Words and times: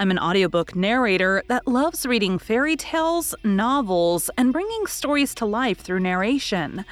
I'm 0.00 0.10
an 0.10 0.18
audiobook 0.18 0.74
narrator 0.74 1.42
that 1.48 1.68
loves 1.68 2.06
reading 2.06 2.38
fairy 2.38 2.74
tales, 2.74 3.34
novels, 3.44 4.30
and 4.38 4.50
bringing 4.50 4.86
stories 4.86 5.34
to 5.34 5.44
life 5.44 5.80
through 5.80 6.00
narration. 6.00 6.86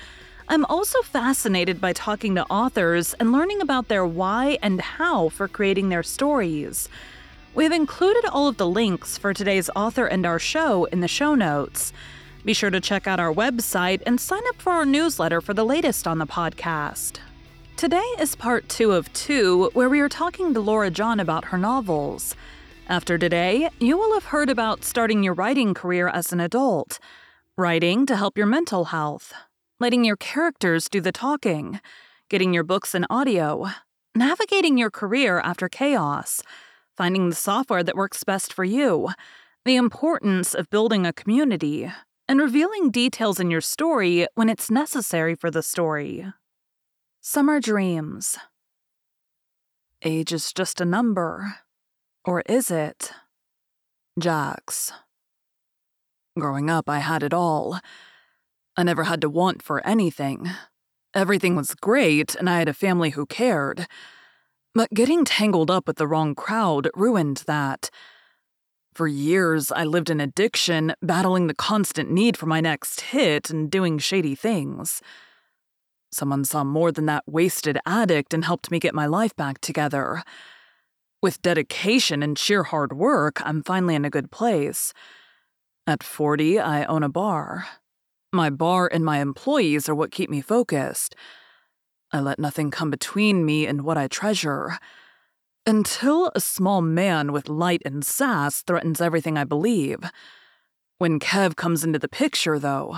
I'm 0.47 0.67
also 0.67 1.01
fascinated 1.01 1.81
by 1.81 1.95
talking 1.95 2.35
to 2.35 2.45
authors 2.51 3.15
and 3.15 3.33
learning 3.33 3.63
about 3.63 3.89
their 3.89 4.05
why 4.05 4.59
and 4.61 4.83
how 4.83 5.31
for 5.31 5.49
creating 5.49 5.89
their 5.89 6.03
stories. 6.03 6.91
We've 7.55 7.73
included 7.73 8.27
all 8.27 8.47
of 8.47 8.59
the 8.59 8.69
links 8.69 9.17
for 9.17 9.33
today's 9.33 9.71
author 9.75 10.05
and 10.05 10.27
our 10.27 10.39
show 10.39 10.85
in 10.85 11.01
the 11.01 11.09
show 11.09 11.35
notes. 11.35 11.95
Be 12.45 12.53
sure 12.53 12.69
to 12.69 12.79
check 12.79 13.07
out 13.07 13.19
our 13.19 13.33
website 13.33 14.03
and 14.05 14.21
sign 14.21 14.43
up 14.51 14.61
for 14.61 14.75
our 14.75 14.85
newsletter 14.85 15.41
for 15.41 15.55
the 15.55 15.65
latest 15.65 16.07
on 16.07 16.19
the 16.19 16.27
podcast. 16.27 17.21
Today 17.79 18.05
is 18.21 18.35
part 18.35 18.69
two 18.69 18.93
of 18.93 19.11
two, 19.15 19.71
where 19.73 19.89
we 19.89 20.01
are 20.01 20.11
talking 20.11 20.53
to 20.53 20.61
Laura 20.61 20.91
John 20.91 21.19
about 21.19 21.47
her 21.47 21.57
novels. 21.57 22.37
After 22.91 23.19
today, 23.19 23.69
you 23.79 23.99
will 23.99 24.15
have 24.15 24.25
heard 24.25 24.49
about 24.49 24.83
starting 24.83 25.23
your 25.23 25.35
writing 25.35 25.75
career 25.75 26.09
as 26.09 26.33
an 26.33 26.41
adult, 26.41 26.99
writing 27.55 28.07
to 28.07 28.17
help 28.17 28.39
your 28.39 28.47
mental 28.47 28.87
health, 28.87 29.35
letting 29.79 30.05
your 30.05 30.17
characters 30.17 30.89
do 30.89 31.03
the 31.03 31.13
talking, 31.13 31.81
getting 32.31 32.55
your 32.55 32.65
books 32.65 32.95
in 32.95 33.05
audio, 33.11 33.67
navigating 34.15 34.79
your 34.79 34.91
career 34.91 35.39
after 35.41 35.69
chaos, 35.69 36.41
finding 36.97 37.29
the 37.29 37.37
software 37.37 37.83
that 37.83 37.95
works 37.95 38.25
best 38.25 38.55
for 38.55 38.65
you, 38.65 39.11
the 39.67 39.77
importance 39.77 40.55
of 40.55 40.71
building 40.71 41.05
a 41.05 41.13
community, 41.13 41.93
and 42.27 42.41
revealing 42.41 42.91
details 42.91 43.39
in 43.39 43.51
your 43.51 43.61
story 43.61 44.27
when 44.35 44.49
it's 44.49 44.71
necessary 44.71 45.35
for 45.35 45.51
the 45.51 45.63
story. 45.63 46.25
Summer 47.21 47.61
Dreams. 47.61 48.39
Age 50.03 50.33
is 50.33 50.55
just 50.55 50.81
a 50.81 50.87
number. 50.87 51.57
Or 52.29 52.43
is 52.45 52.71
it? 52.71 53.13
Jax. 54.21 54.93
Growing 56.39 56.69
up, 56.69 56.87
I 56.87 56.99
had 56.99 57.23
it 57.23 57.33
all. 57.33 57.81
I 58.77 58.83
never 58.83 59.05
had 59.05 59.23
to 59.23 59.31
want 59.31 59.63
for 59.63 59.81
anything. 59.87 60.51
Everything 61.15 61.57
was 61.57 61.75
great, 61.75 62.35
and 62.35 62.51
I 62.51 62.59
had 62.59 62.69
a 62.69 62.75
family 62.75 63.11
who 63.11 63.25
cared. 63.25 63.87
But 64.75 64.93
getting 64.93 65.25
tangled 65.25 65.71
up 65.71 65.87
with 65.87 65.97
the 65.97 66.07
wrong 66.07 66.35
crowd 66.35 66.91
ruined 66.95 67.45
that. 67.47 67.89
For 68.93 69.09
years, 69.09 69.73
I 69.73 69.85
lived 69.85 70.11
in 70.11 70.21
addiction, 70.21 70.93
battling 71.01 71.47
the 71.47 71.55
constant 71.55 72.11
need 72.11 72.37
for 72.37 72.45
my 72.45 72.61
next 72.61 73.01
hit 73.01 73.49
and 73.49 73.71
doing 73.71 73.97
shady 73.97 74.35
things. 74.35 75.01
Someone 76.13 76.45
saw 76.45 76.63
more 76.63 76.93
than 76.93 77.07
that 77.07 77.25
wasted 77.27 77.79
addict 77.87 78.35
and 78.35 78.45
helped 78.45 78.71
me 78.71 78.79
get 78.79 78.95
my 78.95 79.07
life 79.07 79.35
back 79.35 79.63
together. 79.63 80.23
With 81.21 81.43
dedication 81.43 82.23
and 82.23 82.39
sheer 82.39 82.63
hard 82.63 82.93
work, 82.93 83.41
I'm 83.45 83.63
finally 83.63 83.97
in 83.97 84.05
a 84.05 84.11
good 84.11 84.31
place. 84.31 84.93
At 85.85 86.05
40, 86.05 86.61
I 86.61 86.85
own 86.85 87.03
a 87.03 87.09
bar. 87.09 87.67
My 88.33 88.51
bar 88.51 88.89
and 88.93 89.05
my 89.05 89.19
employees 89.19 89.89
are 89.89 89.95
what 89.97 90.13
keep 90.13 90.31
me 90.31 90.41
focused. 90.41 91.17
I 92.13 92.21
let 92.21 92.39
nothing 92.39 92.71
come 92.71 92.91
between 92.91 93.45
me 93.45 93.67
and 93.67 93.83
what 93.83 93.99
I 93.99 94.07
treasure. 94.07 94.79
Until 95.67 96.31
a 96.35 96.41
small 96.41 96.83
man 96.83 97.33
with 97.33 97.49
light 97.49 97.83
and 97.85 98.05
sass 98.05 98.63
threatens 98.63 99.01
everything 99.01 99.37
I 99.37 99.45
believe. 99.45 99.99
When 100.99 101.19
Kev 101.19 101.57
comes 101.57 101.83
into 101.83 101.99
the 101.99 102.09
picture, 102.09 102.59
though, 102.61 102.97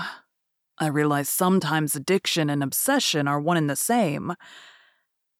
I 0.77 0.87
realize 0.87 1.27
sometimes 1.27 1.95
addiction 1.95 2.49
and 2.49 2.61
obsession 2.61 3.27
are 3.27 3.41
one 3.41 3.57
and 3.57 3.69
the 3.69 3.75
same. 3.75 4.33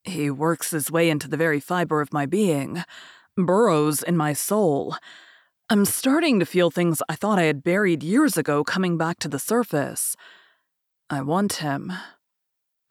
He 0.04 0.30
works 0.30 0.72
his 0.72 0.92
way 0.92 1.10
into 1.10 1.28
the 1.28 1.38
very 1.38 1.60
fiber 1.60 2.02
of 2.02 2.14
my 2.14 2.26
being, 2.26 2.84
burrows 3.38 4.02
in 4.02 4.18
my 4.18 4.34
soul. 4.34 4.96
I'm 5.70 5.86
starting 5.86 6.40
to 6.40 6.46
feel 6.46 6.72
things 6.72 7.02
I 7.08 7.16
thought 7.16 7.40
I 7.40 7.44
had 7.44 7.64
buried 7.64 8.04
years 8.04 8.38
ago 8.38 8.64
coming 8.64 8.98
back 8.98 9.20
to 9.20 9.30
the 9.30 9.40
surface. 9.40 10.16
I 11.10 11.22
want 11.22 11.54
him. 11.54 11.94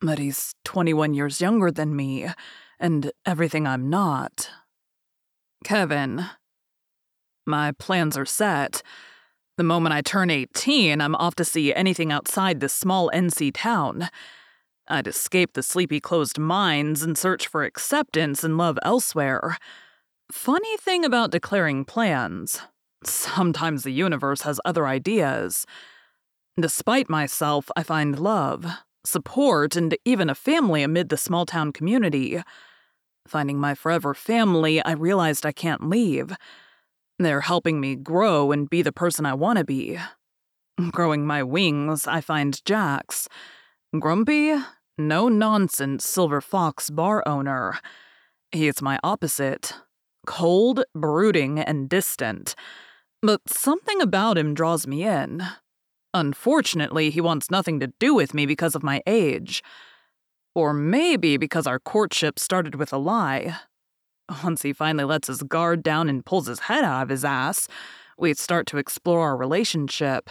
But 0.01 0.19
he's 0.19 0.55
21 0.65 1.13
years 1.13 1.41
younger 1.41 1.71
than 1.71 1.95
me, 1.95 2.27
and 2.79 3.13
everything 3.27 3.67
I'm 3.67 3.91
not. 3.91 4.49
Kevin. 5.65 6.27
My 7.47 7.73
plans 7.73 8.17
are 8.17 8.25
set. 8.25 8.83
The 9.59 9.65
moment 9.65 9.95
I 9.95 10.01
turn 10.01 10.31
18, 10.31 11.01
I'm 11.03 11.15
off 11.17 11.35
to 11.35 11.45
see 11.45 11.75
anything 11.75 12.11
outside 12.11 12.61
this 12.61 12.73
small 12.73 13.11
NC 13.13 13.51
town. 13.53 14.09
I'd 14.91 15.07
escape 15.07 15.55
the 15.55 15.63
sleepy 15.63 16.01
closed 16.01 16.39
minds 16.39 17.03
and 17.03 17.17
search 17.17 17.47
for 17.47 17.65
acceptance 17.65 18.45
and 18.45 18.59
love 18.59 18.79
elsewhere. 18.83 19.57
Funny 20.31 20.77
thing 20.77 21.05
about 21.05 21.31
declaring 21.31 21.85
plans 21.85 22.61
sometimes 23.05 23.83
the 23.83 23.93
universe 23.93 24.43
has 24.43 24.61
other 24.65 24.87
ideas. 24.87 25.67
Despite 26.61 27.09
myself, 27.09 27.71
I 27.77 27.83
find 27.83 28.19
love, 28.19 28.67
support, 29.05 29.77
and 29.77 29.97
even 30.05 30.29
a 30.29 30.35
family 30.35 30.83
amid 30.83 31.09
the 31.09 31.17
small 31.17 31.47
town 31.47 31.73
community. 31.73 32.43
Finding 33.27 33.59
my 33.59 33.75
forever 33.75 34.15
family, 34.15 34.83
I 34.83 34.93
realized 34.93 35.47
I 35.47 35.53
can't 35.53 35.89
leave. 35.89 36.37
They're 37.19 37.43
helping 37.43 37.81
me 37.81 37.97
grow 37.97 38.53
and 38.53 38.69
be 38.69 38.83
the 38.83 38.93
person 38.93 39.27
I 39.27 39.35
want 39.35 39.59
to 39.59 39.65
be. 39.65 39.99
Growing 40.91 41.27
my 41.27 41.43
wings, 41.43 42.07
I 42.07 42.21
find 42.21 42.65
Jax. 42.65 43.29
Grumpy, 43.99 44.55
no 45.09 45.29
nonsense 45.29 46.05
Silver 46.05 46.41
Fox 46.41 46.91
bar 46.91 47.23
owner. 47.27 47.79
He's 48.53 48.83
my 48.83 48.99
opposite 49.03 49.75
cold, 50.27 50.85
brooding, 50.95 51.59
and 51.59 51.89
distant. 51.89 52.55
But 53.23 53.41
something 53.49 54.01
about 54.01 54.39
him 54.39 54.55
draws 54.55 54.87
me 54.87 55.05
in. 55.05 55.43
Unfortunately, 56.15 57.11
he 57.11 57.21
wants 57.21 57.51
nothing 57.51 57.81
to 57.81 57.93
do 57.99 58.15
with 58.15 58.35
me 58.35 58.47
because 58.47 58.75
of 58.75 58.83
my 58.83 59.03
age. 59.07 59.63
Or 60.55 60.73
maybe 60.73 61.37
because 61.37 61.67
our 61.67 61.79
courtship 61.79 62.39
started 62.39 62.75
with 62.75 62.93
a 62.93 62.99
lie. 62.99 63.57
Once 64.45 64.63
he 64.63 64.73
finally 64.73 65.05
lets 65.05 65.29
his 65.29 65.43
guard 65.43 65.83
down 65.83 66.09
and 66.09 66.25
pulls 66.25 66.47
his 66.47 66.61
head 66.61 66.85
out 66.85 67.03
of 67.03 67.09
his 67.09 67.25
ass, 67.25 67.69
we 68.19 68.35
start 68.35 68.67
to 68.69 68.79
explore 68.79 69.23
our 69.23 69.37
relationship. 69.37 70.31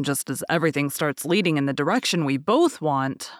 Just 0.00 0.30
as 0.30 0.44
everything 0.48 0.90
starts 0.90 1.24
leading 1.24 1.56
in 1.56 1.66
the 1.66 1.72
direction 1.72 2.24
we 2.24 2.36
both 2.36 2.80
want, 2.80 3.30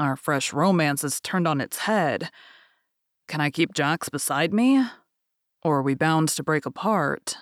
our 0.00 0.16
fresh 0.16 0.52
romance 0.52 1.04
is 1.04 1.20
turned 1.20 1.46
on 1.46 1.60
its 1.60 1.78
head. 1.78 2.30
Can 3.28 3.40
I 3.40 3.50
keep 3.50 3.74
Jax 3.74 4.08
beside 4.08 4.52
me? 4.52 4.84
Or 5.62 5.78
are 5.78 5.82
we 5.82 5.94
bound 5.94 6.30
to 6.30 6.42
break 6.42 6.66
apart? 6.66 7.36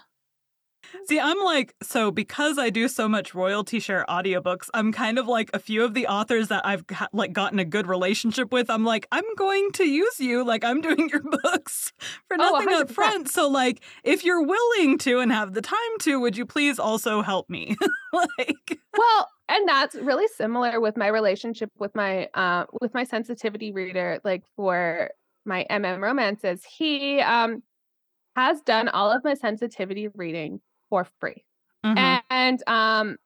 See, 1.07 1.21
I'm 1.21 1.39
like, 1.43 1.75
so 1.83 2.11
because 2.11 2.59
I 2.59 2.71
do 2.71 2.89
so 2.89 3.09
much 3.09 3.35
royalty 3.35 3.79
share 3.79 4.05
audiobooks, 4.09 4.69
I'm 4.75 4.93
kind 4.93 5.19
of 5.19 5.27
like 5.27 5.51
a 5.53 5.59
few 5.59 5.85
of 5.85 5.95
the 5.95 6.07
authors 6.07 6.49
that 6.49 6.65
I've 6.67 6.85
like 7.13 7.33
gotten 7.33 7.59
a 7.59 7.65
good 7.65 7.87
relationship 7.87 8.53
with. 8.53 8.71
I'm 8.71 8.85
like, 8.85 9.07
I'm 9.13 9.25
going 9.37 9.71
to 9.73 9.85
use 9.85 10.21
you 10.21 10.45
like 10.45 10.65
I'm 10.65 10.81
doing 10.81 11.09
your 11.11 11.23
books 11.43 11.93
for 12.27 12.37
oh, 12.39 12.51
nothing 12.51 12.69
oh, 12.71 12.81
up 12.83 12.91
front. 12.91 13.29
So 13.29 13.49
like, 13.49 13.81
if 14.05 14.25
you're 14.25 14.43
willing 14.43 14.99
to 14.99 15.21
and 15.21 15.33
have 15.33 15.55
the 15.55 15.63
time 15.63 15.79
to, 16.01 16.21
would 16.21 16.37
you 16.37 16.47
please 16.47 16.79
also 16.79 17.23
help 17.23 17.49
me? 17.49 17.77
like 18.13 18.79
Well, 18.97 19.29
and 19.49 19.69
that's 19.69 19.95
really 19.95 20.29
similar 20.29 20.81
with 20.81 20.97
my 20.97 21.09
relationship 21.09 21.71
with 21.79 21.95
my 21.95 22.29
uh 22.35 22.67
with 22.81 22.95
my 22.95 23.05
sensitivity 23.05 23.73
reader 23.73 24.21
like 24.25 24.45
for 24.57 25.11
my 25.45 25.67
MM 25.71 26.01
romances. 26.01 26.65
He 26.65 27.21
um 27.21 27.63
has 28.37 28.61
done 28.61 28.89
all 28.89 29.11
of 29.11 29.25
my 29.25 29.35
sensitivity 29.35 30.09
reading 30.15 30.61
for 30.91 31.07
free. 31.19 31.45
Mm-hmm. 31.85 32.19
And 32.31 32.63
um, 32.69 33.17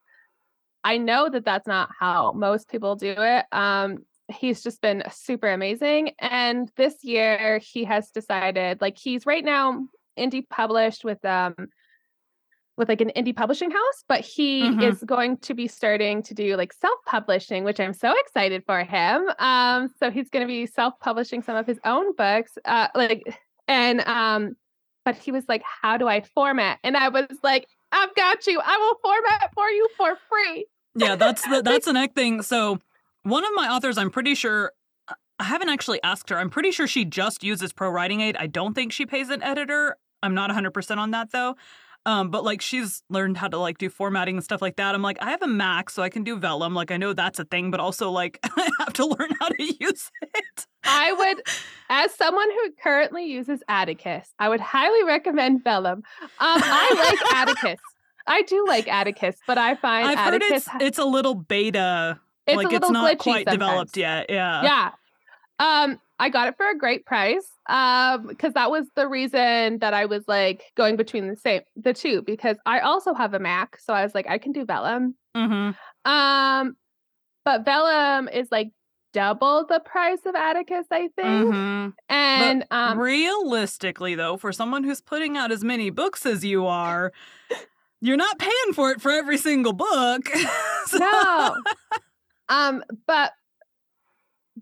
I 0.85 0.97
know 0.99 1.29
that 1.29 1.45
that's 1.45 1.67
not 1.67 1.91
how 1.99 2.33
most 2.33 2.71
people 2.71 2.97
do 2.97 3.15
it. 3.17 3.45
Um, 3.53 4.07
he's 4.29 4.63
just 4.63 4.81
been 4.81 5.03
super 5.13 5.49
amazing. 5.49 6.13
And 6.19 6.71
this 6.77 7.05
year 7.05 7.59
he 7.59 7.85
has 7.85 8.11
decided, 8.11 8.81
like, 8.81 8.97
he's 8.97 9.27
right 9.27 9.45
now 9.45 9.87
indie 10.19 10.49
published 10.49 11.05
with 11.05 11.25
um 11.25 11.55
with 12.77 12.89
like 12.89 13.01
an 13.01 13.13
indie 13.17 13.37
publishing 13.37 13.71
house, 13.71 14.05
but 14.09 14.21
he 14.21 14.63
mm-hmm. 14.63 14.81
is 14.81 15.03
going 15.05 15.37
to 15.39 15.55
be 15.55 15.69
starting 15.69 16.23
to 16.23 16.35
do 16.35 16.57
like 16.57 16.73
self-publishing, 16.73 17.65
which 17.65 17.79
I'm 17.79 17.93
so 17.93 18.15
excited 18.21 18.65
for 18.65 18.83
him. 18.83 19.27
Um, 19.39 19.89
so 19.99 20.11
he's 20.11 20.31
going 20.31 20.43
to 20.43 20.47
be 20.47 20.67
self-publishing 20.67 21.43
some 21.43 21.57
of 21.57 21.67
his 21.67 21.79
own 21.85 22.15
books, 22.17 22.53
uh, 22.65 22.89
like, 22.95 23.39
and 23.69 24.01
um, 24.09 24.57
but 25.05 25.17
he 25.17 25.33
was 25.33 25.45
like, 25.49 25.63
How 25.65 25.97
do 25.97 26.09
I 26.09 26.23
format? 26.23 26.79
And 26.83 26.97
I 26.97 27.09
was 27.09 27.27
like, 27.43 27.67
I've 27.93 28.15
got 28.15 28.47
you. 28.47 28.61
I 28.65 28.77
will 28.79 28.95
format 29.03 29.53
for 29.55 29.69
you 29.69 29.89
for 29.97 30.17
free. 30.29 30.67
Yeah, 30.95 31.17
that's 31.17 31.43
the 31.43 31.63
that's 31.65 31.87
the 31.87 31.93
next 31.93 32.15
thing. 32.15 32.43
So 32.43 32.79
one 33.23 33.45
of 33.45 33.51
my 33.55 33.69
authors, 33.69 33.99
I'm 33.99 34.11
pretty 34.11 34.35
sure 34.35 34.73
I 35.39 35.45
haven't 35.45 35.69
actually 35.69 36.03
asked 36.03 36.31
her. 36.31 36.39
I'm 36.39 36.51
pretty 36.51 36.71
sure 36.71 36.87
she 36.87 37.05
just 37.05 37.45
uses 37.45 37.73
Pro 37.73 37.91
Writing 37.91 38.21
Aid. 38.21 38.37
I 38.39 38.47
don't 38.47 38.75
think 38.75 38.93
she 38.93 39.07
pays 39.07 39.29
an 39.29 39.43
editor. 39.43 39.97
I'm 40.23 40.35
not 40.35 40.51
100% 40.51 40.99
on 40.99 41.11
that 41.11 41.33
though. 41.33 41.57
Um, 42.05 42.31
but 42.31 42.43
like 42.43 42.61
she's 42.61 43.03
learned 43.09 43.37
how 43.37 43.49
to 43.49 43.59
like 43.59 43.79
do 43.79 43.89
formatting 43.89 44.37
and 44.37 44.45
stuff 44.45 44.61
like 44.61 44.77
that. 44.77 44.95
I'm 44.95 45.03
like, 45.03 45.19
I 45.21 45.31
have 45.31 45.43
a 45.43 45.47
Mac, 45.47 45.89
so 45.89 46.03
I 46.03 46.09
can 46.09 46.25
do 46.25 46.37
Vellum. 46.37 46.75
Like 46.75 46.91
I 46.91 46.97
know 46.97 47.13
that's 47.13 47.39
a 47.39 47.45
thing, 47.45 47.71
but 47.71 47.79
also 47.79 48.11
like 48.11 48.41
I 48.45 48.71
have 48.81 48.93
to 48.95 49.07
learn 49.07 49.31
how 49.41 49.49
to 49.49 49.63
use 49.81 50.11
it. 50.21 50.67
I 50.85 51.13
would, 51.13 51.43
as 51.89 52.13
someone 52.15 52.51
who 52.51 52.73
currently 52.83 53.27
uses 53.27 53.63
Atticus, 53.69 54.35
I 54.39 54.49
would 54.49 54.61
highly 54.61 55.05
recommend 55.05 55.63
Vellum. 55.63 56.03
Um, 56.23 56.33
I 56.41 57.19
like 57.21 57.35
Atticus. 57.35 57.81
I 58.27 58.43
do 58.43 58.65
like 58.67 58.89
Atticus, 58.89 59.37
but 59.47 59.59
I 59.59 59.77
find 59.77 60.09
I've 60.09 60.19
Atticus 60.19 60.67
heard 60.67 60.83
it's 60.83 60.89
it's 60.89 60.99
a 60.99 61.05
little 61.05 61.35
beta. 61.35 62.21
It's 62.47 62.57
like 62.57 62.73
a 62.73 62.77
it's 62.77 62.91
not 62.91 63.19
quite 63.19 63.47
developed 63.47 63.97
yet. 63.97 64.27
Yeah. 64.29 64.63
yeah. 64.63 64.91
Um, 65.61 66.01
I 66.23 66.29
got 66.29 66.47
it 66.47 66.57
for 66.57 66.71
a 66.71 66.79
great 66.79 67.05
price. 67.05 67.47
Um, 67.69 68.29
because 68.29 68.53
that 68.53 68.71
was 68.71 68.87
the 68.95 69.09
reason 69.09 69.81
that 69.81 69.93
I 69.93 70.07
was 70.07 70.23
like 70.29 70.63
going 70.77 70.95
between 70.97 71.27
the 71.27 71.37
same 71.37 71.63
the 71.75 71.93
two 71.93 72.23
because 72.23 72.57
I 72.65 72.79
also 72.79 73.13
have 73.13 73.35
a 73.35 73.41
Mac, 73.41 73.79
so 73.81 73.93
I 73.93 74.05
was 74.05 74.15
like, 74.15 74.27
I 74.29 74.39
can 74.39 74.53
do 74.53 74.65
Vellum. 74.65 75.17
Mm-hmm. 75.37 76.11
Um, 76.11 76.77
but 77.45 77.65
Vellum 77.65 78.29
is 78.29 78.47
like 78.53 78.71
double 79.13 79.67
the 79.69 79.81
price 79.81 80.21
of 80.25 80.37
Atticus, 80.37 80.87
I 80.93 81.09
think. 81.17 81.53
Mm-hmm. 81.55 81.89
And 82.09 82.67
um, 82.71 82.99
Realistically, 83.01 84.15
though, 84.15 84.37
for 84.37 84.53
someone 84.53 84.85
who's 84.85 85.01
putting 85.01 85.37
out 85.37 85.51
as 85.51 85.65
many 85.65 85.91
books 85.91 86.25
as 86.25 86.45
you 86.45 86.67
are, 86.67 87.13
you're 88.01 88.17
not 88.17 88.39
paying 88.39 88.75
for 88.75 88.93
it 88.93 89.01
for 89.01 89.11
every 89.11 89.39
single 89.39 89.73
book. 89.73 90.29
So- 90.87 90.99
no. 90.99 91.55
um, 92.49 92.83
but 93.07 93.33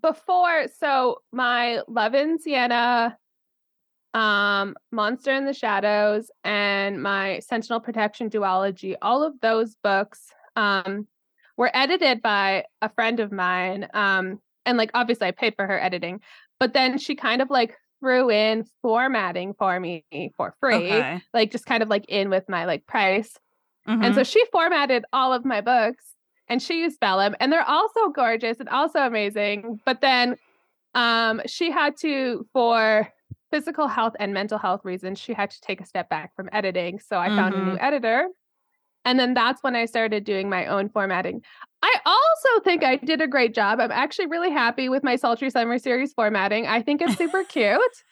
before, 0.01 0.67
so 0.79 1.21
my 1.31 1.81
Love 1.87 2.13
in 2.15 2.39
Sienna, 2.39 3.17
um, 4.13 4.75
Monster 4.91 5.33
in 5.33 5.45
the 5.45 5.53
Shadows, 5.53 6.29
and 6.43 7.01
my 7.01 7.39
Sentinel 7.39 7.79
Protection 7.79 8.29
duology, 8.29 8.95
all 9.01 9.23
of 9.23 9.39
those 9.41 9.75
books 9.83 10.27
um 10.57 11.07
were 11.57 11.71
edited 11.73 12.21
by 12.21 12.65
a 12.81 12.89
friend 12.89 13.19
of 13.19 13.31
mine. 13.31 13.87
Um, 13.93 14.39
and 14.65 14.77
like 14.77 14.91
obviously 14.93 15.27
I 15.27 15.31
paid 15.31 15.55
for 15.55 15.65
her 15.67 15.79
editing, 15.79 16.19
but 16.59 16.73
then 16.73 16.97
she 16.97 17.15
kind 17.15 17.41
of 17.41 17.49
like 17.49 17.77
threw 17.99 18.29
in 18.31 18.65
formatting 18.81 19.53
for 19.53 19.79
me 19.79 20.03
for 20.35 20.55
free, 20.59 20.75
Okay. 20.75 21.21
like 21.33 21.51
just 21.51 21.65
kind 21.65 21.83
of 21.83 21.89
like 21.89 22.05
in 22.07 22.29
with 22.29 22.49
my 22.49 22.65
like 22.65 22.85
price. 22.87 23.37
Mhm. 23.87 24.03
And 24.05 24.15
so 24.15 24.23
she 24.23 24.43
formatted 24.51 25.05
all 25.13 25.33
of 25.33 25.45
my 25.45 25.61
books 25.61 26.10
and 26.51 26.61
she 26.61 26.81
used 26.81 26.99
Vellum 26.99 27.33
and 27.39 27.51
they're 27.51 27.67
also 27.67 28.09
gorgeous 28.09 28.59
and 28.59 28.67
also 28.67 28.99
amazing. 28.99 29.79
But 29.85 30.01
then 30.01 30.35
um 30.93 31.41
she 31.47 31.71
had 31.71 31.95
to 31.97 32.45
for 32.51 33.07
physical 33.51 33.87
health 33.87 34.15
and 34.19 34.33
mental 34.33 34.57
health 34.57 34.81
reasons, 34.83 35.17
she 35.17 35.33
had 35.33 35.49
to 35.49 35.61
take 35.61 35.79
a 35.81 35.85
step 35.85 36.09
back 36.09 36.35
from 36.35 36.49
editing. 36.51 36.99
So 36.99 37.17
I 37.17 37.29
found 37.29 37.55
a 37.55 37.65
new 37.65 37.77
editor. 37.79 38.27
And 39.03 39.19
then 39.19 39.33
that's 39.33 39.63
when 39.63 39.75
I 39.75 39.85
started 39.85 40.25
doing 40.25 40.49
my 40.49 40.67
own 40.67 40.89
formatting. 40.89 41.41
I 41.81 41.93
also 42.05 42.63
think 42.63 42.83
I 42.83 42.97
did 42.97 43.19
a 43.19 43.27
great 43.27 43.53
job. 43.55 43.79
I'm 43.79 43.91
actually 43.91 44.27
really 44.27 44.51
happy 44.51 44.89
with 44.89 45.03
my 45.03 45.15
Sultry 45.15 45.49
Summer 45.49 45.79
series 45.79 46.13
formatting. 46.13 46.67
I 46.67 46.81
think 46.81 47.01
it's 47.01 47.17
super 47.17 47.43
cute 47.43 48.03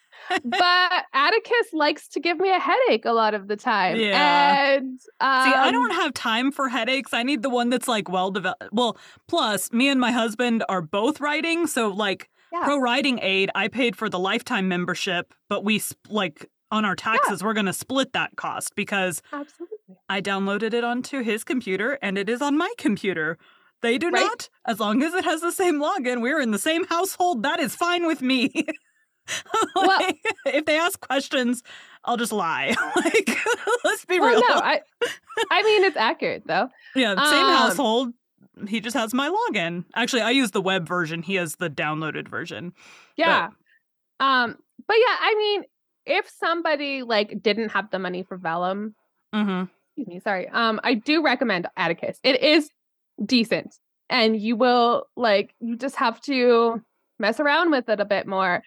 but 0.44 1.06
Atticus 1.14 1.74
likes 1.74 2.08
to 2.10 2.20
give 2.20 2.38
me 2.40 2.50
a 2.50 2.60
headache 2.60 3.06
a 3.06 3.12
lot 3.12 3.34
of 3.34 3.48
the 3.48 3.56
time. 3.56 3.98
Yeah. 3.98 4.76
And 4.76 5.00
um, 5.20 5.44
See, 5.52 5.56
I 5.56 5.70
don't 5.72 5.92
have 5.92 6.14
time 6.14 6.52
for 6.52 6.70
headaches. 6.70 7.14
I 7.14 7.24
need 7.24 7.42
the 7.42 7.50
one 7.50 7.70
that's 7.70 7.88
like 7.88 8.10
well 8.10 8.32
developed. 8.32 8.70
Well, 8.72 8.98
plus, 9.28 9.72
me 9.72 9.90
and 9.90 10.00
my 10.00 10.12
husband 10.12 10.64
are 10.70 10.82
both 10.82 11.20
writing. 11.22 11.68
So, 11.68 11.90
like, 11.90 12.30
Yeah. 12.52 12.64
Pro 12.64 12.78
Writing 12.80 13.20
Aid, 13.22 13.50
I 13.56 13.68
paid 13.68 13.96
for 13.96 14.10
the 14.10 14.20
lifetime 14.20 14.68
membership, 14.68 15.34
but 15.50 15.64
we, 15.64 15.80
sp- 15.82 16.02
like, 16.10 16.50
on 16.72 16.86
our 16.86 16.96
taxes, 16.96 17.44
we're 17.44 17.54
going 17.54 17.66
to 17.66 17.74
split 17.74 18.14
that 18.14 18.36
cost 18.36 18.76
because 18.76 19.22
absolutely. 19.34 19.78
I 20.08 20.22
downloaded 20.22 20.74
it 20.76 20.84
onto 20.84 21.22
his 21.24 21.44
computer 21.44 21.98
and 22.02 22.16
it 22.18 22.30
is 22.30 22.42
on 22.44 22.58
my 22.58 22.72
computer. 22.78 23.38
They 23.82 23.98
do 23.98 24.10
Right. 24.10 24.22
not. 24.22 24.50
As 24.68 24.80
long 24.80 25.02
as 25.02 25.14
it 25.14 25.24
has 25.26 25.42
the 25.42 25.52
same 25.52 25.80
login, 25.82 26.22
we're 26.22 26.40
in 26.40 26.52
the 26.52 26.60
same 26.60 26.86
household. 26.86 27.42
That 27.44 27.60
is 27.60 27.76
fine 27.76 28.06
with 28.06 28.22
me. 28.22 28.52
Well- 29.76 30.00
if 30.46 30.66
they 30.66 30.78
ask 30.78 31.00
questions, 31.00 31.64
I'll 32.06 32.18
just 32.18 32.32
lie. 32.32 32.76
like, 32.96 33.38
let's 33.84 34.06
be 34.06 34.20
Well, 34.20 34.30
real. 34.32 34.40
no, 34.42 34.56
I, 34.56 34.82
I 35.52 35.64
mean 35.64 35.84
it's 35.84 35.98
accurate 35.98 36.44
though. 36.46 36.70
yeah, 36.96 37.16
same 37.30 37.46
um, 37.46 37.56
household. 37.58 38.14
He 38.68 38.80
just 38.82 38.96
has 38.96 39.14
my 39.14 39.30
login. 39.30 39.86
Actually, 39.96 40.24
I 40.24 40.32
use 40.32 40.52
the 40.52 40.62
web 40.62 40.88
version. 40.88 41.22
He 41.24 41.36
has 41.36 41.56
the 41.56 41.70
downloaded 41.70 42.28
version. 42.28 42.74
Yeah. 43.16 43.50
Um, 44.20 44.58
but 44.88 44.98
yeah, 44.98 45.16
I 45.22 45.36
mean, 45.38 45.64
if 46.06 46.30
somebody 46.30 47.04
like 47.04 47.42
didn't 47.42 47.70
have 47.70 47.90
the 47.92 48.00
money 48.00 48.24
for 48.24 48.38
Vellum, 48.38 48.96
Mm-hmm. 49.34 49.66
excuse 49.96 50.08
me, 50.08 50.20
sorry. 50.22 50.50
Um, 50.50 50.80
I 50.84 50.96
do 50.96 51.24
recommend 51.24 51.68
Atticus. 51.78 52.20
It 52.24 52.42
is 52.42 52.70
decent, 53.24 53.76
and 54.10 54.36
you 54.40 54.56
will 54.56 55.06
like 55.16 55.54
you 55.60 55.76
just 55.78 55.96
have 55.98 56.20
to 56.22 56.82
mess 57.20 57.40
around 57.40 57.70
with 57.72 57.88
it 57.90 58.00
a 58.00 58.06
bit 58.06 58.26
more. 58.28 58.64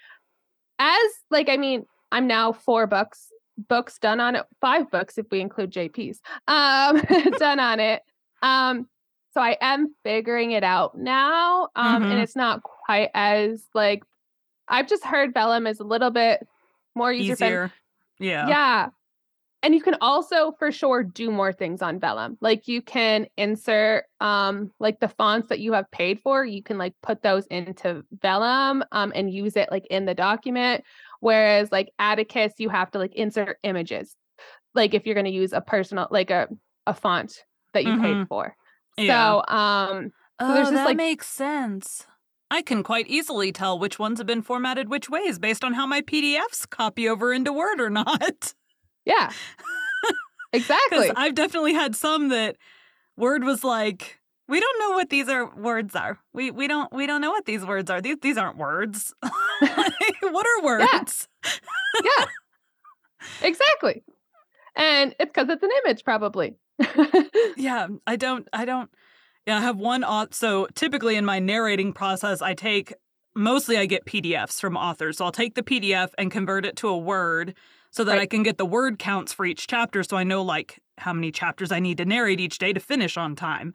As 0.83 1.11
like, 1.31 1.49
I 1.49 1.57
mean, 1.57 1.87
I'm 2.11 2.27
now 2.27 2.53
four 2.53 2.87
books 2.89 3.29
books 3.69 3.99
done 3.99 4.19
on 4.19 4.35
it, 4.35 4.45
five 4.61 4.91
books 4.91 5.17
if 5.19 5.27
we 5.31 5.41
include 5.41 5.71
JP's. 5.71 6.21
Um, 6.49 7.01
done 7.39 7.61
on 7.61 7.79
it. 7.79 8.03
Um, 8.43 8.89
so 9.33 9.41
I 9.41 9.57
am 9.61 9.95
figuring 10.03 10.51
it 10.53 10.65
out 10.65 10.99
now. 10.99 11.69
Um, 11.77 12.03
and 12.03 12.13
Mhm. 12.15 12.23
it's 12.23 12.35
not 12.35 12.63
quite 12.63 13.11
as 13.15 13.65
like 13.75 14.03
I've 14.69 14.89
just 14.89 15.05
heard 15.05 15.33
Vellum 15.35 15.67
is 15.67 15.79
a 15.81 15.85
little 15.85 16.11
bit 16.11 16.47
more 16.95 17.13
user 17.13 17.37
friendly. 17.37 17.55
Easier. 17.57 17.73
Yeah. 18.19 18.49
Yeah. 18.49 18.89
And 19.65 19.75
you 19.75 19.81
can 19.81 19.97
also 20.01 20.53
for 20.59 20.73
sure 20.73 21.05
do 21.05 21.31
more 21.31 21.53
things 21.53 21.83
on 21.83 22.01
Vellum. 22.01 22.37
Like 22.41 22.67
you 22.67 22.83
can 22.83 23.27
insert 23.37 24.05
um 24.21 24.73
like 24.81 24.99
the 25.01 25.09
fonts 25.09 25.49
that 25.51 25.61
you 25.61 25.73
have 25.73 25.91
paid 25.93 26.21
for, 26.21 26.45
you 26.45 26.63
can 26.63 26.79
like 26.79 26.95
put 27.03 27.23
those 27.23 27.47
into 27.47 28.05
Vellum 28.23 28.83
um 28.93 29.13
and 29.15 29.33
use 29.33 29.57
it 29.57 29.69
like 29.71 29.87
in 29.87 30.05
the 30.05 30.15
document. 30.15 30.83
Whereas 31.21 31.71
like 31.71 31.93
Atticus, 32.01 32.55
you 32.59 32.69
have 32.71 32.91
to 32.93 32.99
like 32.99 33.15
insert 33.15 33.59
images. 33.63 34.17
Like 34.75 34.95
if 34.95 35.07
you're 35.07 35.15
gonna 35.15 35.29
use 35.29 35.53
a 35.53 35.61
personal 35.61 36.09
like 36.11 36.31
a 36.31 36.49
a 36.87 36.95
font 36.95 37.45
that 37.75 37.85
you 37.85 38.01
paid 38.01 38.17
Mhm. 38.17 38.29
for. 38.29 38.57
Yeah. 38.99 39.41
So 39.47 39.55
um 39.55 40.11
Oh, 40.41 40.55
there's 40.55 40.67
just, 40.67 40.75
that 40.75 40.85
like- 40.87 40.97
makes 40.97 41.29
sense. 41.29 42.07
I 42.51 42.63
can 42.63 42.83
quite 42.83 43.07
easily 43.07 43.53
tell 43.53 43.79
which 43.79 43.99
ones 43.99 44.19
have 44.19 44.27
been 44.27 44.43
formatted 44.43 44.89
which 44.91 45.09
ways 45.09 45.39
based 45.39 45.63
on 45.65 45.73
how 45.75 45.87
my 45.87 46.01
PDFs 46.03 46.69
copy 46.69 47.09
over 47.09 47.33
into 47.33 47.53
Word 47.53 47.81
or 47.81 47.89
not. 47.91 48.55
Yeah. 49.05 49.31
Exactly. 50.55 51.11
I've 51.17 51.35
definitely 51.35 51.73
had 51.73 51.97
some 51.97 52.29
that 52.29 52.57
Word 53.17 53.45
was 53.45 53.65
like, 53.65 54.21
we 54.49 54.61
don't 54.61 54.79
know 54.81 54.91
what 54.91 55.09
these 55.11 55.29
are 55.29 55.55
words 55.57 55.95
are. 55.97 56.19
We 56.35 56.51
we 56.51 56.69
don't 56.69 56.93
we 56.93 57.07
don't 57.07 57.21
know 57.21 57.31
what 57.31 57.47
these 57.47 57.65
words 57.65 57.91
are. 57.91 58.01
These 58.01 58.19
these 58.21 58.37
aren't 58.37 58.59
words. 58.59 59.15
what 59.23 60.47
are 60.47 60.63
words? 60.63 61.29
yeah. 62.05 62.25
Exactly. 63.41 64.05
And 64.77 65.15
it's 65.19 65.31
because 65.33 65.49
it's 65.49 65.63
an 65.63 65.71
image, 65.85 66.05
probably. 66.05 66.57
Yeah, 67.57 67.89
I 68.07 68.17
don't 68.17 68.49
I 68.53 68.65
don't 68.65 68.91
yeah, 69.47 69.59
I 69.59 69.61
have 69.61 69.79
one 69.79 70.05
so 70.33 70.67
typically 70.75 71.17
in 71.17 71.25
my 71.25 71.39
narrating 71.39 71.93
process 71.93 72.43
I 72.43 72.55
take 72.55 72.93
mostly 73.35 73.79
I 73.79 73.87
get 73.87 74.05
PDFs 74.05 74.61
from 74.61 74.77
authors. 74.77 75.19
So 75.19 75.25
I'll 75.25 75.33
take 75.33 75.55
the 75.55 75.63
PDF 75.63 76.11
and 76.19 76.31
convert 76.31 76.67
it 76.67 76.77
to 76.77 76.89
a 76.89 76.99
word 76.99 77.55
so 77.93 78.05
that 78.05 78.13
Right. 78.13 78.23
I 78.23 78.27
can 78.27 78.43
get 78.43 78.59
the 78.59 78.67
word 78.67 78.99
counts 78.99 79.33
for 79.33 79.47
each 79.47 79.69
chapter 79.69 80.03
so 80.03 80.17
I 80.17 80.25
know 80.25 80.43
like 80.43 80.81
how 80.99 81.13
many 81.13 81.31
chapters 81.31 81.71
I 81.73 81.81
need 81.81 81.99
to 81.99 82.05
narrate 82.05 82.41
each 82.41 82.59
day 82.59 82.73
to 82.73 82.81
finish 82.81 83.17
on 83.17 83.37
time. 83.37 83.75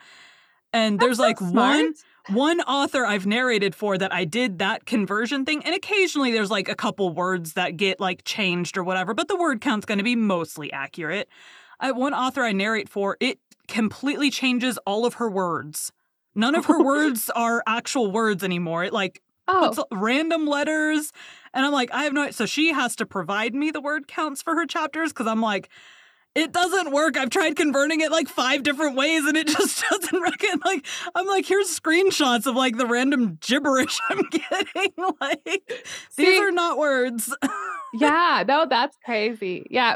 And 0.73 0.99
there's 0.99 1.19
like 1.19 1.39
That's 1.39 1.51
one 1.53 1.93
one 2.29 2.59
author 2.61 3.05
I've 3.05 3.25
narrated 3.25 3.73
for 3.73 3.97
that 3.97 4.13
I 4.13 4.25
did 4.25 4.59
that 4.59 4.85
conversion 4.85 5.45
thing, 5.45 5.63
and 5.63 5.73
occasionally 5.73 6.31
there's 6.31 6.51
like 6.51 6.67
a 6.67 6.75
couple 6.75 7.09
words 7.13 7.53
that 7.53 7.77
get 7.77 8.01
like 8.01 8.23
changed 8.25 8.77
or 8.77 8.83
whatever, 8.83 9.13
but 9.13 9.29
the 9.29 9.37
word 9.37 9.61
count's 9.61 9.85
going 9.85 9.97
to 9.99 10.03
be 10.03 10.15
mostly 10.15 10.71
accurate. 10.73 11.29
I, 11.79 11.91
one 11.91 12.13
author 12.13 12.43
I 12.43 12.51
narrate 12.51 12.89
for, 12.89 13.15
it 13.21 13.39
completely 13.69 14.29
changes 14.29 14.77
all 14.85 15.05
of 15.05 15.15
her 15.15 15.29
words. 15.29 15.93
None 16.35 16.55
of 16.55 16.65
her 16.65 16.83
words 16.83 17.29
are 17.35 17.63
actual 17.65 18.11
words 18.11 18.43
anymore. 18.43 18.83
It 18.83 18.93
like 18.93 19.21
Oh, 19.47 19.73
puts 19.73 19.79
random 19.91 20.45
letters, 20.45 21.11
and 21.53 21.65
I'm 21.65 21.71
like, 21.71 21.91
I 21.93 22.03
have 22.03 22.13
no. 22.13 22.31
So 22.31 22.45
she 22.45 22.73
has 22.73 22.95
to 22.97 23.05
provide 23.05 23.53
me 23.53 23.71
the 23.71 23.81
word 23.81 24.07
counts 24.07 24.41
for 24.41 24.55
her 24.55 24.65
chapters 24.65 25.11
because 25.13 25.27
I'm 25.27 25.41
like, 25.41 25.69
it 26.35 26.51
doesn't 26.51 26.91
work. 26.91 27.17
I've 27.17 27.31
tried 27.31 27.55
converting 27.55 28.01
it 28.01 28.11
like 28.11 28.27
five 28.27 28.61
different 28.61 28.95
ways 28.95 29.25
and 29.25 29.35
it 29.35 29.47
just 29.57 29.83
doesn't 29.89 30.21
reckon 30.21 30.59
like 30.63 30.85
I'm 31.15 31.25
like, 31.25 31.45
here's 31.45 31.67
screenshots 31.67 32.45
of 32.45 32.55
like 32.55 32.77
the 32.77 32.85
random 32.85 33.39
gibberish 33.41 33.99
I'm 34.09 34.21
getting. 34.29 34.91
like 35.21 35.73
See, 36.11 36.25
these 36.25 36.39
are 36.39 36.51
not 36.51 36.77
words. 36.77 37.35
yeah, 37.95 38.43
no, 38.47 38.67
that's 38.69 38.95
crazy. 39.03 39.65
Yeah. 39.69 39.95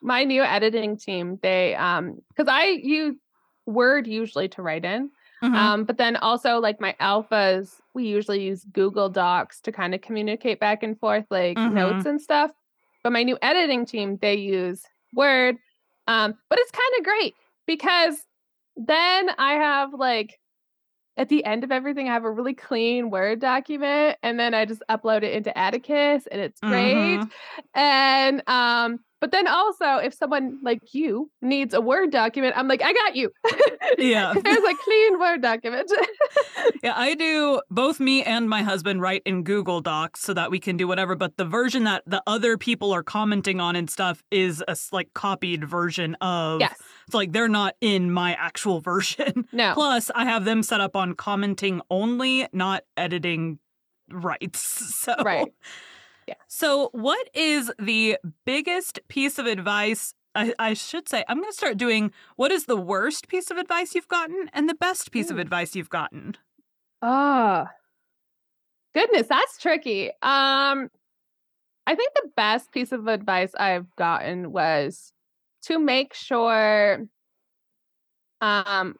My 0.00 0.24
new 0.24 0.42
editing 0.42 0.96
team, 0.96 1.38
they 1.42 1.74
um 1.74 2.20
because 2.28 2.48
I 2.50 2.64
use 2.82 3.16
Word 3.66 4.06
usually 4.06 4.48
to 4.48 4.62
write 4.62 4.84
in. 4.84 5.10
Mhm. 5.42 5.54
Um, 5.58 5.84
but 5.84 5.98
then 5.98 6.16
also 6.16 6.58
like 6.60 6.80
my 6.80 6.94
alphas, 7.00 7.80
we 7.94 8.06
usually 8.06 8.42
use 8.42 8.64
Google 8.72 9.08
Docs 9.08 9.60
to 9.62 9.72
kind 9.72 9.94
of 9.94 10.00
communicate 10.00 10.60
back 10.60 10.82
and 10.82 10.98
forth, 10.98 11.26
like 11.30 11.56
Mhm. 11.56 11.72
notes 11.72 12.06
and 12.06 12.20
stuff. 12.20 12.52
But 13.02 13.12
my 13.12 13.22
new 13.22 13.38
editing 13.42 13.84
team, 13.86 14.18
they 14.18 14.34
use 14.36 14.84
Word. 15.14 15.56
Um, 16.06 16.34
but 16.48 16.58
it's 16.60 16.70
kind 16.70 16.98
of 16.98 17.04
great 17.04 17.34
because 17.66 18.26
then 18.76 19.30
I 19.38 19.54
have 19.54 19.92
like 19.94 20.38
at 21.16 21.28
the 21.28 21.44
end 21.44 21.64
of 21.64 21.70
everything, 21.72 22.08
I 22.08 22.12
have 22.14 22.24
a 22.24 22.30
really 22.30 22.54
clean 22.54 23.10
Word 23.10 23.40
document, 23.40 24.18
and 24.22 24.40
then 24.40 24.54
I 24.54 24.64
just 24.64 24.82
upload 24.90 25.22
it 25.22 25.34
into 25.34 25.56
Atticus, 25.56 26.26
and 26.28 26.40
it's 26.40 26.60
great. 26.60 27.24
Mhm. 27.24 27.30
And 27.74 28.42
um, 28.48 29.00
but 29.22 29.30
then 29.30 29.46
also 29.46 29.98
if 29.98 30.12
someone 30.12 30.58
like 30.62 30.92
you 30.92 31.30
needs 31.40 31.74
a 31.74 31.80
Word 31.80 32.10
document, 32.10 32.54
I'm 32.56 32.66
like, 32.66 32.82
I 32.82 32.92
got 32.92 33.16
you. 33.16 33.30
Yeah. 33.98 34.32
Here's 34.32 34.64
a 34.64 34.74
clean 34.84 35.20
Word 35.20 35.42
document. 35.42 35.90
Yeah, 36.82 36.94
I 36.96 37.14
do 37.14 37.60
both 37.70 38.00
me 38.00 38.24
and 38.24 38.48
my 38.48 38.62
husband 38.62 39.00
write 39.00 39.22
in 39.24 39.44
Google 39.44 39.80
Docs 39.80 40.20
so 40.20 40.34
that 40.34 40.50
we 40.50 40.58
can 40.58 40.76
do 40.76 40.88
whatever, 40.88 41.14
but 41.14 41.36
the 41.36 41.44
version 41.44 41.84
that 41.84 42.02
the 42.06 42.22
other 42.26 42.56
people 42.58 42.92
are 42.92 43.04
commenting 43.04 43.60
on 43.60 43.76
and 43.76 43.88
stuff 43.88 44.22
is 44.32 44.64
a 44.66 44.76
like 44.90 45.12
copied 45.14 45.64
version 45.64 46.16
of 46.20 46.60
yes. 46.60 46.76
It's 47.06 47.14
like 47.14 47.32
they're 47.32 47.48
not 47.48 47.76
in 47.80 48.10
my 48.10 48.34
actual 48.34 48.80
version. 48.80 49.46
No. 49.52 49.74
Plus, 49.74 50.10
I 50.14 50.24
have 50.24 50.44
them 50.44 50.62
set 50.62 50.80
up 50.80 50.96
on 50.96 51.14
commenting 51.14 51.80
only, 51.90 52.48
not 52.52 52.82
editing 52.96 53.58
rights. 54.10 54.62
So 55.02 55.14
Right. 55.24 55.52
Yeah. 56.26 56.34
So, 56.48 56.90
what 56.92 57.28
is 57.34 57.72
the 57.78 58.18
biggest 58.44 59.00
piece 59.08 59.38
of 59.38 59.46
advice? 59.46 60.14
I, 60.34 60.54
I 60.58 60.74
should 60.74 61.08
say, 61.08 61.24
I'm 61.28 61.38
going 61.38 61.50
to 61.50 61.56
start 61.56 61.76
doing 61.76 62.12
what 62.36 62.50
is 62.52 62.64
the 62.64 62.76
worst 62.76 63.28
piece 63.28 63.50
of 63.50 63.58
advice 63.58 63.94
you've 63.94 64.08
gotten 64.08 64.48
and 64.52 64.68
the 64.68 64.74
best 64.74 65.10
piece 65.12 65.30
of 65.30 65.38
advice 65.38 65.76
you've 65.76 65.90
gotten. 65.90 66.36
Oh. 67.02 67.66
Goodness, 68.94 69.26
that's 69.26 69.58
tricky. 69.58 70.08
Um 70.22 70.90
I 71.84 71.96
think 71.96 72.12
the 72.14 72.30
best 72.36 72.70
piece 72.72 72.92
of 72.92 73.08
advice 73.08 73.52
I've 73.58 73.94
gotten 73.96 74.52
was 74.52 75.12
to 75.62 75.78
make 75.78 76.14
sure 76.14 77.06
um 78.40 78.96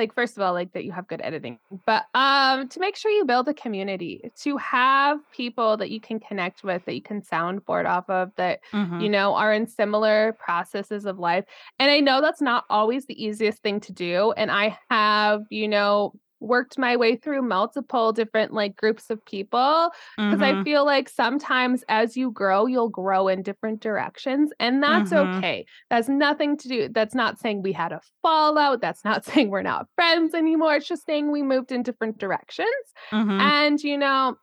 like 0.00 0.14
first 0.14 0.36
of 0.36 0.42
all 0.42 0.52
like 0.52 0.72
that 0.72 0.84
you 0.84 0.92
have 0.92 1.06
good 1.06 1.20
editing 1.22 1.58
but 1.86 2.04
um 2.14 2.68
to 2.68 2.80
make 2.80 2.96
sure 2.96 3.10
you 3.10 3.24
build 3.24 3.46
a 3.48 3.54
community 3.54 4.30
to 4.36 4.56
have 4.56 5.18
people 5.32 5.76
that 5.76 5.90
you 5.90 6.00
can 6.00 6.18
connect 6.18 6.64
with 6.64 6.84
that 6.86 6.94
you 6.94 7.02
can 7.02 7.20
soundboard 7.22 7.86
off 7.86 8.08
of 8.08 8.32
that 8.36 8.60
Mhm. 8.72 9.00
you 9.02 9.08
know, 9.08 9.34
are 9.34 9.52
in 9.52 9.66
similar 9.66 10.36
processes 10.38 11.04
of 11.06 11.18
life. 11.18 11.44
And 11.78 11.90
I 11.90 12.00
know 12.00 12.20
that's 12.20 12.42
not 12.42 12.64
always 12.70 13.06
the 13.06 13.22
easiest 13.22 13.62
thing 13.62 13.80
to 13.80 13.92
do. 13.92 14.32
And 14.32 14.50
I 14.50 14.78
have, 14.90 15.42
you 15.50 15.68
know, 15.68 16.12
worked 16.40 16.78
my 16.78 16.96
way 16.96 17.16
through 17.16 17.42
multiple 17.42 18.12
different 18.12 18.52
like 18.52 18.76
groups 18.76 19.10
of 19.10 19.24
people 19.26 19.90
because 20.16 20.42
I 20.42 20.54
Mhm. 20.54 20.64
feel 20.64 20.84
like 20.86 21.08
sometimes 21.08 21.84
as 21.88 22.16
you 22.16 22.30
grow, 22.32 22.66
you'll 22.66 22.88
grow 22.88 23.28
in 23.28 23.42
different 23.42 23.80
directions. 23.80 24.52
And 24.58 24.82
that's 24.82 25.12
Mhm. 25.12 25.36
okay. 25.36 25.66
That's 25.90 26.08
nothing 26.08 26.56
to 26.58 26.68
do. 26.68 26.88
That's 26.88 27.14
not 27.14 27.38
saying 27.38 27.62
we 27.62 27.72
had 27.72 27.92
a 27.92 28.00
fallout. 28.22 28.80
That's 28.80 29.04
not 29.04 29.24
saying 29.46 29.50
we're 29.50 29.62
not 29.62 29.86
friends 29.96 30.34
anymore. 30.34 30.76
It's 30.76 30.88
just 30.88 31.04
saying 31.06 31.30
we 31.30 31.42
moved 31.42 31.72
in 31.72 31.82
different 31.82 32.18
directions. 32.18 32.68
Mhm. 33.12 33.40
And, 33.40 33.80
you 33.82 33.98
know, 33.98 34.36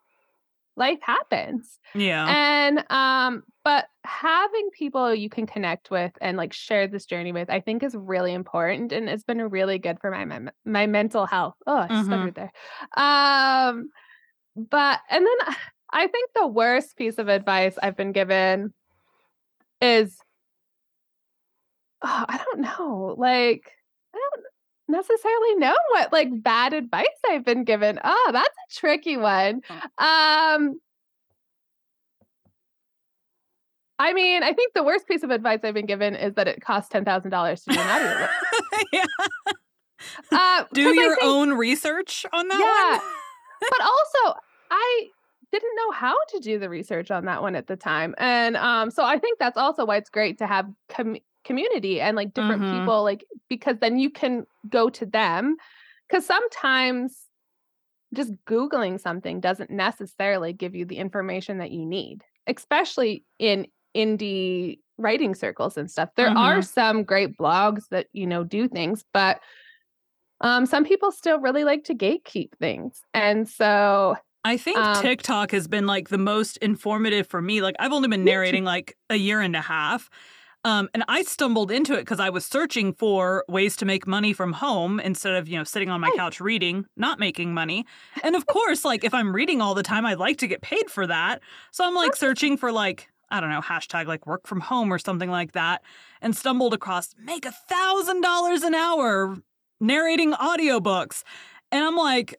life 0.75 0.99
happens 1.01 1.79
yeah. 1.95 2.25
and 2.29 2.85
um 2.91 3.43
but 3.63 3.87
having 4.21 4.69
people 4.71 5.13
you 5.13 5.29
can 5.29 5.45
connect 5.45 5.91
with 5.91 6.11
and 6.21 6.37
like 6.37 6.51
share 6.53 6.87
this 6.87 7.05
journey 7.05 7.31
with 7.31 7.49
i 7.49 7.59
think 7.59 7.83
is 7.83 7.95
really 7.95 8.33
important 8.33 8.91
and 8.91 9.07
it's 9.09 9.23
been 9.23 9.41
really 9.49 9.77
good 9.77 9.99
for 9.99 10.09
my 10.09 10.25
my, 10.25 10.39
my 10.65 10.87
mental 10.87 11.25
health. 11.25 11.55
Oh 11.67 11.77
i 11.77 11.87
Mhm. 11.87 12.05
stuttered 12.05 12.35
there. 12.35 12.51
Um 12.95 13.89
but 14.55 14.99
and 15.09 15.25
then 15.25 15.55
i 15.93 16.07
think 16.07 16.31
the 16.33 16.47
worst 16.47 16.97
piece 16.97 17.17
of 17.19 17.27
advice 17.27 17.77
i've 17.83 17.95
been 17.95 18.11
given 18.11 18.73
is 19.81 20.17
oh, 22.01 22.25
i 22.27 22.37
don't 22.37 22.61
know 22.61 23.15
like 23.17 23.71
i 24.15 24.17
don't 24.17 24.45
necessarily 24.89 25.55
know 25.55 25.75
what 25.91 26.11
like 26.11 26.29
bad 26.41 26.73
advice 26.73 27.19
i've 27.29 27.45
been 27.45 27.65
given. 27.65 27.99
Oh 28.03 28.29
that's 28.31 28.47
a 28.47 28.79
tricky 28.79 29.17
one. 29.17 29.61
Um 29.97 30.79
I 33.99 34.13
mean, 34.13 34.43
I 34.43 34.53
think 34.53 34.73
the 34.73 34.83
worst 34.83 35.07
piece 35.07 35.23
of 35.23 35.31
advice 35.31 35.59
I've 35.63 35.73
been 35.73 35.85
given 35.87 36.15
is 36.15 36.33
that 36.35 36.47
it 36.47 36.61
costs 36.61 36.89
ten 36.89 37.03
thousand 37.05 37.31
dollars 37.31 37.63
to 37.63 37.73
do 37.73 37.79
an 37.79 37.87
audiobook. 37.87 38.29
yeah. 38.93 39.05
Uh, 40.31 40.63
Do 40.73 40.81
your 40.81 41.15
think- 41.15 41.23
own 41.23 41.53
research 41.53 42.25
on 42.31 42.47
that 42.47 42.59
Yeah. 42.59 42.97
one. 42.99 43.13
but 43.71 43.81
also 43.81 44.39
I 44.69 45.07
didn't 45.51 45.75
know 45.77 45.91
how 45.91 46.15
to 46.29 46.39
do 46.39 46.59
the 46.59 46.69
research 46.69 47.09
on 47.09 47.25
that 47.25 47.41
one 47.41 47.55
at 47.55 47.67
the 47.67 47.75
time, 47.77 48.13
and 48.17 48.55
um, 48.57 48.91
so 48.91 49.03
I 49.03 49.17
think 49.17 49.39
that's 49.39 49.57
also 49.57 49.85
why 49.85 49.95
it's 49.97 50.09
great 50.09 50.37
to 50.39 50.47
have 50.47 50.67
com- 50.89 51.17
community 51.45 52.01
and 52.01 52.15
like 52.17 52.33
different 52.33 52.61
Mhm. 52.61 52.79
people, 52.81 53.03
like 53.03 53.23
because 53.49 53.77
then 53.79 53.97
you 53.97 54.09
can 54.09 54.45
go 54.69 54.89
to 54.89 55.05
them. 55.05 55.55
Because 56.09 56.25
sometimes 56.25 57.25
just 58.13 58.31
googling 58.45 58.99
something 58.99 59.39
doesn't 59.41 59.69
necessarily 59.69 60.53
give 60.53 60.73
you 60.75 60.85
the 60.85 60.97
information 60.97 61.57
that 61.57 61.71
you 61.71 61.85
need, 61.85 62.23
especially 62.47 63.25
in 63.39 63.67
indie 63.97 64.79
writing 64.99 65.33
circles 65.33 65.77
and 65.77 65.89
stuff. 65.89 66.09
There 66.15 66.29
are 66.29 66.61
some 66.61 67.03
great 67.03 67.37
blogs 67.37 67.83
that 67.89 68.07
you 68.13 68.27
know 68.27 68.43
do 68.43 68.67
things, 68.67 69.03
but 69.13 69.39
um, 70.41 70.65
some 70.67 70.85
people 70.85 71.11
still 71.11 71.39
really 71.39 71.63
like 71.63 71.83
to 71.85 71.95
gatekeep 71.95 72.49
things, 72.59 73.01
and 73.13 73.49
so 73.49 74.15
I 74.45 74.57
think 74.57 74.77
Um, 74.77 75.01
TikTok 75.01 75.51
has 75.51 75.67
been 75.67 75.87
like 75.87 76.09
the 76.09 76.17
most 76.17 76.57
informative 76.57 77.27
for 77.27 77.41
me. 77.41 77.61
Like 77.61 77.75
I've 77.79 77.91
only 77.91 78.07
been 78.07 78.23
narrating 78.23 78.63
like 78.63 78.95
a 79.09 79.15
year 79.15 79.41
and 79.41 79.55
a 79.55 79.61
half. 79.61 80.09
Um, 80.63 80.89
and 80.93 81.03
I 81.07 81.21
stumbled 81.23 81.71
into 81.71 81.93
it 81.93 81.99
because 81.99 82.19
I 82.19 82.29
was 82.29 82.45
searching 82.45 82.93
for 82.93 83.45
ways 83.47 83.77
to 83.77 83.85
make 83.85 84.07
money 84.07 84.33
from 84.33 84.53
home 84.53 84.99
instead 84.99 85.33
of, 85.35 85.47
you 85.47 85.57
know, 85.57 85.63
sitting 85.63 85.89
on 85.89 86.01
my 86.01 86.11
couch 86.17 86.41
reading, 86.41 86.85
not 86.97 87.19
making 87.19 87.53
money. 87.53 87.85
And 88.23 88.35
of 88.35 88.45
course, 88.47 88.83
like 88.83 89.05
if 89.05 89.13
I'm 89.13 89.33
reading 89.33 89.61
all 89.61 89.75
the 89.75 89.83
time, 89.83 90.05
I'd 90.05 90.17
like 90.17 90.37
to 90.37 90.47
get 90.47 90.61
paid 90.61 90.89
for 90.89 91.07
that. 91.07 91.41
So 91.71 91.85
I'm 91.85 91.93
like 91.93 92.15
searching 92.15 92.57
for 92.57 92.71
like, 92.71 93.07
I 93.29 93.39
don't 93.39 93.49
know, 93.49 93.61
hashtag 93.61 94.07
like 94.07 94.25
work 94.25 94.47
from 94.47 94.61
home 94.61 94.91
or 94.91 94.99
something 94.99 95.29
like 95.29 95.53
that, 95.53 95.81
and 96.21 96.35
stumbled 96.35 96.73
across 96.73 97.13
make 97.21 97.45
a 97.45 97.51
thousand 97.51 98.21
dollars 98.21 98.63
an 98.63 98.75
hour 98.75 99.37
narrating 99.79 100.33
audiobooks. 100.33 101.23
And 101.71 101.83
I'm 101.83 101.95
like, 101.95 102.35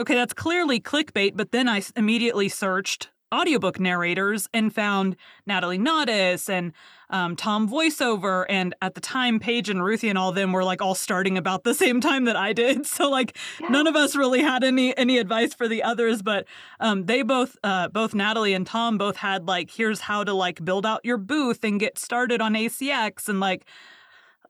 okay, 0.00 0.14
that's 0.14 0.34
clearly 0.34 0.80
clickbait. 0.80 1.36
But 1.36 1.52
then 1.52 1.68
I 1.68 1.82
immediately 1.96 2.48
searched 2.48 3.10
audiobook 3.32 3.80
narrators 3.80 4.48
and 4.52 4.74
found 4.74 5.16
Natalie 5.46 5.78
Naudus 5.78 6.48
and 6.48 6.72
um, 7.12 7.36
Tom 7.36 7.68
Voiceover. 7.68 8.46
And 8.48 8.74
at 8.82 8.94
the 8.94 9.00
time, 9.00 9.38
Paige 9.38 9.68
and 9.68 9.84
Ruthie 9.84 10.08
and 10.08 10.18
all 10.18 10.30
of 10.30 10.34
them 10.34 10.52
were 10.52 10.64
like 10.64 10.82
all 10.82 10.94
starting 10.94 11.38
about 11.38 11.62
the 11.62 11.74
same 11.82 12.00
time 12.00 12.24
that 12.24 12.36
I 12.36 12.52
did. 12.52 12.86
So 12.92 13.08
like 13.10 13.36
yeah. 13.60 13.68
none 13.68 13.86
of 13.86 13.96
us 13.96 14.14
really 14.14 14.42
had 14.42 14.62
any 14.62 14.96
any 14.96 15.18
advice 15.18 15.54
for 15.54 15.66
the 15.66 15.82
others, 15.82 16.22
but 16.22 16.46
um, 16.78 17.06
they 17.06 17.22
both 17.22 17.56
uh, 17.64 17.88
both 17.88 18.14
Natalie 18.14 18.54
and 18.54 18.66
Tom 18.66 18.98
both 18.98 19.16
had 19.16 19.46
like 19.46 19.70
here's 19.70 20.00
how 20.00 20.24
to 20.24 20.32
like 20.32 20.64
build 20.64 20.84
out 20.84 21.00
your 21.04 21.16
booth 21.16 21.64
and 21.64 21.80
get 21.80 21.98
started 21.98 22.40
on 22.40 22.54
ACX 22.54 23.28
and 23.28 23.40
like 23.40 23.66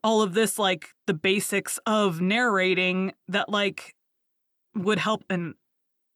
all 0.03 0.21
of 0.21 0.33
this 0.33 0.59
like 0.59 0.89
the 1.07 1.13
basics 1.13 1.79
of 1.85 2.21
narrating 2.21 3.13
that 3.27 3.49
like 3.49 3.95
would 4.75 4.99
help 4.99 5.23
and 5.29 5.55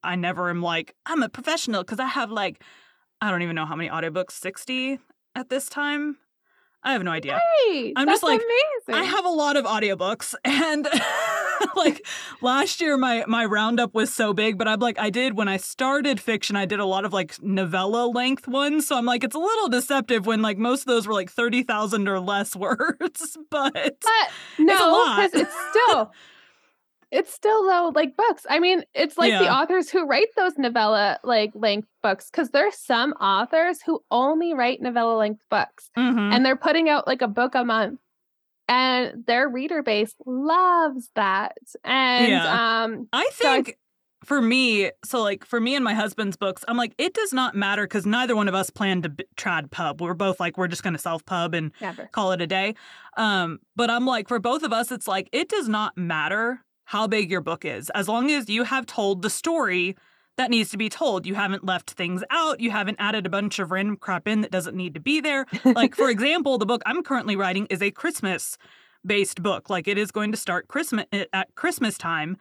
I 0.04 0.16
never 0.16 0.50
am 0.50 0.62
like 0.62 0.94
I'm 1.06 1.24
a 1.24 1.30
professional 1.30 1.84
because 1.84 2.00
I 2.00 2.08
have 2.08 2.32
like 2.32 2.62
I 3.22 3.32
don't 3.32 3.42
even 3.42 3.56
know 3.56 3.66
how 3.66 3.76
many 3.76 3.90
audiobooks 3.90 4.32
60 4.32 5.00
at 5.36 5.50
this 5.50 5.70
time. 5.70 6.18
I 6.84 6.94
have 6.94 7.04
no 7.04 7.12
idea. 7.12 7.40
Hey, 7.66 7.94
I'm 7.96 8.08
just 8.08 8.24
like, 8.24 8.40
amazing. 8.40 9.02
I 9.02 9.04
have 9.04 9.26
a 9.26 9.30
lot 9.30 9.58
of 9.58 9.66
audiobooks 9.66 10.36
and 10.46 10.88
like 11.76 12.06
last 12.42 12.80
year 12.80 12.98
my 12.98 13.26
my 13.28 13.46
roundup 13.46 13.94
was 13.94 14.14
so 14.14 14.34
big 14.34 14.58
but 14.58 14.68
I'm 14.68 14.80
like 14.80 14.98
I 15.00 15.10
did 15.10 15.36
when 15.36 15.48
I 15.48 15.58
started 15.58 16.20
fiction 16.20 16.56
I 16.56 16.66
did 16.66 16.80
a 16.80 16.86
lot 16.86 17.04
of 17.04 17.14
like 17.14 17.42
novella 17.42 18.06
length 18.08 18.48
ones 18.48 18.88
so 18.88 18.96
I'm 18.96 19.06
like 19.06 19.24
it's 19.24 19.36
a 19.36 19.40
little 19.40 19.68
deceptive 19.70 20.26
when 20.26 20.42
like 20.42 20.58
most 20.58 20.82
of 20.82 20.88
those 20.88 21.08
were 21.08 21.14
like 21.14 21.30
30,000 21.32 22.08
or 22.08 22.20
less 22.20 22.56
words 22.56 23.38
but 23.50 23.74
But 23.74 24.30
no, 24.60 25.30
it's 25.34 25.56
still 25.72 26.12
it's 27.12 27.34
still 27.34 27.64
though 27.68 27.92
like 27.96 28.18
books. 28.18 28.46
I 28.50 28.60
mean, 28.60 28.84
it's 28.94 29.18
like 29.18 29.32
the 29.32 29.50
authors 29.52 29.90
who 29.90 30.06
write 30.06 30.28
those 30.36 30.58
novella 30.58 31.20
like 31.24 31.52
length 31.56 31.88
books 32.04 32.30
because 32.30 32.50
there's 32.50 32.78
some 32.78 33.14
authors 33.14 33.82
who 33.82 34.04
only 34.12 34.54
write 34.54 34.82
novella 34.82 35.16
length 35.18 35.42
books 35.50 35.90
Mhm. 35.98 36.34
and 36.34 36.46
they're 36.46 36.56
putting 36.58 36.90
out 36.90 37.08
like 37.08 37.22
a 37.22 37.28
book 37.28 37.56
a 37.56 37.64
month 37.64 38.00
and 38.68 39.24
their 39.26 39.48
reader 39.48 39.82
base 39.84 40.14
loves 40.26 41.10
that. 41.16 41.58
And 41.84 42.28
Yeah. 42.32 42.84
um 42.84 43.08
I 43.14 43.30
So 43.32 43.50
I- 43.50 43.54
think 43.64 43.78
for 44.26 44.42
me, 44.42 44.92
so 45.06 45.22
like 45.22 45.46
for 45.46 45.62
me 45.62 45.76
and 45.76 45.86
my 45.86 45.94
husband's 45.94 46.36
books, 46.36 46.66
I'm 46.68 46.76
like, 46.76 46.94
it 46.98 47.14
does 47.14 47.32
not 47.32 47.56
matter 47.56 47.84
because 47.84 48.06
neither 48.06 48.36
one 48.36 48.50
of 48.50 48.56
us 48.56 48.70
planned 48.70 49.04
to 49.04 49.10
b- 49.10 49.24
trad 49.38 49.72
pub. 49.72 50.02
We're 50.02 50.16
both 50.16 50.40
like, 50.40 50.58
we're 50.58 50.68
just 50.68 50.84
going 50.84 50.96
to 50.96 51.00
self 51.00 51.24
pub 51.26 51.54
and 51.54 51.72
never. 51.80 52.10
call 52.12 52.32
it 52.34 52.42
a 52.42 52.48
day. 52.48 52.76
Um, 53.16 53.60
but 53.76 53.90
I'm 53.90 54.06
like, 54.06 54.28
for 54.28 54.40
both 54.40 54.64
of 54.64 54.74
us, 54.74 54.92
it's 54.92 55.08
like, 55.08 55.30
it 55.32 55.48
does 55.48 55.70
not 55.70 55.96
matter 55.98 56.66
how 56.88 57.06
big 57.06 57.30
your 57.30 57.42
book 57.42 57.66
is. 57.66 57.90
As 57.90 58.08
long 58.08 58.32
as 58.32 58.50
you 58.50 58.64
have 58.64 58.86
told 58.86 59.22
the 59.22 59.30
story 59.30 59.98
that 60.38 60.50
needs 60.50 60.70
to 60.70 60.78
be 60.78 60.88
told, 60.88 61.26
you 61.26 61.36
haven't 61.36 61.66
left 61.66 61.92
things 61.92 62.24
out, 62.30 62.62
you 62.62 62.72
haven't 62.72 62.96
added 62.98 63.26
a 63.26 63.30
bunch 63.30 63.60
of 63.60 63.72
random 63.72 63.98
crap 63.98 64.26
in 64.26 64.40
that 64.40 64.52
doesn't 64.52 64.76
need 64.76 64.94
to 64.94 65.02
be 65.02 65.20
there. 65.20 65.46
Like, 65.66 65.96
for 65.96 66.10
example, 66.10 66.58
the 66.58 66.66
book 66.66 66.82
I'm 66.86 67.04
currently 67.04 67.36
writing 67.36 67.68
is 67.70 67.82
a 67.82 67.92
Christmas 67.92 68.58
based 69.06 69.44
book. 69.44 69.70
Like, 69.70 69.86
it 69.86 69.98
is 69.98 70.12
going 70.12 70.32
to 70.32 70.38
start 70.38 70.70
Christmas 70.70 71.06
eh, 71.12 71.26
at 71.34 71.54
Christmas 71.56 71.98
time. 71.98 72.38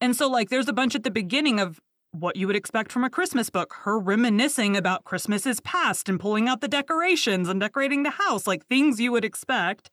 And 0.00 0.16
so, 0.16 0.30
like, 0.30 0.48
there's 0.48 0.68
a 0.68 0.72
bunch 0.72 0.94
at 0.94 1.02
the 1.02 1.10
beginning 1.10 1.60
of 1.60 1.78
what 2.12 2.36
you 2.36 2.46
would 2.46 2.56
expect 2.56 2.90
from 2.90 3.04
a 3.04 3.10
Christmas 3.10 3.50
book. 3.50 3.74
Her 3.82 3.98
reminiscing 3.98 4.78
about 4.78 5.04
Christmas's 5.04 5.60
past 5.60 6.08
and 6.08 6.18
pulling 6.18 6.48
out 6.48 6.62
the 6.62 6.68
decorations 6.68 7.50
and 7.50 7.60
decorating 7.60 8.02
the 8.02 8.10
house, 8.10 8.46
like 8.46 8.64
things 8.64 8.98
you 8.98 9.12
would 9.12 9.26
expect 9.26 9.90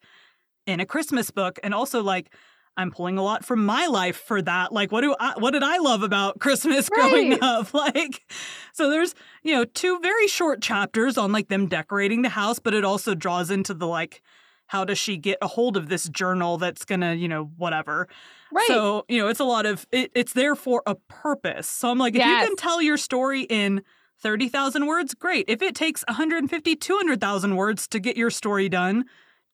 in 0.66 0.80
a 0.80 0.86
Christmas 0.86 1.30
book. 1.30 1.58
And 1.62 1.74
also, 1.74 2.02
like, 2.02 2.32
I'm 2.78 2.92
pulling 2.92 3.18
a 3.18 3.22
lot 3.22 3.44
from 3.44 3.66
my 3.66 3.86
life 3.86 4.16
for 4.16 4.40
that. 4.40 4.72
Like, 4.72 4.92
what 4.92 5.00
do 5.00 5.14
I, 5.18 5.34
what 5.36 5.50
did 5.50 5.64
I 5.64 5.78
love 5.78 6.04
about 6.04 6.38
Christmas 6.40 6.88
growing 6.88 7.42
up? 7.42 7.68
Like, 7.74 8.30
so 8.72 8.88
there's, 8.90 9.14
you 9.42 9.54
know, 9.54 9.64
two 9.64 9.98
very 10.00 10.28
short 10.28 10.62
chapters 10.62 11.18
on 11.18 11.32
like 11.32 11.48
them 11.48 11.66
decorating 11.66 12.22
the 12.22 12.28
house, 12.28 12.58
but 12.58 12.74
it 12.74 12.84
also 12.84 13.14
draws 13.14 13.50
into 13.50 13.74
the 13.74 13.86
like, 13.86 14.22
how 14.68 14.84
does 14.84 14.98
she 14.98 15.16
get 15.16 15.38
a 15.42 15.46
hold 15.46 15.76
of 15.76 15.88
this 15.88 16.08
journal 16.08 16.58
that's 16.58 16.84
gonna, 16.84 17.14
you 17.14 17.28
know, 17.28 17.50
whatever. 17.56 18.08
Right. 18.52 18.66
So, 18.68 19.04
you 19.08 19.18
know, 19.18 19.28
it's 19.28 19.40
a 19.40 19.44
lot 19.44 19.66
of 19.66 19.86
it, 19.90 20.10
it's 20.14 20.32
there 20.32 20.54
for 20.54 20.82
a 20.86 20.94
purpose. 20.94 21.66
So 21.66 21.90
I'm 21.90 21.98
like, 21.98 22.14
if 22.14 22.20
you 22.20 22.46
can 22.46 22.56
tell 22.56 22.80
your 22.80 22.96
story 22.96 23.42
in 23.42 23.82
30,000 24.20 24.86
words, 24.86 25.14
great. 25.14 25.46
If 25.48 25.62
it 25.62 25.74
takes 25.74 26.04
150, 26.06 26.76
200,000 26.76 27.56
words 27.56 27.88
to 27.88 27.98
get 27.98 28.16
your 28.16 28.30
story 28.30 28.68
done, 28.68 29.04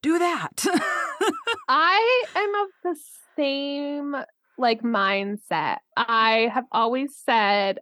do 0.05 0.19
that. 0.19 0.63
I 1.67 2.23
am 2.35 2.55
of 2.55 2.69
the 2.83 2.99
same 3.35 4.15
like 4.57 4.83
mindset. 4.83 5.77
I 5.97 6.51
have 6.53 6.65
always 6.71 7.15
said 7.15 7.79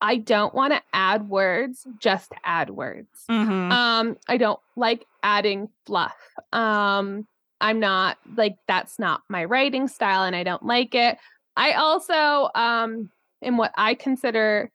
I 0.00 0.16
don't 0.16 0.54
want 0.54 0.72
to 0.72 0.80
add 0.92 1.28
words, 1.28 1.86
just 1.98 2.32
add 2.44 2.70
words. 2.70 3.24
Mhm. 3.28 3.70
Um, 3.70 4.16
I 4.26 4.38
don't 4.38 4.60
like 4.76 5.06
adding 5.22 5.68
fluff. 5.86 6.16
Um, 6.52 7.26
I'm 7.60 7.78
not 7.80 8.16
like 8.36 8.56
that's 8.66 8.98
not 8.98 9.22
my 9.28 9.44
writing 9.44 9.86
style 9.88 10.22
and 10.22 10.34
I 10.34 10.44
don't 10.44 10.64
like 10.64 10.94
it. 10.94 11.18
I 11.56 11.72
also 11.72 12.48
um 12.54 13.10
in 13.42 13.58
what 13.58 13.72
I 13.76 13.94
consider 13.94 14.70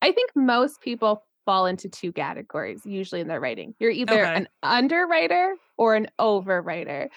I 0.00 0.12
think 0.12 0.30
most 0.36 0.80
people 0.82 1.24
fall 1.48 1.64
into 1.64 1.88
two 1.88 2.12
categories 2.12 2.82
usually 2.84 3.22
in 3.22 3.26
their 3.26 3.40
writing. 3.40 3.74
You're 3.78 3.90
either 3.90 4.20
Okay. 4.20 4.34
an 4.34 4.48
underwriter 4.62 5.54
or 5.78 5.94
an 5.94 6.08
overwriter. 6.20 7.08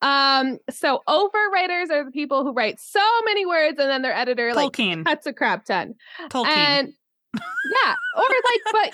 Um, 0.00 0.56
so 0.70 1.02
overwriters 1.06 1.90
are 1.90 2.02
the 2.02 2.10
people 2.10 2.44
who 2.44 2.52
write 2.54 2.80
so 2.80 3.02
many 3.26 3.44
words 3.44 3.78
and 3.78 3.90
then 3.90 4.00
their 4.00 4.14
editor 4.14 4.54
like 4.54 4.72
Tolkien. 4.72 5.04
cuts 5.04 5.26
a 5.26 5.34
crap 5.34 5.66
ton. 5.66 5.96
Tolkien. 6.30 6.46
And 6.46 6.92
yeah, 7.34 7.94
or 8.16 8.22
like, 8.22 8.60
but 8.72 8.92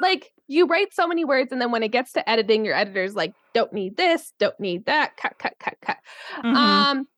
like 0.00 0.32
you 0.48 0.66
write 0.66 0.92
so 0.94 1.06
many 1.06 1.24
words, 1.24 1.52
and 1.52 1.60
then 1.60 1.70
when 1.70 1.84
it 1.84 1.92
gets 1.92 2.12
to 2.14 2.28
editing, 2.28 2.64
your 2.64 2.74
editor's 2.74 3.14
like, 3.14 3.34
don't 3.54 3.72
need 3.72 3.96
this, 3.96 4.32
don't 4.40 4.58
need 4.58 4.86
that, 4.86 5.16
cut, 5.16 5.38
cut, 5.38 5.54
cut, 5.60 5.76
cut. 5.80 5.98
Mhm. 6.42 6.54
Um, 6.56 7.08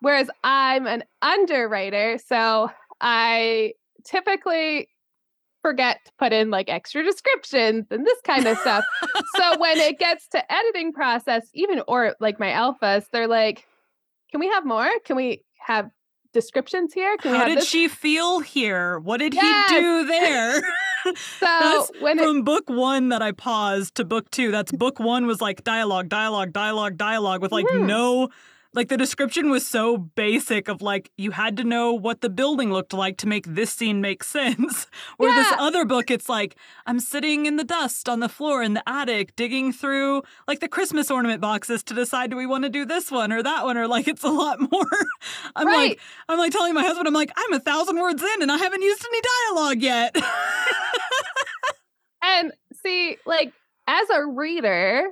whereas 0.00 0.30
I'm 0.42 0.86
an 0.86 1.04
underwriter, 1.20 2.16
so 2.24 2.70
I 2.98 3.74
typically 4.06 4.88
forget 5.66 5.98
to 6.04 6.12
put 6.16 6.32
in 6.32 6.48
like 6.50 6.68
extra 6.68 7.02
descriptions 7.02 7.86
and 7.90 8.06
this 8.06 8.20
kind 8.24 8.46
of 8.46 8.56
stuff. 8.58 8.84
so 9.36 9.58
when 9.58 9.78
it 9.78 9.98
gets 9.98 10.28
to 10.28 10.52
editing 10.52 10.92
process, 10.92 11.48
even 11.54 11.82
or 11.88 12.14
like 12.20 12.38
my 12.38 12.48
alphas, 12.50 13.04
they're 13.12 13.26
like, 13.26 13.66
can 14.30 14.38
we 14.38 14.46
have 14.48 14.64
more? 14.64 14.88
Can 15.04 15.16
we 15.16 15.42
have 15.66 15.90
descriptions 16.32 16.92
here? 16.94 17.16
Can 17.16 17.32
we 17.32 17.36
How 17.38 17.44
have 17.44 17.48
did 17.52 17.58
this? 17.62 17.68
she 17.68 17.88
feel 17.88 18.38
here? 18.40 19.00
What 19.00 19.18
did 19.18 19.34
Yes. 19.34 19.70
he 19.70 19.76
do 19.76 20.06
there? 20.06 20.62
so 21.06 21.14
That's 21.40 21.90
when 22.00 22.18
it, 22.18 22.22
From 22.24 22.42
book 22.42 22.64
one 22.68 23.08
that 23.10 23.22
I 23.22 23.32
paused 23.32 23.94
to 23.96 24.04
book 24.04 24.30
two, 24.30 24.50
that's 24.50 24.70
book 24.72 24.98
one 25.00 25.26
was 25.26 25.40
like 25.40 25.62
dialogue, 25.64 26.08
dialogue, 26.08 26.52
dialogue, 26.52 26.96
dialogue 26.96 27.42
with 27.42 27.52
like 27.52 27.66
Mhm. 27.66 27.86
no, 27.86 28.28
like 28.76 28.88
the 28.88 28.98
description 28.98 29.48
was 29.48 29.66
so 29.66 29.96
basic 29.96 30.68
of 30.68 30.82
like 30.82 31.10
you 31.16 31.30
had 31.30 31.56
to 31.56 31.64
know 31.64 31.94
what 31.94 32.20
the 32.20 32.28
building 32.28 32.70
looked 32.70 32.92
like 32.92 33.16
to 33.16 33.26
make 33.26 33.46
this 33.46 33.72
scene 33.72 34.02
make 34.02 34.22
sense. 34.36 34.86
Where 35.16 35.34
this 35.34 35.52
other 35.58 35.86
book, 35.86 36.10
it's 36.10 36.28
like 36.28 36.56
I'm 36.86 37.00
sitting 37.00 37.46
in 37.46 37.56
the 37.56 37.64
dust 37.64 38.08
on 38.08 38.20
the 38.20 38.28
floor 38.28 38.62
in 38.62 38.74
the 38.74 38.86
attic, 38.86 39.34
digging 39.34 39.72
through 39.72 40.22
like 40.46 40.60
the 40.60 40.68
Christmas 40.68 41.10
ornament 41.10 41.40
boxes 41.40 41.82
to 41.84 41.94
decide 41.94 42.30
do 42.30 42.36
we 42.36 42.46
want 42.46 42.64
to 42.64 42.70
do 42.70 42.84
this 42.84 43.10
one 43.10 43.32
or 43.32 43.42
that 43.42 43.64
one 43.64 43.78
or 43.78 43.88
like 43.88 44.06
it's 44.06 44.22
a 44.22 44.28
lot 44.28 44.60
more. 44.70 44.86
I'm 45.56 45.66
right. 45.66 45.88
like 45.88 46.00
I'm 46.28 46.38
like 46.38 46.52
telling 46.52 46.74
my 46.74 46.82
husband, 46.82 47.08
I'm 47.08 47.14
like 47.14 47.32
I'm 47.34 47.54
a 47.54 47.60
thousand 47.60 47.98
words 47.98 48.22
in 48.22 48.42
and 48.42 48.52
I 48.52 48.58
haven't 48.58 48.82
used 48.82 49.06
any 49.10 49.20
dialogue 49.54 49.80
yet. 49.80 50.16
and 52.22 52.52
see 52.82 53.16
like 53.24 53.54
as 53.86 54.10
a 54.10 54.26
reader 54.26 55.08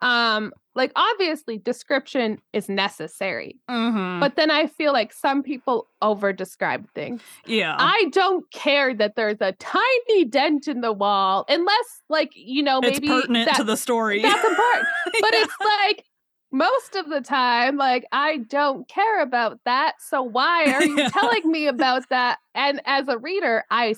um 0.00 0.52
like 0.74 0.92
obviously 0.96 1.58
description 1.58 2.38
is 2.52 2.68
necessary 2.68 3.60
Mhm. 3.70 4.20
but 4.20 4.36
then 4.36 4.50
i 4.50 4.66
feel 4.66 4.92
like 4.92 5.12
some 5.12 5.42
people 5.42 5.88
over 6.02 6.32
describe 6.32 6.86
things 6.94 7.20
yeah. 7.46 7.76
i 7.78 8.08
don't 8.12 8.50
care 8.52 8.94
that 8.94 9.16
there's 9.16 9.40
a 9.40 9.52
tiny 9.52 10.24
dent 10.24 10.68
in 10.68 10.80
the 10.80 10.92
wall 10.92 11.44
unless 11.48 12.02
like 12.08 12.32
you 12.34 12.62
know 12.62 12.80
maybe 12.80 12.96
it's 12.96 13.06
pertinent 13.08 13.46
that- 13.46 13.56
to 13.56 13.64
the 13.64 13.76
story. 13.76 14.22
that's 14.22 14.44
important 14.44 14.86
but 15.20 15.32
Yeah. 15.32 15.42
it's 15.44 15.54
like 15.86 16.04
most 16.52 16.94
of 16.94 17.08
the 17.08 17.20
time 17.20 17.76
like 17.76 18.04
i 18.12 18.36
don't 18.36 18.86
care 18.88 19.20
about 19.22 19.58
that 19.64 19.94
so 19.98 20.22
why 20.22 20.72
are 20.72 20.84
you 20.86 20.96
Yeah. 20.98 21.08
telling 21.08 21.50
me 21.50 21.66
about 21.66 22.08
that 22.10 22.38
and 22.54 22.80
as 22.86 23.08
a 23.08 23.18
reader 23.18 23.64
i 23.72 23.94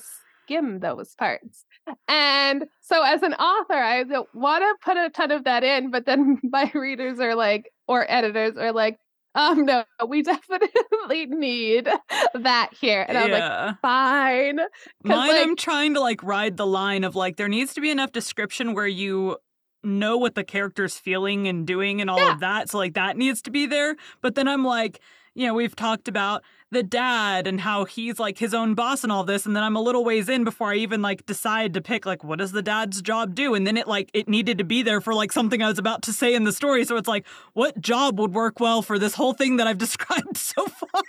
skim 0.47 0.79
those 0.81 1.15
parts 1.17 1.65
and 2.09 2.64
so 2.81 3.03
as 3.03 3.22
an 3.22 3.35
author 3.35 3.75
i 3.75 4.03
want 4.35 4.62
to 4.62 4.75
put 4.85 4.96
a 4.96 5.09
ton 5.11 5.31
of 5.31 5.44
that 5.44 5.62
in 5.64 5.90
but 5.90 6.07
then 6.07 6.38
my 6.42 6.70
readers 6.75 7.20
are 7.20 7.35
like 7.35 7.70
or 7.88 8.05
editors 8.11 8.57
are 8.57 8.72
like 8.72 8.99
um 9.35 9.64
no 9.64 9.85
we 10.09 10.22
definitely 10.22 11.27
need 11.27 11.88
that 12.35 12.70
here 12.81 13.05
and 13.09 13.16
i'm 13.18 13.31
like 13.31 13.81
fine. 13.83 14.59
Mine, 15.05 15.29
like- 15.29 15.42
I'm 15.42 15.57
trying 15.57 15.94
to 15.94 16.01
like 16.01 16.22
ride 16.22 16.57
the 16.57 16.66
line 16.66 17.05
of 17.05 17.14
like 17.16 17.37
there 17.37 17.49
needs 17.49 17.75
to 17.75 17.81
be 17.81 17.90
enough 17.90 18.12
description 18.12 18.75
where 18.75 18.87
you 18.87 19.37
know 19.85 20.16
what 20.16 20.35
the 20.35 20.42
character's 20.42 20.96
feeling 20.99 21.46
and 21.46 21.66
doing 21.66 22.01
and 22.01 22.11
all 22.11 22.18
Yeah. 22.18 22.33
of 22.35 22.40
that. 22.40 22.70
So 22.70 22.79
like 22.79 22.94
that 22.94 23.16
needs 23.16 23.40
to 23.42 23.51
be 23.53 23.66
there. 23.66 23.94
But 24.20 24.35
then 24.35 24.49
I'm 24.49 24.64
like, 24.64 25.01
you 25.37 25.46
know, 25.46 25.55
we've 25.55 25.77
talked 25.77 26.09
about 26.09 26.42
the 26.70 26.83
dad 26.83 27.46
and 27.46 27.61
how 27.61 27.85
he's 27.85 28.18
like 28.18 28.38
his 28.38 28.55
own 28.55 28.75
boss 28.75 29.03
and 29.03 29.12
all 29.12 29.22
this. 29.22 29.44
And 29.44 29.55
then 29.55 29.62
I'm 29.62 29.77
a 29.77 29.81
little 29.81 30.05
ways 30.05 30.29
in 30.29 30.44
before 30.44 30.72
I 30.72 30.77
even 30.77 31.03
like 31.03 31.27
decide 31.27 31.75
to 31.75 31.83
pick 31.83 32.07
like 32.07 32.25
what 32.25 32.38
does 32.38 32.53
the 32.53 32.62
dad's 32.62 33.03
job 33.03 33.35
do? 33.35 33.55
And 33.55 33.66
then 33.66 33.77
it 33.77 33.87
like 33.87 34.11
it 34.14 34.29
needed 34.29 34.59
to 34.59 34.64
be 34.64 34.83
there 34.83 35.01
for 35.01 35.14
like 35.14 35.33
something 35.33 35.62
I 35.62 35.68
was 35.68 35.79
about 35.79 36.03
to 36.03 36.12
say 36.12 36.35
in 36.35 36.44
the 36.44 36.53
story. 36.53 36.85
So 36.85 36.96
it's 36.96 37.07
like, 37.07 37.27
what 37.53 37.79
job 37.81 38.18
would 38.18 38.33
work 38.33 38.61
well 38.61 38.81
for 38.81 38.99
this 38.99 39.14
whole 39.14 39.35
thing 39.35 39.59
that 39.59 39.66
I've 39.66 39.79
described 39.87 40.37
so 40.38 40.66
far? 40.66 41.03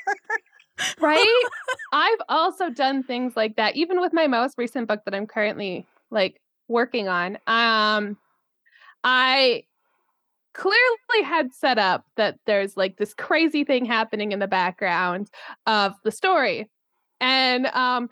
right 0.99 1.43
i've 1.91 2.19
also 2.29 2.69
done 2.69 3.01
things 3.01 3.35
like 3.35 3.55
that 3.55 3.75
even 3.75 3.99
with 3.99 4.13
my 4.13 4.27
most 4.27 4.59
recent 4.59 4.87
book 4.87 5.01
that 5.05 5.15
i'm 5.15 5.25
currently 5.25 5.87
like 6.11 6.39
working 6.67 7.07
on 7.07 7.35
um 7.47 8.15
i 9.03 9.63
clearly 10.57 11.23
had 11.23 11.53
set 11.53 11.77
up 11.77 12.03
that 12.17 12.39
there's 12.47 12.75
like 12.75 12.97
this 12.97 13.13
crazy 13.13 13.63
thing 13.63 13.85
happening 13.85 14.31
in 14.31 14.39
the 14.39 14.47
background 14.47 15.29
of 15.67 15.93
the 16.03 16.11
story. 16.11 16.69
And 17.21 17.67
um 17.67 18.09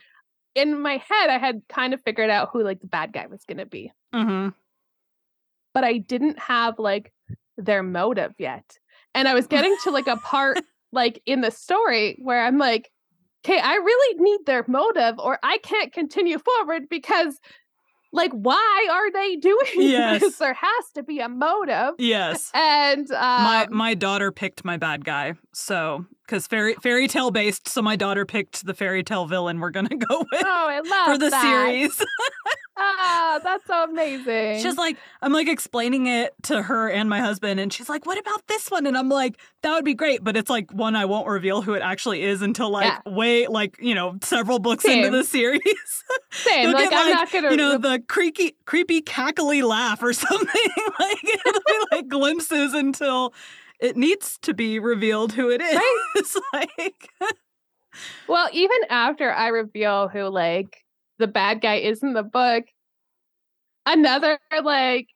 in 0.54 0.80
my 0.80 0.94
head 0.94 1.30
i 1.30 1.38
had 1.38 1.62
kind 1.68 1.94
of 1.94 2.02
figured 2.04 2.30
out 2.30 2.50
who 2.54 2.64
like 2.64 2.80
the 2.80 2.88
bad 2.88 3.12
guy 3.12 3.26
was 3.26 3.44
going 3.46 3.58
to 3.58 3.66
be. 3.66 3.92
Mm-hmm. 4.14 4.50
but 5.74 5.84
i 5.84 5.98
didn't 5.98 6.40
have 6.40 6.80
like 6.80 7.12
their 7.58 7.84
motive 7.84 8.34
yet. 8.38 8.78
And 9.14 9.28
i 9.28 9.34
was 9.34 9.48
getting 9.48 9.76
to 9.84 9.92
like 9.92 10.08
a 10.08 10.18
part 10.18 10.60
like 10.92 11.22
in 11.26 11.42
the 11.42 11.52
story 11.52 12.16
where 12.20 12.46
i'm 12.46 12.58
like 12.58 12.90
okay 13.44 13.60
i 13.60 13.76
really 13.76 14.22
need 14.22 14.40
their 14.46 14.64
motive 14.68 15.20
or 15.20 15.40
i 15.44 15.58
can't 15.58 15.92
continue 15.92 16.40
forward 16.40 16.84
because 16.90 17.40
like 18.12 18.32
why 18.32 18.88
are 18.92 19.12
they 19.12 19.36
doing 19.36 19.66
Yes. 19.76 20.22
this 20.22 20.38
there 20.38 20.54
has 20.54 20.86
to 20.94 21.04
be 21.04 21.20
a 21.20 21.30
motive 21.30 21.96
Yes. 21.98 22.52
and 22.54 23.08
my 23.10 23.66
um, 23.70 23.76
my 23.76 23.94
daughter 23.94 24.32
picked 24.32 24.64
my 24.66 24.78
bad 24.78 25.04
guy. 25.06 25.34
So 25.54 26.06
because 26.26 26.48
fairy 26.48 26.74
fairy 26.82 27.08
tale 27.08 27.32
based, 27.32 27.68
so 27.68 27.82
my 27.82 27.96
daughter 27.96 28.26
picked 28.26 28.66
the 28.66 28.74
fairy 28.74 29.04
tale 29.04 29.26
villain 29.26 29.60
we're 29.60 29.70
gonna 29.72 29.90
go 29.96 30.20
with 30.20 30.44
oh 30.46 30.68
i 30.70 30.80
love 30.80 31.06
for 31.06 31.18
the 31.18 31.30
that. 31.30 31.42
series. 31.42 32.04
Ah, 32.78 33.40
that's 33.42 33.66
so 33.68 33.86
amazing. 33.86 34.62
She's 34.62 34.76
like, 34.78 34.98
I'm 35.22 35.32
like 35.32 35.48
explaining 35.48 36.08
it 36.08 36.34
to 36.44 36.62
her 36.62 36.90
and 36.90 37.10
my 37.10 37.22
husband, 37.22 37.58
and 37.58 37.72
she's 37.72 37.88
like, 37.88 38.06
"What 38.06 38.18
about 38.20 38.46
this 38.48 38.70
one?" 38.70 38.86
And 38.86 38.98
I'm 38.98 39.08
like, 39.08 39.40
"That 39.62 39.72
would 39.76 39.86
be 39.86 39.94
great," 39.94 40.26
but 40.26 40.36
it's 40.36 40.50
like 40.50 40.72
one 40.74 40.94
I 40.94 41.06
won't 41.06 41.26
reveal 41.28 41.62
who 41.62 41.74
it 41.74 41.82
actually 41.82 42.24
is 42.24 42.42
until 42.42 42.70
like 42.70 42.86
Yeah. 43.06 43.14
way 43.14 43.48
like 43.48 43.78
you 43.80 43.96
know 43.96 44.18
several 44.22 44.60
books 44.60 44.84
Same. 44.84 45.06
into 45.06 45.18
the 45.18 45.24
series. 45.24 45.62
Same. 46.32 46.74
Like 46.74 46.90
get, 46.90 47.00
I'm 47.02 47.10
not 47.14 47.32
gonna 47.32 47.52
you 47.52 47.56
know 47.56 47.78
the 47.78 48.04
creaky, 48.10 48.58
creepy, 48.66 49.02
cackly 49.02 49.64
laugh 49.66 50.04
or 50.04 50.12
something. 50.12 50.48
like 51.00 51.24
it'll 51.24 51.62
be 51.66 51.80
like 51.94 52.08
glimpses 52.10 52.74
until 52.74 53.34
it 53.80 53.98
needs 53.98 54.38
to 54.44 54.54
be 54.54 54.80
revealed 54.80 55.34
who 55.34 55.50
it 55.50 55.62
is. 55.62 55.76
Right. 55.76 56.34
like 56.80 57.10
Well, 58.28 58.50
even 58.54 58.78
after 58.90 59.32
I 59.32 59.48
reveal 59.50 60.08
who 60.08 60.24
like 60.24 60.84
the 61.20 61.28
bad 61.28 61.62
guy 61.62 61.76
is 61.76 62.04
in 62.04 62.14
the 62.14 62.24
book, 62.24 62.66
another 63.86 64.40
like 64.64 65.08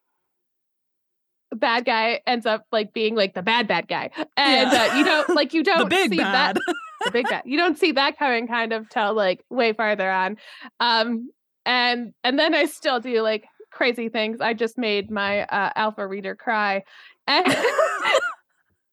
bad 1.55 1.85
guy 1.85 2.21
ends 2.27 2.45
up 2.45 2.65
like 2.71 2.93
being 2.93 3.15
like 3.15 3.33
the 3.33 3.41
bad 3.41 3.67
bad 3.67 3.87
guy, 3.87 4.09
and 4.37 4.71
Yeah. 4.71 4.89
uh, 4.93 4.97
you 4.99 5.05
don't 5.05 5.29
like 5.35 5.53
you 5.53 5.63
don't 5.63 5.91
see 5.91 6.17
bad. 6.17 6.55
that 6.57 6.75
the 7.05 7.11
big 7.11 7.27
bad. 7.27 7.43
You 7.45 7.57
don't 7.57 7.77
see 7.77 7.91
that 7.93 8.17
coming 8.17 8.47
kind 8.47 8.73
of 8.73 8.89
till 8.89 9.13
like 9.13 9.43
way 9.49 9.73
farther 9.73 10.09
on, 10.09 10.37
um, 10.79 11.29
and 11.65 12.13
and 12.23 12.37
then 12.37 12.53
I 12.53 12.65
still 12.65 12.99
do 12.99 13.21
like 13.21 13.45
crazy 13.71 14.09
things. 14.09 14.41
I 14.41 14.53
just 14.53 14.77
made 14.77 15.09
my 15.11 15.43
uh, 15.45 15.71
alpha 15.75 16.05
reader 16.07 16.35
cry, 16.35 16.83
and 17.27 17.45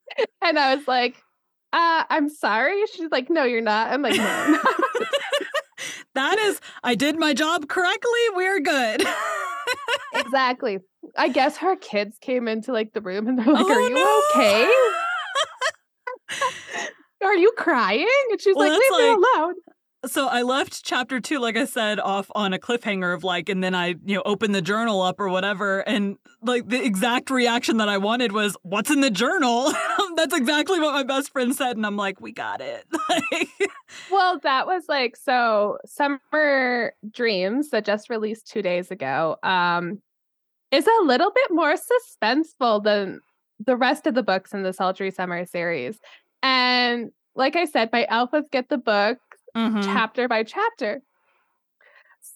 and 0.43 0.59
I 0.59 0.75
was 0.75 0.87
like. 0.89 1.17
Uh, 1.73 2.05
I'm 2.09 2.31
sorry. 2.31 2.81
She's 2.95 3.11
like, 3.11 3.29
no, 3.29 3.43
you're 3.45 3.61
not. 3.61 3.93
I'm 3.93 4.01
like, 4.01 4.17
no, 4.17 4.25
I'm 4.25 4.53
not. 4.53 4.65
that 6.15 6.39
is, 6.39 6.59
I 6.83 6.95
did 6.95 7.19
my 7.19 7.35
job 7.35 7.69
correctly. 7.69 8.21
We're 8.35 8.61
good. 8.61 9.05
exactly. 10.15 10.79
I 11.19 11.29
guess 11.29 11.59
her 11.59 11.77
kids 11.77 12.17
came 12.19 12.49
into 12.49 12.73
like 12.73 12.95
the 12.95 13.03
room 13.03 13.27
and 13.27 13.39
they're 13.39 13.53
like, 13.53 13.67
Oh, 13.67 13.71
"Are 13.73 13.81
you 13.81 13.95
no. 13.95 14.23
okay? 14.35 14.73
Are 17.23 17.37
you 17.37 17.53
crying?" 17.59 18.09
And 18.31 18.41
she's 18.41 18.57
Well, 18.57 18.71
like, 18.71 18.81
"Leave 18.81 19.01
me 19.01 19.09
alone." 19.09 19.55
So 20.07 20.29
I 20.29 20.43
left 20.43 20.85
chapter 20.85 21.21
two, 21.21 21.39
like 21.39 21.57
I 21.57 21.65
said, 21.65 21.99
off 21.99 22.31
on 22.35 22.53
a 22.53 22.59
cliffhanger 22.59 23.15
of 23.15 23.25
like, 23.25 23.49
and 23.49 23.63
then 23.63 23.75
I, 23.75 23.89
you 24.05 24.17
know, 24.17 24.23
opened 24.25 24.55
the 24.55 24.63
journal 24.63 25.03
up 25.03 25.19
or 25.19 25.29
whatever, 25.29 25.81
and 25.81 26.17
like 26.43 26.69
the 26.69 26.85
exact 26.85 27.31
reaction 27.31 27.79
that 27.79 27.89
I 27.89 27.99
wanted 27.99 28.33
was, 28.33 28.57
"What's 28.63 28.91
in 28.91 29.01
the 29.01 29.11
journal?" 29.11 29.73
That's 30.17 30.35
exactly 30.35 30.81
what 30.81 30.93
my 30.93 31.03
best 31.03 31.33
friend 31.33 31.55
said, 31.55 31.77
and 31.77 31.85
I'm 31.85 31.97
like, 31.97 32.21
"We 32.21 32.33
got 32.33 32.61
it." 32.61 32.87
Well, 34.11 34.41
that 34.43 34.67
was 34.67 34.85
like 34.89 35.17
so. 35.17 35.79
Summer 35.87 36.93
Dreams 37.11 37.71
that 37.71 37.85
just 37.85 38.11
released 38.11 38.49
two 38.49 38.61
days 38.61 38.91
ago 38.91 39.37
um, 39.43 40.03
is 40.73 40.87
a 40.87 41.05
little 41.05 41.31
bit 41.31 41.51
more 41.51 41.75
suspenseful 41.75 42.83
than 42.83 43.21
the 43.65 43.77
rest 43.77 44.07
of 44.07 44.15
the 44.15 44.23
books 44.23 44.53
in 44.53 44.65
the 44.65 44.73
Sultry 44.73 45.11
Summer 45.11 45.45
series, 45.47 45.99
and 46.43 47.11
like 47.37 47.55
I 47.55 47.67
said, 47.67 47.91
my 47.93 48.07
alphas 48.11 48.51
get 48.51 48.69
the 48.69 48.79
book 48.79 49.19
mhm. 49.57 49.83
chapter 49.85 50.29
by 50.29 50.43
chapter. 50.43 51.03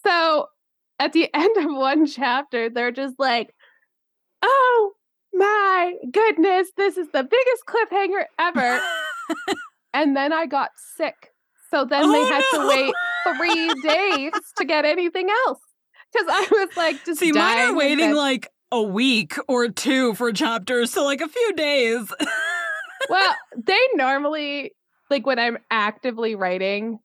So 0.05 0.47
at 0.99 1.13
the 1.13 1.29
end 1.33 1.57
of 1.57 1.65
one 1.75 2.05
chapter, 2.05 2.69
they're 2.69 2.91
just 2.91 3.15
like, 3.19 3.53
oh 4.41 4.91
my 5.33 5.93
goodness, 6.11 6.69
this 6.77 6.97
is 6.97 7.07
the 7.11 7.23
biggest 7.23 7.63
cliffhanger 7.67 8.23
ever. 8.39 8.79
and 9.93 10.15
then 10.15 10.33
I 10.33 10.45
got 10.45 10.71
sick. 10.97 11.31
So 11.69 11.85
then 11.85 12.11
they 12.11 12.19
Oh, 12.19 12.25
had 12.25 12.43
no. 12.53 12.61
to 12.61 12.67
wait 12.67 12.93
three 13.37 13.81
days 13.81 14.33
to 14.57 14.65
get 14.65 14.83
anything 14.85 15.29
else. 15.47 15.59
Because 16.11 16.27
I 16.29 16.47
was 16.51 16.75
like, 16.75 17.05
just 17.05 17.19
See, 17.19 17.31
mine 17.31 17.57
are 17.59 17.73
waiting 17.75 18.13
like 18.13 18.49
a 18.71 18.81
week 18.81 19.35
or 19.47 19.69
two 19.69 20.13
for 20.15 20.33
chapters, 20.33 20.91
so 20.91 21.05
like 21.05 21.21
a 21.21 21.27
few 21.29 21.53
days. 21.53 22.11
well, 23.09 23.35
they 23.55 23.79
normally, 23.95 24.73
like 25.09 25.25
when 25.25 25.39
I'm 25.39 25.57
actively 25.69 26.35
writing, 26.35 26.99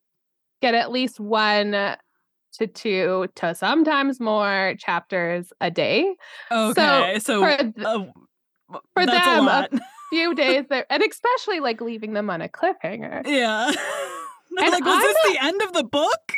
get 0.62 0.74
at 0.74 0.90
least 0.90 1.20
one 1.20 1.72
to 1.72 2.66
two 2.66 3.26
to 3.36 3.54
sometimes 3.54 4.18
more 4.20 4.74
chapters 4.78 5.52
a 5.60 5.70
day. 5.70 6.14
okay, 6.50 7.18
so, 7.18 7.40
for 7.40 7.56
th- 7.56 7.74
uh, 7.84 8.04
for 8.94 9.06
them, 9.06 9.48
a 9.48 9.68
a 9.72 9.78
few 10.10 10.34
days 10.34 10.64
there, 10.70 10.86
and 10.90 11.02
especially 11.02 11.60
like 11.60 11.80
leaving 11.80 12.12
them 12.14 12.30
on 12.30 12.40
a 12.40 12.48
cliffhanger. 12.48 13.26
yeah. 13.26 13.70
And 14.58 14.70
like, 14.70 14.84
was 14.84 14.94
I'm 14.94 15.02
this 15.02 15.32
the 15.34 15.44
end 15.44 15.60
of 15.62 15.72
the 15.74 15.84
book? 15.84 16.32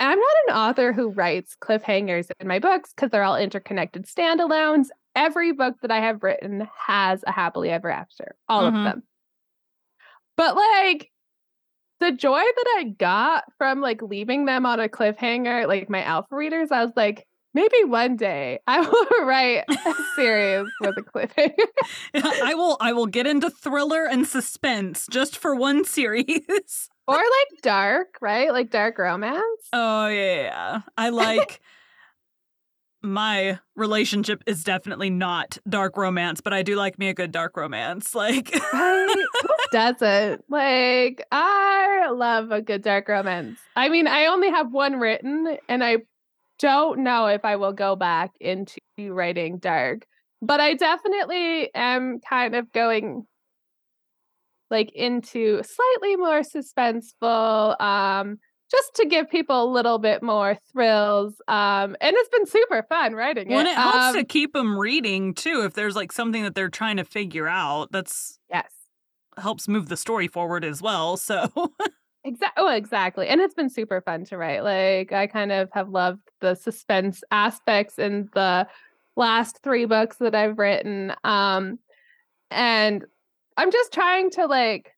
I'm 0.00 0.18
not 0.18 0.36
an 0.48 0.54
author 0.54 0.92
who 0.94 1.08
writes 1.10 1.54
cliffhangers 1.60 2.30
in 2.40 2.48
my 2.48 2.60
books 2.60 2.92
because 2.94 3.10
they're 3.10 3.24
all 3.24 3.36
interconnected 3.36 4.06
standalones. 4.06 4.86
Every 5.14 5.52
book 5.52 5.74
that 5.82 5.90
I 5.90 6.00
have 6.00 6.22
written 6.22 6.66
has 6.86 7.22
a 7.26 7.32
happily 7.32 7.68
ever 7.70 7.90
after, 7.90 8.36
all 8.48 8.62
Mhm. 8.62 8.68
of 8.68 8.74
them. 8.84 9.02
But 10.38 10.56
like 10.56 11.10
the 12.00 12.12
joy 12.12 12.40
that 12.40 12.74
I 12.78 12.84
got 12.98 13.44
from 13.58 13.80
like 13.80 14.02
leaving 14.02 14.44
them 14.44 14.66
on 14.66 14.80
a 14.80 14.88
cliffhanger, 14.88 15.66
like 15.66 15.88
my 15.88 16.02
alpha 16.02 16.34
readers, 16.34 16.70
I 16.70 16.84
was 16.84 16.92
like, 16.96 17.26
maybe 17.54 17.84
one 17.84 18.16
day 18.16 18.60
I 18.66 18.80
will 19.18 19.26
write 19.26 19.64
a 19.68 19.94
series 20.14 20.68
with 20.80 20.96
a 20.98 21.02
cliffhanger. 21.02 21.54
I 22.42 22.54
will 22.54 22.76
I 22.80 22.92
will 22.92 23.06
get 23.06 23.26
into 23.26 23.50
thriller 23.50 24.04
and 24.04 24.26
suspense 24.26 25.06
just 25.10 25.36
for 25.36 25.56
one 25.56 25.84
series. 25.84 26.26
or 27.08 27.16
like 27.16 27.62
dark, 27.62 28.18
right? 28.20 28.52
Like 28.52 28.70
dark 28.70 28.98
romance. 28.98 29.42
Oh 29.72 30.06
yeah, 30.08 30.42
yeah. 30.42 30.80
I 30.96 31.08
like 31.08 31.60
my 33.06 33.58
relationship 33.74 34.42
is 34.46 34.64
definitely 34.64 35.10
not 35.10 35.58
dark 35.68 35.96
romance, 35.96 36.40
but 36.40 36.52
I 36.52 36.62
do 36.62 36.76
like 36.76 36.98
me 36.98 37.08
a 37.08 37.14
good 37.14 37.32
dark 37.32 37.56
romance. 37.56 38.14
Like 38.14 38.54
Right? 38.72 39.24
Doesn't? 39.72 40.44
Like, 40.48 41.26
I 41.32 42.08
love 42.10 42.50
a 42.50 42.62
good 42.62 42.82
dark 42.82 43.08
romance. 43.08 43.58
I 43.74 43.88
mean, 43.88 44.06
I 44.06 44.26
only 44.26 44.50
have 44.50 44.72
one 44.72 44.98
written, 45.00 45.56
and 45.68 45.82
I 45.82 45.98
don't 46.58 47.00
know 47.00 47.26
if 47.26 47.44
I 47.44 47.56
will 47.56 47.72
go 47.72 47.96
back 47.96 48.32
into 48.40 48.78
writing 48.98 49.58
dark, 49.58 50.06
but 50.42 50.60
I 50.60 50.74
definitely 50.74 51.74
am 51.74 52.20
kind 52.20 52.54
of 52.54 52.72
going 52.72 53.26
like 54.70 54.90
into 54.94 55.62
slightly 55.62 56.16
more 56.16 56.40
suspenseful 56.40 57.80
um 57.80 58.38
just 58.70 58.94
to 58.96 59.06
give 59.06 59.30
people 59.30 59.62
a 59.62 59.70
little 59.70 59.98
bit 59.98 60.22
more 60.22 60.56
thrills 60.72 61.34
um 61.48 61.96
and 62.00 62.14
it's 62.16 62.28
been 62.30 62.46
super 62.46 62.82
fun 62.88 63.14
writing 63.14 63.50
it, 63.50 63.66
it 63.66 63.74
helps 63.74 63.96
Um, 63.96 64.14
to 64.14 64.24
keep 64.24 64.52
them 64.52 64.78
reading 64.78 65.34
too, 65.34 65.62
if 65.64 65.74
there's 65.74 65.96
like 65.96 66.12
something 66.12 66.42
that 66.42 66.54
they're 66.54 66.68
trying 66.68 66.96
to 66.96 67.04
figure 67.04 67.48
out, 67.48 67.92
that's 67.92 68.38
yes 68.50 68.70
helps 69.38 69.68
move 69.68 69.88
the 69.88 69.96
story 69.96 70.28
forward 70.28 70.64
as 70.64 70.80
well. 70.80 71.16
So 71.16 71.50
Exactly. 72.24 72.64
Oh, 72.64 72.68
exactly. 72.74 73.28
And 73.28 73.40
it's 73.40 73.54
been 73.54 73.70
super 73.70 74.00
fun 74.00 74.24
to 74.26 74.36
write. 74.36 74.64
Like 74.64 75.12
I 75.12 75.28
kind 75.28 75.52
of 75.52 75.68
have 75.72 75.88
loved 75.90 76.22
the 76.40 76.54
suspense 76.56 77.22
aspects 77.30 77.98
in 78.00 78.28
the 78.34 78.66
last 79.16 79.60
three 79.62 79.84
books 79.84 80.16
that 80.16 80.34
I've 80.34 80.58
written. 80.58 81.14
Um 81.22 81.78
and 82.50 83.04
I'm 83.56 83.70
just 83.72 83.92
trying 83.92 84.30
to 84.32 84.46
like 84.46 84.92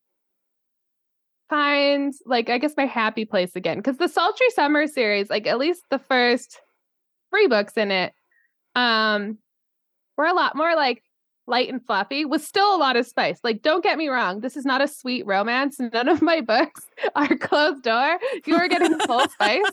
find 1.48 2.12
like 2.26 2.50
I 2.50 2.58
guess 2.58 2.74
my 2.76 2.86
happy 2.86 3.24
place 3.24 3.56
again 3.56 3.82
cuz 3.82 3.96
the 3.96 4.08
Sultry 4.08 4.50
Summer 4.50 4.86
series, 4.86 5.30
like 5.30 5.46
at 5.46 5.58
least 5.58 5.84
the 5.90 5.98
first 5.98 6.60
three 7.30 7.46
books 7.46 7.74
in 7.76 7.90
it 7.90 8.12
um 8.74 9.38
were 10.16 10.26
a 10.26 10.34
lot 10.34 10.56
more 10.56 10.74
like 10.74 11.02
light 11.48 11.68
and 11.70 11.84
fluffy 11.84 12.24
with 12.24 12.44
still 12.44 12.76
a 12.76 12.78
lot 12.78 12.96
of 12.96 13.06
spice. 13.06 13.40
Like, 13.42 13.62
don't 13.62 13.82
get 13.82 13.98
me 13.98 14.08
wrong, 14.08 14.40
this 14.40 14.56
is 14.56 14.64
not 14.64 14.82
a 14.82 14.86
sweet 14.86 15.26
romance. 15.26 15.80
None 15.80 16.08
of 16.08 16.22
my 16.22 16.40
books 16.52 16.86
are 17.16 17.34
closed 17.36 17.82
door. 17.82 18.18
You 18.46 18.56
are 18.56 18.68
getting 18.68 18.96
full 19.00 19.26
spice. 19.30 19.64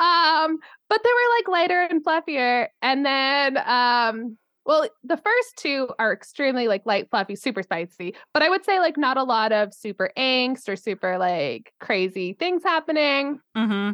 Um, 0.00 0.58
but 0.88 1.00
they 1.04 1.10
were 1.10 1.36
like 1.36 1.48
lighter 1.48 1.86
and 1.88 2.04
fluffier. 2.04 2.68
And 2.82 3.04
then 3.06 3.58
um, 3.58 4.38
well, 4.70 4.88
the 5.02 5.16
first 5.16 5.56
two 5.56 5.88
are 5.98 6.12
extremely 6.12 6.68
like 6.68 6.86
light, 6.86 7.10
fluffy, 7.10 7.34
super 7.34 7.60
spicy. 7.60 8.14
But 8.32 8.44
I 8.44 8.48
would 8.48 8.64
say 8.64 8.78
like 8.78 8.96
not 8.96 9.16
a 9.16 9.24
lot 9.24 9.50
of 9.50 9.74
super 9.74 10.12
angst 10.16 10.68
or 10.68 10.76
super 10.76 11.18
like 11.18 11.72
crazy 11.80 12.34
things 12.34 12.62
happening. 12.62 13.40
hmm 13.56 13.90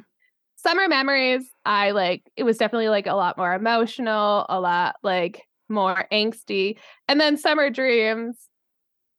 Summer 0.56 0.86
Memories, 0.86 1.48
I 1.64 1.92
like 1.92 2.30
it 2.36 2.42
was 2.42 2.58
definitely 2.58 2.90
like 2.90 3.06
a 3.06 3.14
lot 3.14 3.38
more 3.38 3.54
emotional, 3.54 4.44
a 4.50 4.60
lot 4.60 4.96
like 5.02 5.44
more 5.70 6.06
angsty. 6.12 6.76
And 7.08 7.18
then 7.18 7.38
Summer 7.38 7.70
Dreams 7.70 8.36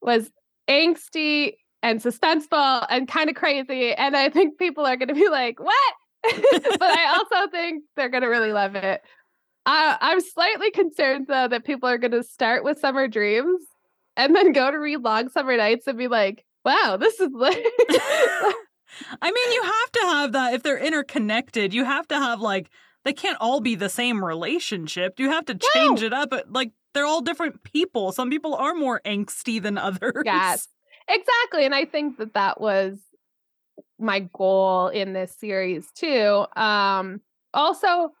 was 0.00 0.30
angsty 0.70 1.54
and 1.82 2.00
suspenseful 2.00 2.86
and 2.88 3.08
kind 3.08 3.30
of 3.30 3.34
crazy. 3.34 3.92
And 3.92 4.16
I 4.16 4.28
think 4.28 4.58
people 4.58 4.86
are 4.86 4.96
going 4.96 5.08
to 5.08 5.14
be 5.14 5.28
like, 5.28 5.58
what? 5.58 5.94
but 6.22 6.82
I 6.82 7.16
also 7.16 7.50
think 7.50 7.82
they're 7.96 8.08
going 8.08 8.22
to 8.22 8.28
really 8.28 8.52
love 8.52 8.76
it. 8.76 9.00
Uh, 9.68 9.96
I'm 10.00 10.20
slightly 10.22 10.70
concerned 10.70 11.26
though 11.28 11.46
that 11.46 11.64
people 11.64 11.90
are 11.90 11.98
going 11.98 12.12
to 12.12 12.22
start 12.22 12.64
with 12.64 12.78
Summer 12.78 13.06
Dreams 13.06 13.60
and 14.16 14.34
then 14.34 14.52
go 14.52 14.70
to 14.70 14.78
read 14.78 15.02
Long 15.02 15.28
Summer 15.28 15.58
Nights 15.58 15.86
and 15.86 15.98
be 15.98 16.08
like, 16.08 16.42
wow, 16.64 16.96
this 16.98 17.20
is 17.20 17.28
like. 17.34 17.62
I 19.20 19.30
mean, 19.30 19.52
you 19.52 19.62
have 19.62 19.92
to 19.92 20.00
have 20.06 20.32
that 20.32 20.54
if 20.54 20.62
they're 20.62 20.78
interconnected. 20.78 21.74
You 21.74 21.84
have 21.84 22.08
to 22.08 22.16
have 22.16 22.40
like 22.40 22.70
they 23.04 23.12
can't 23.12 23.36
all 23.42 23.60
be 23.60 23.74
the 23.74 23.90
same 23.90 24.24
relationship. 24.24 25.20
You 25.20 25.30
have 25.30 25.44
to 25.44 25.54
change 25.74 26.00
No. 26.00 26.06
it 26.06 26.12
up. 26.14 26.30
But 26.30 26.50
like 26.50 26.72
they're 26.94 27.04
all 27.04 27.20
different 27.20 27.62
people. 27.62 28.12
Some 28.12 28.30
people 28.30 28.54
are 28.54 28.72
more 28.74 29.02
angsty 29.04 29.60
than 29.62 29.76
others. 29.88 30.22
Yes. 30.24 30.66
Exactly. 31.08 31.66
And 31.66 31.74
I 31.74 31.84
think 31.84 32.16
that 32.18 32.32
that 32.32 32.58
was 32.58 32.98
my 33.98 34.20
goal 34.32 34.88
in 34.88 35.12
this 35.12 35.36
series 35.38 35.86
too. 35.94 36.46
Um 36.56 37.20
also 37.52 38.12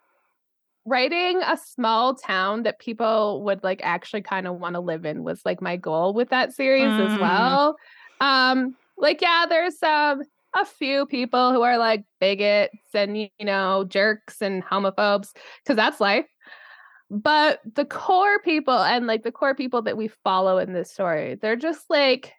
writing 0.88 1.40
a 1.42 1.56
small 1.56 2.14
town 2.14 2.62
that 2.64 2.78
people 2.78 3.42
would 3.44 3.62
like 3.62 3.80
actually 3.82 4.22
kind 4.22 4.46
of 4.46 4.56
want 4.58 4.74
to 4.74 4.80
live 4.80 5.04
in 5.04 5.22
was 5.22 5.40
like 5.44 5.60
my 5.62 5.76
goal 5.76 6.14
with 6.14 6.30
that 6.30 6.52
series 6.54 6.98
as 6.98 7.12
Mm. 7.12 7.20
well. 7.20 7.76
Um 8.20 8.76
like 8.96 9.20
yeah, 9.22 9.46
there's 9.48 9.82
um 9.82 10.22
a 10.56 10.64
few 10.64 11.06
people 11.06 11.52
who 11.52 11.62
are 11.62 11.78
like 11.78 12.04
bigots 12.20 12.74
and 12.94 13.16
you 13.16 13.28
know 13.40 13.84
jerks 13.84 14.40
and 14.40 14.64
homophobes 14.64 15.28
because 15.62 15.76
that's 15.76 16.00
life. 16.00 16.26
But 17.10 17.60
the 17.74 17.84
core 17.84 18.38
people 18.40 18.78
and 18.78 19.06
like 19.06 19.22
the 19.22 19.32
core 19.32 19.54
people 19.54 19.82
that 19.82 19.96
we 19.96 20.08
follow 20.24 20.58
in 20.58 20.72
this 20.72 20.90
story, 20.92 21.36
they're 21.40 21.56
just 21.56 21.84
like 21.88 22.32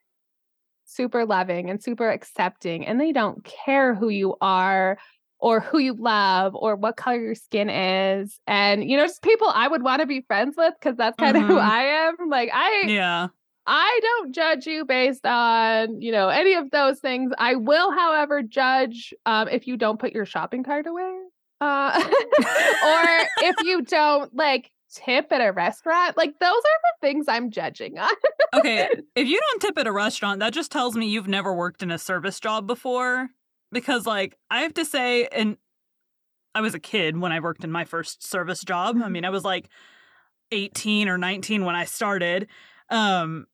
super 0.86 1.26
loving 1.26 1.70
and 1.70 1.82
super 1.82 2.10
accepting 2.10 2.86
and 2.86 3.00
they 3.00 3.12
don't 3.12 3.44
care 3.44 3.94
who 3.94 4.10
you 4.10 4.36
are 4.42 4.98
or 5.40 5.60
who 5.60 5.78
you 5.80 5.94
love 5.94 6.54
or 6.56 6.76
what 6.76 6.98
color 6.98 7.20
your 7.20 7.36
skin 7.36 7.70
is 7.70 8.40
and 8.48 8.90
you 8.90 8.98
know 8.98 9.06
just 9.06 9.22
people 9.22 9.48
i 9.54 9.68
would 9.68 9.84
want 9.84 10.02
to 10.02 10.06
be 10.06 10.22
friends 10.22 10.56
with 10.58 10.74
because 10.80 10.98
that's 10.98 11.16
kind 11.18 11.38
of 11.38 11.44
who 11.44 11.58
i 11.58 11.82
am 11.82 12.16
like 12.30 12.50
i 12.54 12.84
Yeah. 12.88 13.28
i 13.66 14.00
don't 14.02 14.34
judge 14.34 14.66
you 14.68 14.86
based 14.86 15.26
on 15.26 16.02
you 16.02 16.12
know 16.12 16.30
any 16.30 16.54
of 16.54 16.72
those 16.72 17.00
things 17.00 17.32
i 17.38 17.56
will 17.56 17.92
however 17.92 18.42
judge 18.44 19.14
um, 19.26 19.48
if 19.48 19.68
you 19.68 19.78
don't 19.78 20.00
put 20.00 20.12
your 20.14 20.26
shopping 20.26 20.64
cart 20.64 20.88
away 20.88 21.18
uh, 21.62 22.02
or 22.04 23.28
if 23.44 23.56
you 23.64 23.82
don't 23.82 24.34
like 24.36 24.72
tip 24.92 25.32
at 25.32 25.40
a 25.42 25.52
restaurant 25.52 26.18
like 26.18 26.34
those 26.40 26.50
are 26.50 26.80
the 26.84 27.08
things 27.08 27.26
i'm 27.28 27.52
judging 27.52 27.98
on 28.00 28.10
Okay. 28.56 28.90
if 29.16 29.28
you 29.28 29.40
don't 29.40 29.62
tip 29.62 29.78
at 29.78 29.86
a 29.86 29.92
restaurant, 29.92 30.40
that 30.40 30.54
just 30.54 30.72
tells 30.72 30.96
me 30.96 31.08
you've 31.08 31.28
never 31.28 31.54
worked 31.54 31.84
in 31.84 31.92
a 31.92 32.00
service 32.00 32.40
job 32.40 32.66
before. 32.66 33.30
Because 33.72 34.06
like 34.06 34.38
I 34.50 34.62
have 34.62 34.74
to 34.76 34.86
say, 34.86 35.28
and 35.28 35.58
I 36.56 36.62
was 36.62 36.74
a 36.74 36.80
kid 36.80 37.18
when 37.18 37.32
I 37.32 37.40
worked 37.40 37.64
in 37.64 37.72
my 37.72 37.86
first 37.86 38.28
service 38.28 38.64
job. 38.64 38.98
I 39.04 39.10
mean, 39.10 39.26
I 39.26 39.30
was 39.30 39.44
like 39.44 39.70
18 40.52 41.08
or 41.08 41.18
19 41.18 41.66
when 41.66 41.76
I 41.76 41.86
started. 41.86 42.48
Um 42.90 43.48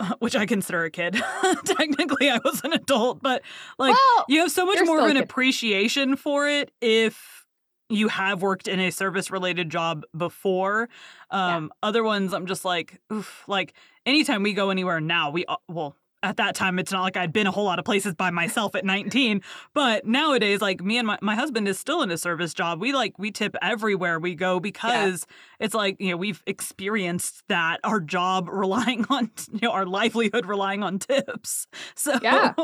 which 0.18 0.34
I 0.34 0.44
consider 0.44 0.84
a 0.84 0.90
kid. 0.90 1.14
Technically, 1.64 2.28
I 2.28 2.40
was 2.44 2.62
an 2.64 2.72
adult, 2.72 3.22
but 3.22 3.42
like 3.78 3.94
well 3.94 4.24
you 4.28 4.40
have 4.40 4.50
so 4.50 4.66
much 4.66 4.84
more 4.84 5.00
of 5.00 5.06
an 5.08 5.16
appreciation 5.16 6.16
for 6.16 6.48
it 6.48 6.72
if 6.80 7.44
you 7.88 8.08
have 8.08 8.42
worked 8.42 8.66
in 8.66 8.80
a 8.80 8.90
service 8.90 9.30
related 9.30 9.70
job 9.70 10.04
before. 10.16 10.88
Yeah. 11.32 11.56
Um, 11.56 11.72
Other 11.82 12.02
ones, 12.02 12.32
I'm 12.32 12.46
just 12.46 12.64
like, 12.64 13.00
oof, 13.12 13.44
like 13.46 13.74
anytime 14.06 14.42
we 14.42 14.52
go 14.52 14.70
anywhere 14.70 15.00
now, 15.00 15.30
we, 15.30 15.44
well, 15.68 15.94
at 16.24 16.38
that 16.38 16.54
time, 16.54 16.78
it's 16.78 16.90
not 16.90 17.02
like 17.02 17.16
I'd 17.16 17.32
been 17.32 17.46
a 17.46 17.50
whole 17.50 17.64
lot 17.64 17.78
of 17.78 17.84
places 17.84 18.14
by 18.14 18.30
myself 18.30 18.74
at 18.74 18.84
19. 18.84 19.42
But 19.74 20.06
nowadays, 20.06 20.60
like 20.60 20.82
me 20.82 20.98
and 20.98 21.06
my, 21.06 21.18
my 21.20 21.34
husband 21.34 21.68
is 21.68 21.78
still 21.78 22.02
in 22.02 22.10
a 22.10 22.18
service 22.18 22.54
job. 22.54 22.80
We 22.80 22.92
like, 22.92 23.18
we 23.18 23.30
tip 23.30 23.54
everywhere 23.62 24.18
we 24.18 24.34
go 24.34 24.58
because 24.58 25.26
it's 25.60 25.74
like, 25.74 25.96
you 26.00 26.10
know, 26.10 26.16
we've 26.16 26.42
experienced 26.46 27.42
that 27.48 27.78
our 27.84 28.00
job 28.00 28.48
relying 28.48 29.04
on, 29.10 29.30
you 29.52 29.60
know, 29.62 29.70
our 29.70 29.86
livelihood 29.86 30.46
relying 30.46 30.82
on 30.82 30.98
tips. 30.98 31.66
So 31.94 32.18
Yeah. 32.22 32.54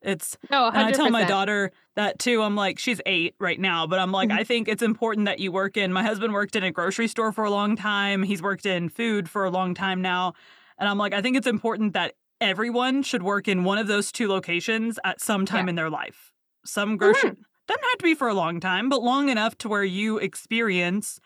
it's, 0.00 0.36
no 0.50 0.70
100%. 0.70 0.74
and 0.74 0.86
I 0.86 0.90
tell 0.92 1.10
my 1.10 1.24
daughter 1.24 1.72
that 1.96 2.18
too. 2.18 2.42
I'm 2.42 2.54
like, 2.54 2.78
she's 2.78 3.00
eight 3.06 3.34
right 3.40 3.58
now, 3.58 3.86
but 3.86 3.98
I'm 3.98 4.12
like, 4.12 4.28
Mhm. 4.28 4.38
I 4.38 4.44
think 4.44 4.68
it's 4.68 4.82
important 4.82 5.26
that 5.26 5.40
you 5.40 5.50
work 5.50 5.76
in. 5.76 5.92
My 5.92 6.02
husband 6.02 6.32
worked 6.32 6.54
in 6.56 6.62
a 6.62 6.70
grocery 6.70 7.08
store 7.08 7.32
for 7.32 7.44
a 7.44 7.50
long 7.50 7.74
time. 7.76 8.22
He's 8.22 8.40
worked 8.42 8.66
in 8.66 8.88
food 8.88 9.28
for 9.28 9.44
a 9.44 9.50
long 9.50 9.74
time 9.74 10.00
now. 10.02 10.34
And 10.78 10.88
I'm 10.88 10.98
like, 10.98 11.12
I 11.12 11.20
think 11.22 11.36
it's 11.36 11.48
important 11.48 11.94
that 11.94 12.14
everyone 12.40 13.02
should 13.02 13.22
work 13.22 13.48
in 13.48 13.64
one 13.64 13.78
of 13.78 13.86
those 13.86 14.12
two 14.12 14.28
locations 14.28 14.98
at 15.04 15.20
some 15.20 15.44
time 15.46 15.66
Yeah. 15.66 15.70
in 15.70 15.74
their 15.76 15.90
life. 15.90 16.32
Some 16.64 16.96
grocery 16.96 17.30
Mm-hmm. 17.30 17.40
doesn't 17.66 17.84
have 17.84 17.98
to 17.98 18.04
be 18.04 18.14
for 18.14 18.28
a 18.28 18.34
long 18.34 18.60
time, 18.60 18.88
but 18.88 19.02
long 19.02 19.28
enough 19.28 19.56
to 19.58 19.68
where 19.68 19.84
you 19.84 20.18
experience 20.18 21.20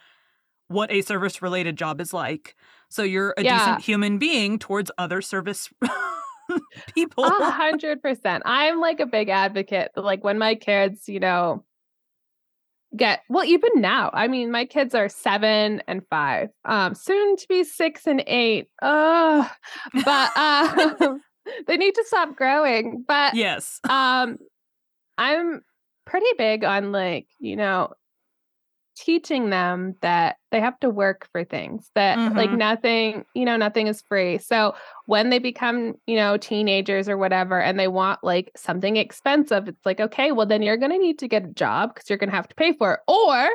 what 0.68 0.90
a 0.90 1.02
service 1.02 1.42
related 1.42 1.76
job 1.76 2.00
is 2.00 2.12
like. 2.12 2.56
So 2.88 3.02
you're 3.02 3.34
a 3.36 3.42
Yeah. 3.44 3.58
decent 3.58 3.80
human 3.82 4.18
being 4.18 4.58
towards 4.58 4.90
other 4.98 5.20
service 5.22 5.68
people. 6.94 7.24
A 7.24 7.50
hundred 7.50 8.02
percent. 8.02 8.42
I'm 8.46 8.80
like 8.80 9.00
a 9.00 9.06
big 9.06 9.28
advocate. 9.28 9.90
Like 9.96 10.24
when 10.24 10.38
my 10.38 10.54
kids, 10.54 11.08
you 11.08 11.20
know, 11.20 11.64
get 12.96 13.22
well, 13.28 13.44
even 13.44 13.70
now. 13.76 14.10
I 14.12 14.28
mean, 14.28 14.50
my 14.50 14.64
kids 14.64 14.94
are 14.94 15.08
seven 15.08 15.82
and 15.86 16.02
five, 16.08 16.50
um, 16.64 16.94
soon 16.94 17.36
to 17.36 17.48
be 17.48 17.64
six 17.64 18.06
and 18.06 18.22
eight. 18.26 18.68
Oh, 18.82 19.50
but 20.04 20.36
um, 21.02 21.20
they 21.66 21.76
need 21.76 21.94
to 21.94 22.04
stop 22.06 22.36
growing. 22.36 23.04
But 23.06 23.34
yes. 23.34 23.80
um, 23.88 24.38
I'm 25.18 25.62
pretty 26.04 26.26
big 26.36 26.64
on 26.64 26.92
like 26.92 27.28
you 27.38 27.56
know 27.56 27.92
teaching 28.96 29.50
them 29.50 29.94
that 30.02 30.36
they 30.50 30.60
have 30.60 30.78
to 30.80 30.90
work 30.90 31.28
for 31.32 31.44
things 31.44 31.90
that 31.94 32.18
like 32.36 32.50
Mhm. 32.50 32.58
nothing 32.58 33.24
you 33.34 33.44
know 33.44 33.56
nothing 33.56 33.86
is 33.86 34.02
free 34.02 34.38
so 34.38 34.74
when 35.06 35.30
they 35.30 35.38
become 35.38 35.94
you 36.06 36.16
know 36.16 36.36
teenagers 36.36 37.08
or 37.08 37.16
whatever 37.16 37.60
and 37.60 37.78
they 37.80 37.88
want 37.88 38.22
like 38.22 38.50
something 38.56 38.96
expensive 38.96 39.66
it's 39.68 39.84
like 39.86 40.00
okay 40.00 40.30
well 40.32 40.46
then 40.46 40.62
you're 40.62 40.76
going 40.76 40.92
to 40.92 40.98
need 40.98 41.18
to 41.18 41.28
get 41.28 41.44
a 41.44 41.48
job 41.48 41.94
because 41.94 42.08
you're 42.10 42.18
going 42.18 42.30
to 42.30 42.36
have 42.36 42.48
to 42.48 42.54
pay 42.54 42.72
for 42.74 42.94
it 42.94 43.00
or 43.08 43.48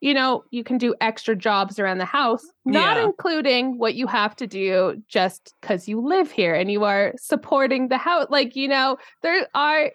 you 0.00 0.12
know 0.12 0.44
you 0.50 0.62
can 0.62 0.76
do 0.78 0.94
extra 1.00 1.34
jobs 1.34 1.78
around 1.78 1.98
the 1.98 2.04
house 2.04 2.44
not 2.66 2.96
Yeah. 2.96 3.04
including 3.04 3.78
what 3.78 3.94
you 3.94 4.06
have 4.06 4.36
to 4.36 4.46
do 4.46 5.02
just 5.08 5.54
because 5.60 5.88
you 5.88 6.00
live 6.00 6.30
here 6.30 6.54
and 6.54 6.70
you 6.70 6.84
are 6.84 7.14
supporting 7.16 7.88
the 7.88 7.98
house 7.98 8.26
like 8.30 8.54
you 8.54 8.68
know 8.68 8.98
there 9.22 9.46
are 9.54 9.90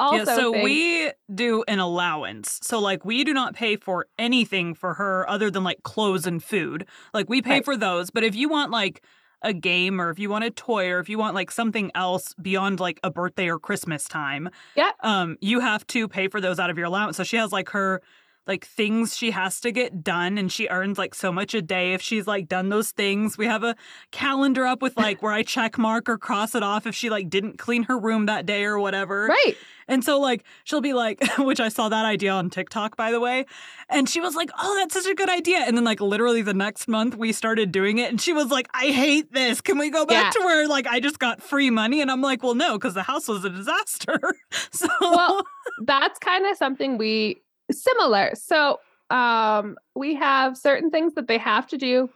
also 0.00 0.16
yeah, 0.16 0.24
so 0.24 0.50
we 0.52 1.12
do 1.34 1.64
an 1.68 1.78
allowance. 1.78 2.58
So 2.62 2.78
like 2.80 3.04
we 3.04 3.24
do 3.24 3.32
not 3.32 3.54
pay 3.54 3.76
for 3.76 4.06
anything 4.18 4.74
for 4.74 4.94
her 4.94 5.28
other 5.28 5.50
than 5.50 5.64
like 5.64 5.82
clothes 5.82 6.26
and 6.26 6.42
food. 6.42 6.86
Like 7.12 7.28
we 7.28 7.42
pay 7.42 7.50
Right. 7.50 7.64
for 7.64 7.76
those, 7.76 8.10
but 8.10 8.24
if 8.24 8.34
you 8.34 8.48
want 8.48 8.70
like 8.70 9.04
a 9.42 9.52
game 9.52 10.00
or 10.00 10.10
if 10.10 10.18
you 10.18 10.30
want 10.30 10.44
a 10.44 10.50
toy 10.50 10.88
or 10.90 10.98
if 11.00 11.08
you 11.08 11.18
want 11.18 11.34
like 11.34 11.50
something 11.50 11.90
else 11.94 12.34
beyond 12.40 12.80
like 12.80 12.98
a 13.02 13.10
birthday 13.10 13.48
or 13.48 13.58
Christmas 13.58 14.08
time, 14.08 14.48
Yeah. 14.74 14.92
um 15.00 15.36
you 15.40 15.60
have 15.60 15.86
to 15.88 16.08
pay 16.08 16.28
for 16.28 16.40
those 16.40 16.58
out 16.58 16.70
of 16.70 16.78
your 16.78 16.86
allowance. 16.86 17.16
So 17.16 17.24
she 17.24 17.36
has 17.36 17.52
like 17.52 17.68
her 17.70 18.02
like 18.46 18.66
things 18.66 19.16
she 19.16 19.30
has 19.30 19.60
to 19.60 19.72
get 19.72 20.02
done 20.04 20.36
and 20.38 20.50
she 20.52 20.68
earns 20.68 20.98
like 20.98 21.14
so 21.14 21.32
much 21.32 21.54
a 21.54 21.62
day 21.62 21.94
if 21.94 22.02
she's 22.02 22.26
like 22.26 22.48
done 22.48 22.68
those 22.68 22.90
things. 22.90 23.38
We 23.38 23.46
have 23.46 23.64
a 23.64 23.74
calendar 24.10 24.66
up 24.66 24.82
with 24.82 24.96
like 24.96 25.22
where 25.22 25.32
I 25.32 25.42
check 25.42 25.78
mark 25.78 26.08
or 26.08 26.18
cross 26.18 26.54
it 26.54 26.62
off 26.62 26.86
if 26.86 26.94
she 26.94 27.08
like 27.10 27.30
didn't 27.30 27.58
clean 27.58 27.84
her 27.84 27.98
room 27.98 28.26
that 28.26 28.46
day 28.46 28.64
or 28.64 28.78
whatever. 28.78 29.26
right 29.26 29.56
And 29.86 30.02
so, 30.02 30.18
like, 30.18 30.44
she'll 30.64 30.80
be 30.80 30.94
like, 30.94 31.20
which 31.38 31.60
I 31.60 31.68
saw 31.68 31.90
that 31.90 32.06
idea 32.06 32.32
on 32.32 32.48
TikTok, 32.48 32.96
by 32.96 33.10
the 33.10 33.20
way. 33.20 33.44
And 33.90 34.08
she 34.08 34.18
was 34.18 34.34
like, 34.34 34.48
oh, 34.58 34.76
that's 34.78 34.94
such 34.94 35.06
a 35.10 35.14
good 35.14 35.28
idea. 35.28 35.58
And 35.58 35.76
then, 35.76 35.84
like, 35.84 36.00
literally 36.00 36.40
the 36.40 36.54
next 36.54 36.88
month, 36.88 37.16
we 37.16 37.32
started 37.32 37.70
doing 37.70 37.98
it. 37.98 38.08
And 38.08 38.18
she 38.18 38.32
was 38.32 38.50
like, 38.50 38.66
I 38.72 38.86
hate 38.86 39.30
this. 39.34 39.60
Can 39.60 39.76
we 39.76 39.90
go 39.90 40.06
back 40.06 40.32
Yeah. 40.34 40.40
to 40.40 40.46
where, 40.46 40.66
like, 40.68 40.86
I 40.86 41.00
just 41.00 41.18
got 41.18 41.42
free 41.42 41.68
money? 41.68 42.00
And 42.00 42.10
I'm 42.10 42.22
like, 42.22 42.42
well, 42.42 42.54
no, 42.54 42.78
because 42.78 42.94
the 42.94 43.02
house 43.02 43.28
was 43.28 43.44
a 43.44 43.50
disaster. 43.50 44.18
so, 44.70 44.88
Well, 45.02 45.42
that's 45.84 46.18
kind 46.18 46.46
of 46.46 46.56
something 46.56 46.96
we 46.96 47.42
similar. 47.70 48.32
So 48.34 48.78
um 49.10 49.76
we 49.94 50.14
have 50.14 50.56
certain 50.56 50.90
things 50.90 51.14
that 51.14 51.28
they 51.28 51.38
have 51.38 51.66
to 51.68 51.76
do 51.78 52.10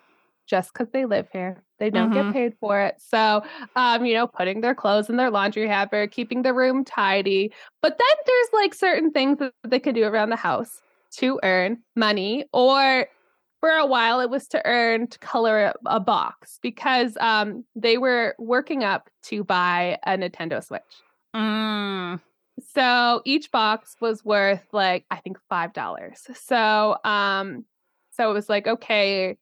just 0.47 0.73
because 0.73 0.91
they 0.93 1.05
live 1.05 1.29
here. 1.31 1.63
They 1.79 1.91
don't 1.91 2.11
Mhm. 2.11 2.15
get 2.15 2.33
paid 2.33 2.55
for 2.59 2.81
it. 2.81 2.97
So 2.99 3.43
um, 3.77 4.05
you 4.07 4.15
know, 4.15 4.27
putting 4.27 4.61
their 4.63 4.75
clothes 4.75 5.11
in 5.11 5.17
their 5.17 5.31
laundry 5.31 5.69
hamper, 5.69 6.07
keeping 6.07 6.43
the 6.43 6.55
room 6.55 6.85
tidy. 6.85 7.53
But 7.83 7.99
then 7.99 8.17
there's 8.27 8.49
like 8.55 8.75
certain 8.75 9.11
things 9.11 9.39
that 9.39 9.53
they 9.67 9.79
can 9.79 9.95
do 9.95 10.05
around 10.05 10.31
the 10.31 10.37
house 10.37 10.81
to 11.19 11.39
earn 11.43 11.79
money 11.97 12.47
or 12.53 13.07
for 13.61 13.71
a 13.71 13.87
while 13.87 14.21
it 14.21 14.31
was 14.31 14.47
to 14.49 14.63
earn 14.67 15.09
to 15.09 15.19
color 15.19 15.65
a, 15.65 15.75
a 15.87 16.01
box 16.01 16.59
because 16.63 17.17
um 17.21 17.65
they 17.75 17.99
were 17.99 18.35
working 18.39 18.85
up 18.85 19.11
to 19.25 19.45
buy 19.45 19.99
a 20.07 20.17
Nintendo 20.17 20.65
Switch. 20.65 20.83
Mm, 21.35 22.21
So 22.61 23.23
each 23.25 23.51
box 23.51 23.97
was 24.01 24.25
worth 24.25 24.65
like 24.73 25.05
I 25.11 25.17
think 25.17 25.39
five 25.49 25.73
dollars. 25.73 26.27
So 26.35 26.97
um, 27.05 27.65
so 28.13 28.31
it 28.31 28.35
was 28.35 28.49
like 28.49 28.67
okay. 28.67 29.37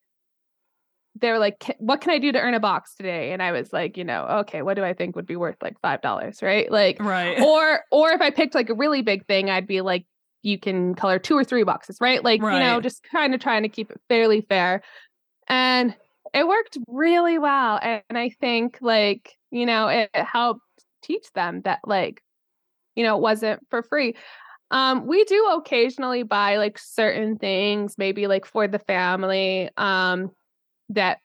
They 1.18 1.30
were 1.30 1.38
like, 1.38 1.74
"What 1.78 2.02
can 2.02 2.10
I 2.10 2.18
do 2.18 2.30
to 2.32 2.38
earn 2.38 2.52
a 2.52 2.60
box 2.60 2.94
today?" 2.94 3.32
And 3.32 3.42
I 3.42 3.52
was 3.52 3.72
like, 3.72 3.96
"You 3.96 4.04
know, 4.04 4.26
okay, 4.40 4.60
what 4.60 4.74
do 4.74 4.84
I 4.84 4.92
think 4.92 5.16
would 5.16 5.26
be 5.26 5.36
worth 5.36 5.56
like 5.62 5.80
five 5.80 6.02
dollars, 6.02 6.42
right? 6.42 6.70
Like, 6.70 7.00
right. 7.00 7.40
or 7.40 7.80
or 7.90 8.10
if 8.10 8.20
I 8.20 8.30
picked 8.30 8.54
like 8.54 8.68
a 8.68 8.74
really 8.74 9.00
big 9.00 9.26
thing, 9.26 9.48
I'd 9.48 9.66
be 9.66 9.80
like, 9.80 10.04
you 10.46 10.58
can 10.58 10.94
color 10.94 11.18
two 11.18 11.36
or 11.36 11.42
three 11.42 11.64
boxes, 11.64 11.98
right? 12.00 12.22
Like, 12.22 12.40
you 12.40 12.46
know, 12.48 12.80
just 12.80 13.02
kind 13.10 13.34
of 13.34 13.40
trying 13.40 13.62
to 13.62 13.68
keep 13.68 13.90
it 13.90 14.00
fairly 14.08 14.42
fair. 14.42 14.82
And 15.48 15.94
it 16.32 16.46
worked 16.46 16.78
really 16.86 17.38
well. 17.38 17.78
And, 17.82 18.02
and 18.08 18.18
I 18.18 18.30
think 18.30 18.78
like, 18.80 19.36
you 19.50 19.66
know, 19.66 19.88
it, 19.88 20.10
it 20.14 20.24
helped 20.24 20.60
teach 21.02 21.32
them 21.32 21.62
that 21.62 21.80
like 21.84 22.22
you 22.96 23.04
know, 23.04 23.16
it 23.16 23.22
wasn't 23.22 23.60
for 23.70 23.82
free. 23.82 24.16
Um, 24.72 25.06
we 25.06 25.22
do 25.24 25.46
occasionally 25.56 26.24
buy 26.24 26.56
like 26.56 26.78
certain 26.78 27.36
things, 27.38 27.94
maybe 27.98 28.26
like 28.26 28.44
for 28.44 28.66
the 28.66 28.80
family, 28.80 29.70
um, 29.76 30.30
that 30.88 31.18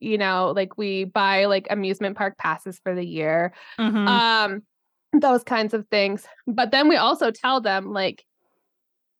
you 0.00 0.18
know, 0.18 0.52
like 0.56 0.76
we 0.76 1.04
buy 1.04 1.44
like 1.44 1.68
amusement 1.70 2.16
park 2.16 2.36
passes 2.36 2.80
for 2.82 2.92
the 2.92 3.06
year. 3.06 3.52
Mhm. 3.78 4.08
Um, 4.08 4.62
those 5.12 5.44
kinds 5.44 5.74
of 5.74 5.86
things. 5.88 6.26
But 6.48 6.72
then 6.72 6.88
we 6.88 6.96
also 6.96 7.30
tell 7.30 7.60
them 7.60 7.92
like 7.92 8.24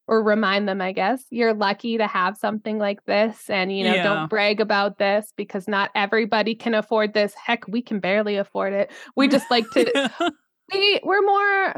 or 0.09 0.21
remind 0.23 0.69
them, 0.69 0.81
I 0.81 0.91
guess, 0.91 1.25
you're 1.31 1.55
lucky 1.55 1.97
to 1.99 2.09
have 2.09 2.37
something 2.37 2.79
like 2.79 3.05
this 3.05 3.49
and 3.49 3.77
you 3.77 3.85
know, 3.85 3.95
Yeah. 3.95 4.03
don't 4.03 4.29
brag 4.29 4.61
about 4.61 4.99
this 4.99 5.33
because 5.37 5.69
not 5.69 5.91
everybody 5.95 6.57
can 6.57 6.75
afford 6.75 7.15
this. 7.15 7.35
Heck, 7.35 7.69
we 7.69 7.81
can 7.83 8.01
barely 8.01 8.37
afford 8.37 8.73
it. 8.73 8.91
We 9.15 9.29
just 9.29 9.49
like 9.51 9.71
to 9.71 10.33
we 10.73 11.01
we're 11.03 11.23
more 11.23 11.75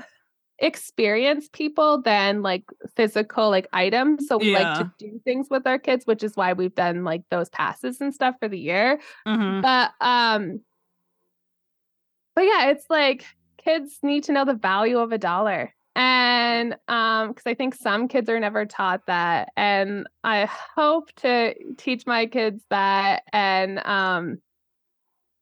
experienced 0.59 1.53
people 1.53 2.01
than 2.03 2.43
like 2.43 2.65
physical 2.95 3.51
like 3.51 3.67
items 3.73 4.29
so 4.29 4.39
we 4.39 4.55
like 4.55 4.79
to 4.79 4.93
do 4.99 5.21
things 5.25 5.49
with 5.51 5.67
our 5.67 5.79
kids 5.79 6.07
which 6.07 6.23
is 6.23 6.37
why 6.37 6.53
we've 6.53 6.77
done 6.77 7.03
like 7.03 7.23
those 7.31 7.49
passes 7.49 8.01
and 8.01 8.15
stuff 8.15 8.37
for 8.39 8.49
the 8.49 8.59
year. 8.59 9.01
Mhm. 9.27 9.63
but 9.63 9.91
um 10.01 10.61
but 12.37 12.43
yeah 12.43 12.71
it's 12.71 12.87
like 12.89 13.25
kids 13.59 13.99
need 14.03 14.25
to 14.25 14.33
know 14.33 14.45
the 14.45 14.55
value 14.55 14.99
of 14.99 15.11
a 15.13 15.19
dollar. 15.19 15.75
And 15.97 16.77
um 16.89 17.29
because 17.29 17.47
i 17.47 17.55
think 17.55 17.75
some 17.75 18.09
kids 18.09 18.29
are 18.29 18.41
never 18.41 18.65
taught 18.67 19.07
that 19.07 19.51
and 19.57 20.09
i 20.25 20.49
hope 20.77 21.13
to 21.17 21.55
teach 21.77 22.05
my 22.07 22.27
kids 22.27 22.65
that 22.71 23.23
and 23.33 23.79
um 23.85 24.39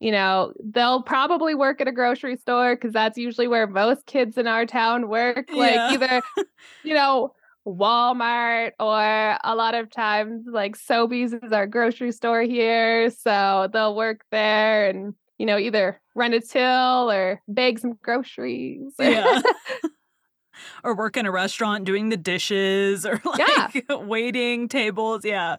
you 0.03 0.11
know 0.11 0.53
they'll 0.75 1.03
probably 1.03 1.55
work 1.55 1.81
at 1.81 1.87
a 1.89 1.93
grocery 1.93 2.37
store 2.37 2.75
because 2.75 2.93
that's 2.93 3.17
usually 3.17 3.47
where 3.49 3.67
most 3.67 4.05
kids 4.07 4.37
in 4.37 4.47
our 4.47 4.67
town 4.67 5.09
work 5.09 5.49
like 5.53 5.73
Yeah. 5.75 5.93
either 5.93 6.23
you 6.85 6.95
know 6.95 7.35
Walmart 7.65 8.73
or 8.81 9.39
a 9.45 9.55
lot 9.55 9.75
of 9.77 9.89
times 9.91 10.45
like 10.51 10.77
Sobeys 10.77 11.33
is 11.45 11.53
our 11.53 11.69
grocery 11.69 12.11
store 12.11 12.43
here. 12.43 13.09
So 13.11 13.69
they'll 13.73 13.95
work 13.95 14.25
there 14.33 14.89
and, 14.89 15.15
you 15.39 15.47
know, 15.47 15.57
either 15.59 16.01
run 16.17 16.33
a 16.35 16.41
till 16.41 17.09
or 17.09 17.41
bag 17.47 17.79
some 17.79 17.93
groceries. 18.03 18.93
Yeah. 18.99 19.43
or 20.85 20.97
work 20.97 21.17
in 21.17 21.25
a 21.25 21.31
restaurant 21.31 21.85
doing 21.85 22.09
the 22.09 22.17
dishes 22.17 23.07
or 23.07 23.21
like 23.25 23.85
waiting 23.91 24.67
tables. 24.69 25.25
Yeah. 25.25 25.59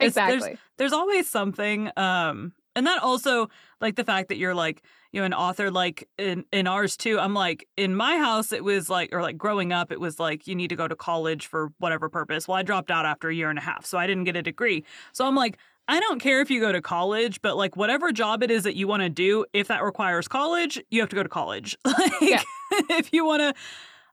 It's- 0.00 0.14
there's- 0.14 0.32
exactly. 0.36 0.58
there's 0.78 0.94
always 0.94 1.28
something 1.28 1.90
um 1.98 2.54
and 2.74 2.86
that 2.86 3.02
also 3.02 3.48
like 3.80 3.96
the 3.96 4.04
fact 4.04 4.28
that 4.28 4.36
you're 4.36 4.54
like 4.54 4.82
you 5.12 5.20
know 5.20 5.26
an 5.26 5.34
author 5.34 5.70
like 5.70 6.08
in 6.18 6.44
in 6.52 6.66
ours 6.66 6.96
too 6.96 7.18
i'm 7.18 7.34
like 7.34 7.66
in 7.76 7.94
my 7.94 8.16
house 8.16 8.52
it 8.52 8.64
was 8.64 8.88
like 8.88 9.10
or 9.12 9.22
like 9.22 9.36
growing 9.36 9.72
up 9.72 9.92
it 9.92 10.00
was 10.00 10.18
like 10.18 10.46
you 10.46 10.54
need 10.54 10.68
to 10.68 10.76
go 10.76 10.88
to 10.88 10.96
college 10.96 11.46
for 11.46 11.70
whatever 11.78 12.08
purpose. 12.08 12.48
Well 12.48 12.56
i 12.56 12.62
dropped 12.62 12.90
out 12.90 13.04
after 13.06 13.28
a 13.28 13.34
year 13.34 13.50
and 13.50 13.58
a 13.58 13.62
half 13.62 13.84
so 13.84 13.98
i 13.98 14.06
didn't 14.06 14.24
get 14.24 14.36
a 14.36 14.42
degree. 14.42 14.84
So 15.12 15.26
i'm 15.26 15.34
like 15.34 15.58
i 15.88 16.00
don't 16.00 16.20
care 16.20 16.40
if 16.40 16.50
you 16.50 16.60
go 16.60 16.72
to 16.72 16.80
college 16.80 17.42
but 17.42 17.56
like 17.56 17.76
whatever 17.76 18.12
job 18.12 18.42
it 18.42 18.50
is 18.50 18.62
that 18.64 18.76
you 18.76 18.86
want 18.86 19.02
to 19.02 19.10
do 19.10 19.44
if 19.52 19.68
that 19.68 19.82
requires 19.82 20.28
college 20.28 20.82
you 20.90 21.00
have 21.00 21.10
to 21.10 21.16
go 21.16 21.22
to 21.22 21.28
college. 21.28 21.76
Like 21.84 22.12
Yeah. 22.20 22.42
if 22.90 23.12
you 23.12 23.24
want 23.24 23.40
to 23.40 23.54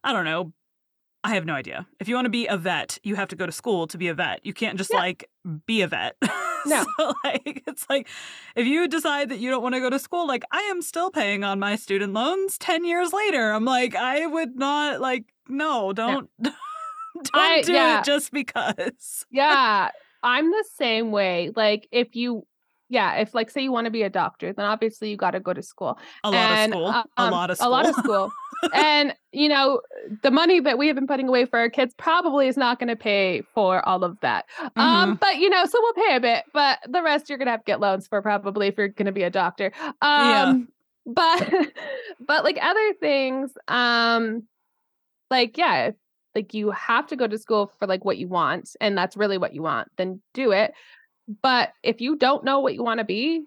i 0.04 0.12
don't 0.14 0.26
know 0.26 0.52
I 1.24 1.36
have 1.36 1.46
no 1.46 1.54
idea. 1.54 1.86
If 2.00 2.08
you 2.08 2.16
want 2.16 2.26
to 2.26 2.30
be 2.30 2.48
a 2.48 2.56
vet, 2.58 2.98
you 3.04 3.16
have 3.16 3.28
to 3.30 3.36
go 3.36 3.46
to 3.46 3.52
school 3.52 3.88
to 3.88 3.98
be 3.98 4.08
a 4.08 4.14
vet. 4.14 4.40
You 4.46 4.54
can't 4.54 4.78
just 4.78 4.92
Yeah. 4.94 5.00
like 5.00 5.30
be 5.66 5.82
a 5.82 5.88
vet. 5.88 6.16
No. 6.66 6.84
so 6.98 7.14
like 7.24 7.64
it's 7.68 7.86
like 7.90 8.06
if 8.54 8.68
you 8.68 8.86
decide 8.90 9.30
that 9.30 9.40
you 9.40 9.50
don't 9.50 9.64
want 9.64 9.76
to 9.76 9.80
go 9.80 9.90
to 9.90 9.98
school, 9.98 10.28
like 10.28 10.44
I 10.52 10.60
am 10.64 10.82
still 10.82 11.10
paying 11.10 11.46
on 11.46 11.58
my 11.58 11.78
student 11.78 12.12
loans 12.12 12.58
10 12.58 12.84
years 12.84 13.14
later. 13.14 13.52
I'm 13.52 13.64
like 13.64 13.96
I 13.96 14.26
would 14.26 14.58
not 14.58 15.00
like 15.00 15.24
no, 15.48 15.94
don't 15.94 16.30
don't 16.42 16.54
I- 17.34 17.62
do 17.62 17.72
yeah. 17.72 18.00
it 18.00 18.06
just 18.06 18.32
because. 18.34 19.26
yeah. 19.32 19.90
I'm 20.22 20.52
the 20.52 20.66
same 20.76 21.12
way. 21.12 21.52
Like 21.56 21.88
if 21.94 22.14
you 22.14 22.46
yeah, 22.90 23.16
if 23.16 23.34
like 23.36 23.52
say 23.52 23.62
you 23.62 23.72
want 23.72 23.86
to 23.86 23.92
be 23.92 24.02
a 24.02 24.10
doctor, 24.10 24.52
then 24.52 24.66
obviously 24.66 25.10
you 25.10 25.18
got 25.18 25.32
to 25.32 25.40
go 25.40 25.54
to 25.54 25.62
school. 25.62 25.98
A 26.24 26.32
lot 26.32 26.52
and, 26.52 26.74
of 26.74 26.80
school. 26.80 26.88
um, 26.88 27.06
a 27.18 27.32
lot 27.32 27.50
of 27.52 27.58
school. 27.58 27.68
A 27.68 27.70
lot 27.70 27.86
of 27.88 27.96
school. 27.96 28.32
and 28.74 29.16
you 29.32 29.48
know, 29.48 29.82
the 30.24 30.32
money 30.32 30.60
that 30.60 30.78
we 30.78 30.88
have 30.88 30.96
been 30.96 31.08
putting 31.08 31.28
away 31.28 31.46
for 31.46 31.60
our 31.60 31.70
kids 31.70 31.94
probably 31.98 32.48
is 32.48 32.58
not 32.58 32.80
going 32.80 32.90
to 32.90 32.96
pay 32.96 33.44
for 33.54 33.88
all 33.88 34.04
of 34.04 34.20
that. 34.22 34.46
Mm-hmm. 34.60 34.82
Um, 34.82 35.16
but 35.16 35.38
you 35.38 35.50
know, 35.50 35.66
so 35.66 35.80
we'll 35.80 36.08
pay 36.08 36.16
a 36.16 36.20
bit, 36.20 36.46
but 36.52 36.80
the 36.90 37.04
rest 37.04 37.30
you're 37.30 37.38
gonna 37.38 37.52
have 37.52 37.62
to 37.62 37.66
get 37.66 37.80
loans 37.80 38.08
for 38.08 38.22
probably 38.22 38.68
if 38.68 38.78
you're 38.78 38.88
gonna 38.88 39.12
be 39.12 39.24
a 39.24 39.30
doctor. 39.30 39.72
Yeah. 40.02 40.44
Um, 40.44 40.68
but 41.06 41.54
but 42.20 42.44
like 42.44 42.58
other 42.62 42.94
things, 43.00 43.52
um, 43.68 44.44
like 45.30 45.58
yeah, 45.58 45.92
like 46.36 46.54
you 46.54 46.72
have 46.72 47.08
to 47.08 47.16
go 47.16 47.28
to 47.28 47.38
school 47.38 47.72
for 47.80 47.88
like 47.88 48.04
what 48.04 48.18
you 48.18 48.28
want, 48.28 48.76
and 48.82 48.98
that's 48.98 49.16
really 49.16 49.38
what 49.38 49.54
you 49.54 49.62
want, 49.62 49.90
then 49.98 50.22
do 50.34 50.52
it. 50.52 50.74
But 51.42 51.74
if 51.84 52.02
you 52.02 52.16
don't 52.16 52.44
know 52.44 52.60
what 52.60 52.74
you 52.74 52.84
want 52.84 53.00
to 53.00 53.04
be, 53.06 53.44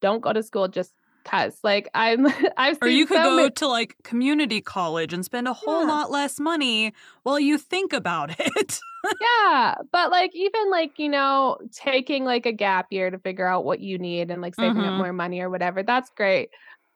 don't 0.00 0.20
go 0.20 0.32
to 0.32 0.42
school 0.42 0.66
just 0.68 0.92
cause. 1.24 1.56
Like 1.62 1.88
I'm, 1.94 2.26
I've 2.56 2.78
or 2.82 2.88
you 2.88 3.06
could 3.06 3.16
so 3.18 3.22
go 3.22 3.36
many- 3.36 3.50
to 3.52 3.68
like 3.68 3.94
community 4.02 4.60
college 4.60 5.12
and 5.12 5.24
spend 5.24 5.46
a 5.46 5.52
whole 5.52 5.82
Yeah. 5.82 5.86
lot 5.92 6.10
less 6.10 6.40
money 6.40 6.92
while 7.22 7.38
you 7.38 7.58
think 7.58 7.92
about 7.92 8.34
it. 8.40 8.78
yeah 9.20 9.74
but 9.90 10.12
like 10.12 10.30
even 10.34 10.70
like 10.70 10.96
you 10.96 11.08
know 11.08 11.58
taking 11.72 12.24
like 12.24 12.46
a 12.46 12.52
gap 12.52 12.86
year 12.90 13.10
to 13.10 13.18
figure 13.18 13.46
out 13.46 13.64
what 13.64 13.80
you 13.80 13.98
need 13.98 14.30
and 14.30 14.40
like 14.40 14.54
saving 14.54 14.78
up 14.82 14.92
Mhm. 14.92 14.98
more 14.98 15.12
money 15.12 15.40
or 15.40 15.50
whatever 15.50 15.82
that's 15.82 16.08
great 16.16 16.50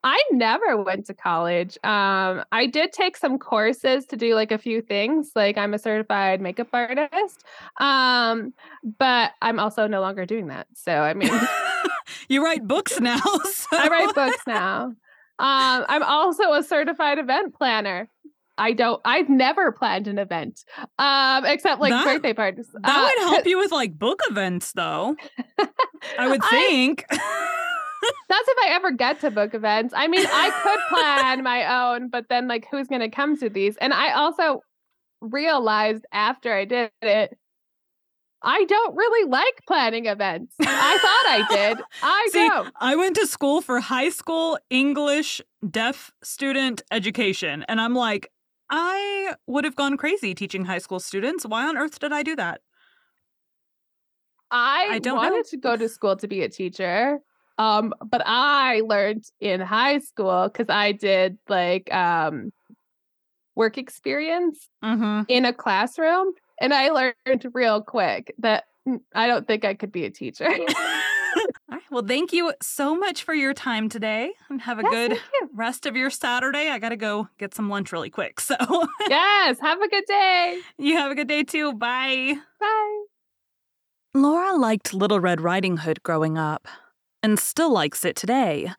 i 0.07 0.19
never 0.31 0.81
went 0.83 1.05
to 1.05 1.13
college 1.15 1.77
um 1.85 2.43
i 2.53 2.65
did 2.67 2.93
take 2.93 3.17
some 3.17 3.39
courses 3.39 4.07
to 4.07 4.17
do 4.17 4.35
like 4.37 4.53
a 4.53 4.59
few 4.59 4.81
things 4.81 5.33
like 5.35 5.59
i'm 5.59 5.75
a 5.75 5.79
certified 5.79 6.41
makeup 6.41 6.69
artist 6.73 7.45
um 7.81 8.53
but 8.99 9.33
i'm 9.43 9.59
also 9.59 9.87
no 9.89 10.01
longer 10.01 10.25
doing 10.25 10.47
that 10.47 10.67
so 10.75 10.93
i 10.93 11.13
mean 11.13 11.33
you 12.29 12.43
write 12.45 12.67
books 12.67 13.01
now. 13.01 13.19
So. 13.19 13.67
i 13.73 13.89
write 13.89 14.15
books 14.15 14.43
now 14.47 14.85
um 14.85 15.85
i'm 15.89 16.03
also 16.05 16.53
a 16.53 16.63
certified 16.63 17.19
event 17.19 17.55
planner 17.55 18.09
I 18.59 18.73
don't. 18.73 19.03
I've 19.05 19.29
never 19.29 19.71
planned 19.71 20.09
an 20.09 20.19
event, 20.19 20.65
um, 20.99 21.45
except 21.45 21.79
like 21.79 21.91
That- 21.91 22.07
birthday 22.07 22.33
parties. 22.33 22.67
That 22.73 22.89
Uh, 22.89 23.03
would 23.05 23.29
help 23.35 23.47
you 23.51 23.59
with 23.59 23.71
like 23.71 23.99
book 23.99 24.21
events, 24.31 24.73
though. 24.73 25.15
I 26.19 26.27
would 26.31 26.41
I- 26.43 26.49
think. 26.49 27.05
That's 28.29 28.49
if 28.49 28.59
I 28.65 28.75
ever 28.75 28.91
get 28.91 29.21
to 29.21 29.31
book 29.31 29.55
events. 29.55 29.95
I 29.97 30.09
mean, 30.09 30.27
I 30.27 30.51
could 30.63 30.97
plan 30.99 31.43
my 31.43 31.93
own, 31.95 32.09
but 32.09 32.29
then 32.29 32.49
like 32.49 32.67
who's 32.71 32.89
going 32.89 33.01
to 33.01 33.11
come 33.11 33.37
to 33.39 33.49
these? 33.49 33.77
And 33.79 33.93
I 33.93 34.13
also 34.13 34.63
realized 35.21 36.05
after 36.13 36.53
I 36.53 36.65
did 36.65 36.91
it, 37.03 37.37
I 38.43 38.65
don't 38.65 38.95
really 38.95 39.29
like 39.29 39.63
planning 39.67 40.07
events. 40.07 40.55
I 40.61 40.99
thought 40.99 41.27
I 41.27 41.47
did. 41.75 41.85
I 42.03 42.29
See, 42.33 42.49
don't. 42.49 42.73
I 42.81 42.95
went 42.97 43.17
to 43.17 43.27
school 43.27 43.61
for 43.61 43.81
high 43.81 44.11
school 44.11 44.59
English 44.71 45.41
deaf 45.69 46.13
student 46.23 46.83
education, 46.91 47.65
and 47.69 47.81
I'm 47.81 47.95
like, 47.95 48.31
I 48.71 49.35
would 49.47 49.65
have 49.65 49.77
gone 49.77 49.97
crazy 49.97 50.35
teaching 50.35 50.65
high 50.65 50.79
school 50.79 51.01
students. 51.01 51.45
Why 51.47 51.67
on 51.67 51.77
earth 51.77 51.99
did 51.99 52.13
I 52.13 52.23
do 52.23 52.37
that? 52.37 52.61
I, 54.51 54.89
I 54.93 54.99
don't 54.99 55.17
know. 55.17 55.23
wanted 55.23 55.47
to 55.51 55.57
go 55.57 55.77
to 55.77 55.89
school 55.89 56.17
to 56.17 56.29
be 56.29 56.43
a 56.43 56.49
teacher. 56.49 57.21
Um, 57.59 57.95
but 58.11 58.23
I 58.27 58.83
learned 58.87 59.25
in 59.41 59.61
high 59.61 59.99
school 60.01 60.49
because 60.49 60.69
I 60.69 60.93
did 60.93 61.39
like 61.49 61.93
um 61.95 62.53
work 63.55 63.79
experience 63.79 64.69
Mm-hmm. 64.85 65.23
in 65.29 65.45
a 65.47 65.53
classroom 65.53 66.33
and 66.61 66.73
I 66.75 66.91
learned 66.91 67.47
real 67.55 67.81
quick 67.83 68.35
that 68.39 68.65
I 69.15 69.27
don't 69.27 69.47
think 69.47 69.65
I 69.65 69.75
could 69.75 69.91
be 69.91 70.05
a 70.05 70.11
teacher. 70.11 70.47
All 70.49 70.59
right. 71.71 71.83
Well, 71.91 72.05
thank 72.07 72.33
you 72.33 72.53
so 72.63 72.95
much 72.95 73.23
for 73.25 73.35
your 73.35 73.53
time 73.55 73.89
today, 73.89 74.33
and 74.49 74.61
have 74.61 74.79
a 74.79 74.83
Yes, 74.83 74.91
good 75.09 75.19
rest 75.55 75.87
of 75.87 75.97
your 75.97 76.11
Saturday. 76.11 76.69
I 76.71 76.79
got 76.79 76.91
to 76.91 76.97
go 76.97 77.29
get 77.39 77.55
some 77.55 77.69
lunch 77.69 77.91
really 77.93 78.11
quick. 78.11 78.39
So 78.41 78.55
yes, 79.09 79.59
have 79.61 79.81
a 79.81 79.89
good 79.89 80.05
day. 80.07 80.61
you 80.79 80.97
have 80.97 81.11
a 81.11 81.15
good 81.15 81.29
day 81.29 81.43
too. 81.43 81.73
Bye. 81.73 82.35
Bye. 82.61 83.03
Laura 84.15 84.55
liked 84.57 84.95
Little 84.95 85.21
Red 85.21 85.41
Riding 85.41 85.79
Hood 85.79 86.03
growing 86.03 86.39
up, 86.39 86.69
and 87.27 87.41
still 87.41 87.73
likes 87.73 88.05
it 88.05 88.15
today. 88.15 88.71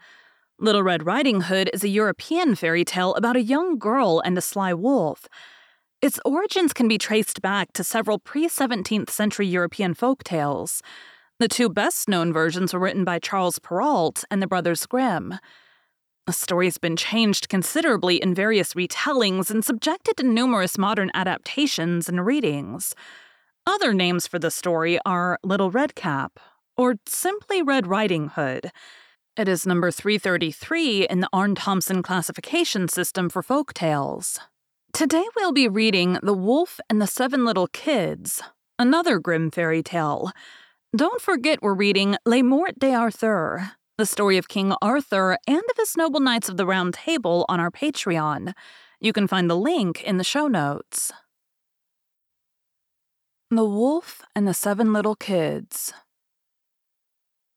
Little 0.57 0.81
Red 0.81 1.05
Riding 1.05 1.41
Hood 1.41 1.69
is 1.73 1.83
a 1.83 1.89
European 1.89 2.55
fairy 2.55 2.85
tale 2.85 3.13
about 3.15 3.35
a 3.35 3.41
young 3.41 3.77
girl 3.77 4.21
and 4.23 4.37
a 4.37 4.41
sly 4.41 4.73
wolf. 4.73 5.27
Its 6.01 6.17
origins 6.23 6.71
can 6.71 6.87
be 6.87 6.97
traced 6.97 7.41
back 7.41 7.73
to 7.73 7.83
several 7.83 8.19
pre 8.19 8.47
17th 8.47 9.09
century 9.09 9.45
European 9.45 9.93
folk 9.93 10.23
tales. 10.23 10.81
The 11.39 11.49
two 11.49 11.67
best 11.67 12.07
known 12.07 12.31
versions 12.31 12.73
were 12.73 12.79
written 12.79 13.03
by 13.03 13.19
Charles 13.19 13.59
Perrault 13.59 14.23
and 14.31 14.41
the 14.41 14.47
Brothers 14.47 14.85
Grimm. 14.85 15.39
The 16.25 16.31
story's 16.31 16.77
been 16.77 16.95
changed 16.95 17.49
considerably 17.49 18.15
in 18.15 18.33
various 18.33 18.75
retellings 18.75 19.51
and 19.51 19.65
subjected 19.65 20.15
to 20.17 20.23
numerous 20.23 20.77
modern 20.77 21.11
adaptations 21.13 22.07
and 22.07 22.25
readings. 22.25 22.95
Other 23.65 23.93
names 23.93 24.25
for 24.25 24.39
the 24.39 24.51
story 24.51 24.99
are 25.05 25.37
Little 25.43 25.69
Red 25.69 25.95
Cap, 25.95 26.39
or 26.77 26.95
simply 27.07 27.61
Red 27.61 27.87
Riding 27.87 28.29
Hood. 28.29 28.71
It 29.35 29.47
is 29.47 29.65
number 29.65 29.91
333 29.91 31.07
in 31.07 31.19
the 31.19 31.29
Aarne-Thompson 31.33 32.03
classification 32.03 32.87
system 32.87 33.29
for 33.29 33.43
folk 33.43 33.73
tales. 33.73 34.39
Today 34.93 35.25
we'll 35.35 35.51
be 35.51 35.67
reading 35.67 36.17
The 36.23 36.33
Wolf 36.33 36.79
and 36.89 37.01
the 37.01 37.07
Seven 37.07 37.45
Little 37.45 37.67
Kids, 37.67 38.41
another 38.79 39.19
Grimm 39.19 39.51
fairy 39.51 39.83
tale. 39.83 40.31
Don't 40.95 41.21
forget 41.21 41.61
we're 41.61 41.75
reading 41.75 42.15
Le 42.25 42.41
Morte 42.41 42.79
d'Arthur, 42.79 43.73
the 43.97 44.05
story 44.05 44.37
of 44.37 44.47
King 44.47 44.73
Arthur 44.81 45.37
and 45.47 45.57
of 45.57 45.77
his 45.77 45.97
noble 45.97 46.19
knights 46.19 46.49
of 46.49 46.57
the 46.57 46.65
Round 46.65 46.93
Table 46.93 47.45
on 47.49 47.59
our 47.59 47.69
Patreon. 47.69 48.53
You 48.99 49.13
can 49.13 49.27
find 49.27 49.49
the 49.49 49.55
link 49.55 50.03
in 50.03 50.17
the 50.17 50.23
show 50.23 50.47
notes. 50.47 51.11
The 53.51 53.65
Wolf 53.65 54.23
and 54.35 54.47
the 54.47 54.53
Seven 54.53 54.93
Little 54.93 55.15
Kids. 55.15 55.93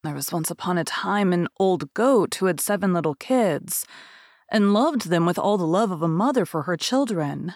There 0.03 0.15
was 0.15 0.33
once 0.33 0.51
upon 0.51 0.79
a 0.79 0.85
time 0.85 1.31
an 1.33 1.47
old 1.59 1.93
goat 1.93 2.35
who 2.37 2.47
had 2.47 2.59
seven 2.59 2.95
little 2.95 3.15
kids 3.15 3.85
and 4.51 4.73
loved 4.73 5.09
them 5.11 5.27
with 5.27 5.39
all 5.39 5.59
the 5.59 5.67
love 5.67 5.91
of 5.91 6.01
a 6.01 6.09
mother 6.09 6.47
for 6.47 6.63
her 6.63 6.77
children. 6.77 7.53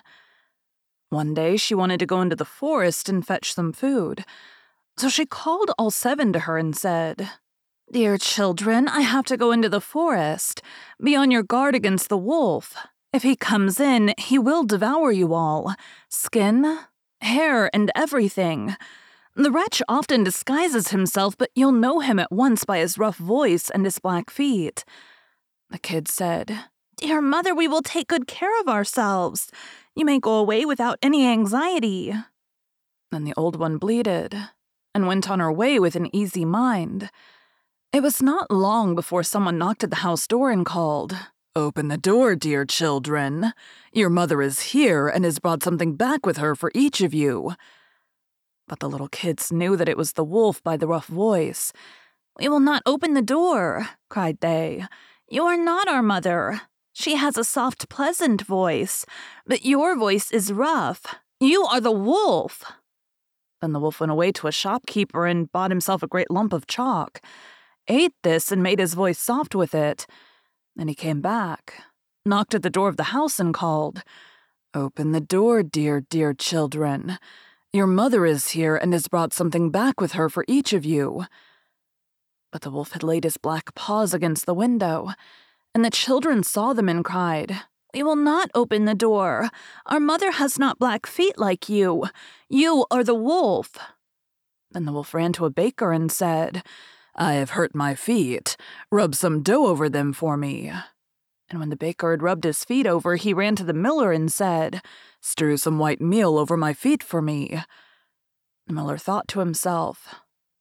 One 1.08 1.32
day 1.32 1.56
she 1.56 1.74
wanted 1.74 2.00
to 2.00 2.06
go 2.06 2.20
into 2.20 2.36
the 2.36 2.44
forest 2.44 3.08
and 3.08 3.26
fetch 3.26 3.54
some 3.54 3.72
food, 3.72 4.26
so 4.98 5.08
she 5.08 5.24
called 5.24 5.70
all 5.78 5.90
seven 5.90 6.34
to 6.34 6.40
her 6.40 6.58
and 6.58 6.76
said, 6.76 7.30
Dear 7.90 8.18
children, 8.18 8.88
I 8.88 9.00
have 9.00 9.24
to 9.26 9.38
go 9.38 9.50
into 9.50 9.70
the 9.70 9.80
forest. 9.80 10.60
Be 11.02 11.16
on 11.16 11.30
your 11.30 11.42
guard 11.42 11.74
against 11.74 12.10
the 12.10 12.18
wolf. 12.18 12.76
If 13.12 13.22
he 13.22 13.36
comes 13.36 13.80
in, 13.80 14.12
he 14.18 14.38
will 14.38 14.64
devour 14.64 15.12
you 15.12 15.32
all 15.32 15.74
skin, 16.10 16.78
hair, 17.22 17.70
and 17.72 17.90
everything. 17.94 18.76
The 19.36 19.50
wretch 19.50 19.82
often 19.88 20.22
disguises 20.22 20.88
himself, 20.88 21.36
but 21.36 21.50
you'll 21.56 21.72
know 21.72 21.98
him 21.98 22.20
at 22.20 22.30
once 22.30 22.64
by 22.64 22.78
his 22.78 22.98
rough 22.98 23.16
voice 23.16 23.68
and 23.68 23.84
his 23.84 23.98
black 23.98 24.30
feet. 24.30 24.84
The 25.70 25.78
kid 25.78 26.06
said, 26.06 26.56
Dear 26.96 27.20
mother, 27.20 27.52
we 27.52 27.66
will 27.66 27.82
take 27.82 28.06
good 28.06 28.28
care 28.28 28.60
of 28.60 28.68
ourselves. 28.68 29.50
You 29.96 30.04
may 30.04 30.20
go 30.20 30.36
away 30.36 30.64
without 30.64 30.98
any 31.02 31.26
anxiety. 31.26 32.14
Then 33.10 33.24
the 33.24 33.34
old 33.36 33.56
one 33.56 33.78
bleated 33.78 34.36
and 34.94 35.08
went 35.08 35.28
on 35.28 35.40
her 35.40 35.52
way 35.52 35.80
with 35.80 35.96
an 35.96 36.14
easy 36.14 36.44
mind. 36.44 37.10
It 37.92 38.02
was 38.04 38.22
not 38.22 38.52
long 38.52 38.94
before 38.94 39.24
someone 39.24 39.58
knocked 39.58 39.82
at 39.82 39.90
the 39.90 39.96
house 39.96 40.28
door 40.28 40.50
and 40.50 40.64
called, 40.64 41.16
Open 41.56 41.88
the 41.88 41.98
door, 41.98 42.36
dear 42.36 42.64
children. 42.64 43.52
Your 43.92 44.10
mother 44.10 44.42
is 44.42 44.60
here 44.60 45.08
and 45.08 45.24
has 45.24 45.40
brought 45.40 45.64
something 45.64 45.96
back 45.96 46.24
with 46.24 46.36
her 46.36 46.54
for 46.54 46.70
each 46.74 47.00
of 47.00 47.12
you. 47.12 47.54
But 48.66 48.80
the 48.80 48.88
little 48.88 49.08
kids 49.08 49.52
knew 49.52 49.76
that 49.76 49.88
it 49.88 49.96
was 49.96 50.12
the 50.12 50.24
wolf 50.24 50.62
by 50.62 50.76
the 50.76 50.86
rough 50.86 51.06
voice. 51.06 51.72
We 52.38 52.48
will 52.48 52.60
not 52.60 52.82
open 52.86 53.14
the 53.14 53.22
door, 53.22 53.88
cried 54.08 54.40
they. 54.40 54.84
You 55.28 55.44
are 55.44 55.56
not 55.56 55.88
our 55.88 56.02
mother. 56.02 56.62
She 56.92 57.16
has 57.16 57.36
a 57.36 57.44
soft, 57.44 57.88
pleasant 57.88 58.42
voice, 58.42 59.04
but 59.46 59.64
your 59.64 59.96
voice 59.96 60.30
is 60.30 60.52
rough. 60.52 61.06
You 61.40 61.64
are 61.64 61.80
the 61.80 61.90
wolf. 61.90 62.64
Then 63.60 63.72
the 63.72 63.80
wolf 63.80 64.00
went 64.00 64.12
away 64.12 64.30
to 64.32 64.46
a 64.46 64.52
shopkeeper 64.52 65.26
and 65.26 65.50
bought 65.50 65.70
himself 65.70 66.02
a 66.02 66.06
great 66.06 66.30
lump 66.30 66.52
of 66.52 66.66
chalk, 66.66 67.20
ate 67.88 68.14
this, 68.22 68.52
and 68.52 68.62
made 68.62 68.78
his 68.78 68.94
voice 68.94 69.18
soft 69.18 69.54
with 69.54 69.74
it. 69.74 70.06
Then 70.76 70.88
he 70.88 70.94
came 70.94 71.20
back, 71.20 71.82
knocked 72.24 72.54
at 72.54 72.62
the 72.62 72.70
door 72.70 72.88
of 72.88 72.96
the 72.96 73.04
house, 73.14 73.40
and 73.40 73.52
called, 73.52 74.02
Open 74.74 75.12
the 75.12 75.20
door, 75.20 75.62
dear, 75.62 76.00
dear 76.00 76.34
children. 76.34 77.18
Your 77.74 77.88
mother 77.88 78.24
is 78.24 78.50
here 78.50 78.76
and 78.76 78.92
has 78.92 79.08
brought 79.08 79.32
something 79.32 79.68
back 79.68 80.00
with 80.00 80.12
her 80.12 80.28
for 80.28 80.44
each 80.46 80.72
of 80.72 80.84
you. 80.84 81.26
But 82.52 82.62
the 82.62 82.70
wolf 82.70 82.92
had 82.92 83.02
laid 83.02 83.24
his 83.24 83.36
black 83.36 83.74
paws 83.74 84.14
against 84.14 84.46
the 84.46 84.54
window, 84.54 85.10
and 85.74 85.84
the 85.84 85.90
children 85.90 86.44
saw 86.44 86.72
them 86.72 86.88
and 86.88 87.04
cried, 87.04 87.62
we 87.92 88.04
will 88.04 88.14
not 88.14 88.48
open 88.54 88.84
the 88.84 88.94
door. 88.94 89.50
Our 89.86 89.98
mother 89.98 90.30
has 90.30 90.56
not 90.56 90.78
black 90.78 91.04
feet 91.04 91.36
like 91.36 91.68
you. 91.68 92.04
You 92.48 92.86
are 92.92 93.02
the 93.02 93.12
wolf. 93.12 93.76
Then 94.70 94.84
the 94.84 94.92
wolf 94.92 95.12
ran 95.12 95.32
to 95.32 95.44
a 95.44 95.50
baker 95.50 95.90
and 95.90 96.12
said, 96.12 96.62
I 97.16 97.32
have 97.34 97.50
hurt 97.50 97.74
my 97.74 97.96
feet. 97.96 98.56
Rub 98.92 99.16
some 99.16 99.42
dough 99.42 99.66
over 99.66 99.88
them 99.88 100.12
for 100.12 100.36
me. 100.36 100.72
And 101.50 101.60
when 101.60 101.68
the 101.68 101.76
baker 101.76 102.10
had 102.10 102.22
rubbed 102.22 102.44
his 102.44 102.64
feet 102.64 102.86
over, 102.86 103.16
he 103.16 103.34
ran 103.34 103.56
to 103.56 103.64
the 103.64 103.72
miller 103.72 104.12
and 104.12 104.32
said, 104.32 104.82
Strew 105.20 105.56
some 105.56 105.78
white 105.78 106.00
meal 106.00 106.38
over 106.38 106.56
my 106.56 106.72
feet 106.72 107.02
for 107.02 107.20
me. 107.20 107.62
The 108.66 108.72
miller 108.72 108.96
thought 108.96 109.28
to 109.28 109.40
himself, 109.40 110.14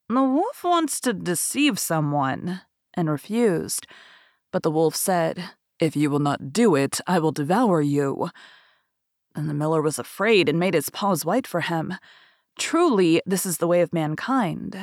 The 0.08 0.22
wolf 0.22 0.62
wants 0.62 1.00
to 1.00 1.12
deceive 1.12 1.78
someone, 1.78 2.60
and 2.94 3.10
refused. 3.10 3.86
But 4.52 4.62
the 4.62 4.70
wolf 4.70 4.94
said, 4.94 5.50
if 5.80 5.96
you 5.96 6.10
will 6.10 6.20
not 6.20 6.52
do 6.52 6.74
it, 6.74 7.00
I 7.06 7.18
will 7.18 7.32
devour 7.32 7.80
you. 7.80 8.30
And 9.34 9.50
the 9.50 9.54
miller 9.54 9.82
was 9.82 9.98
afraid 9.98 10.48
and 10.48 10.58
made 10.58 10.74
his 10.74 10.90
paws 10.90 11.24
white 11.24 11.46
for 11.46 11.60
him. 11.60 11.94
Truly, 12.58 13.20
this 13.26 13.44
is 13.44 13.58
the 13.58 13.66
way 13.66 13.80
of 13.80 13.92
mankind. 13.92 14.78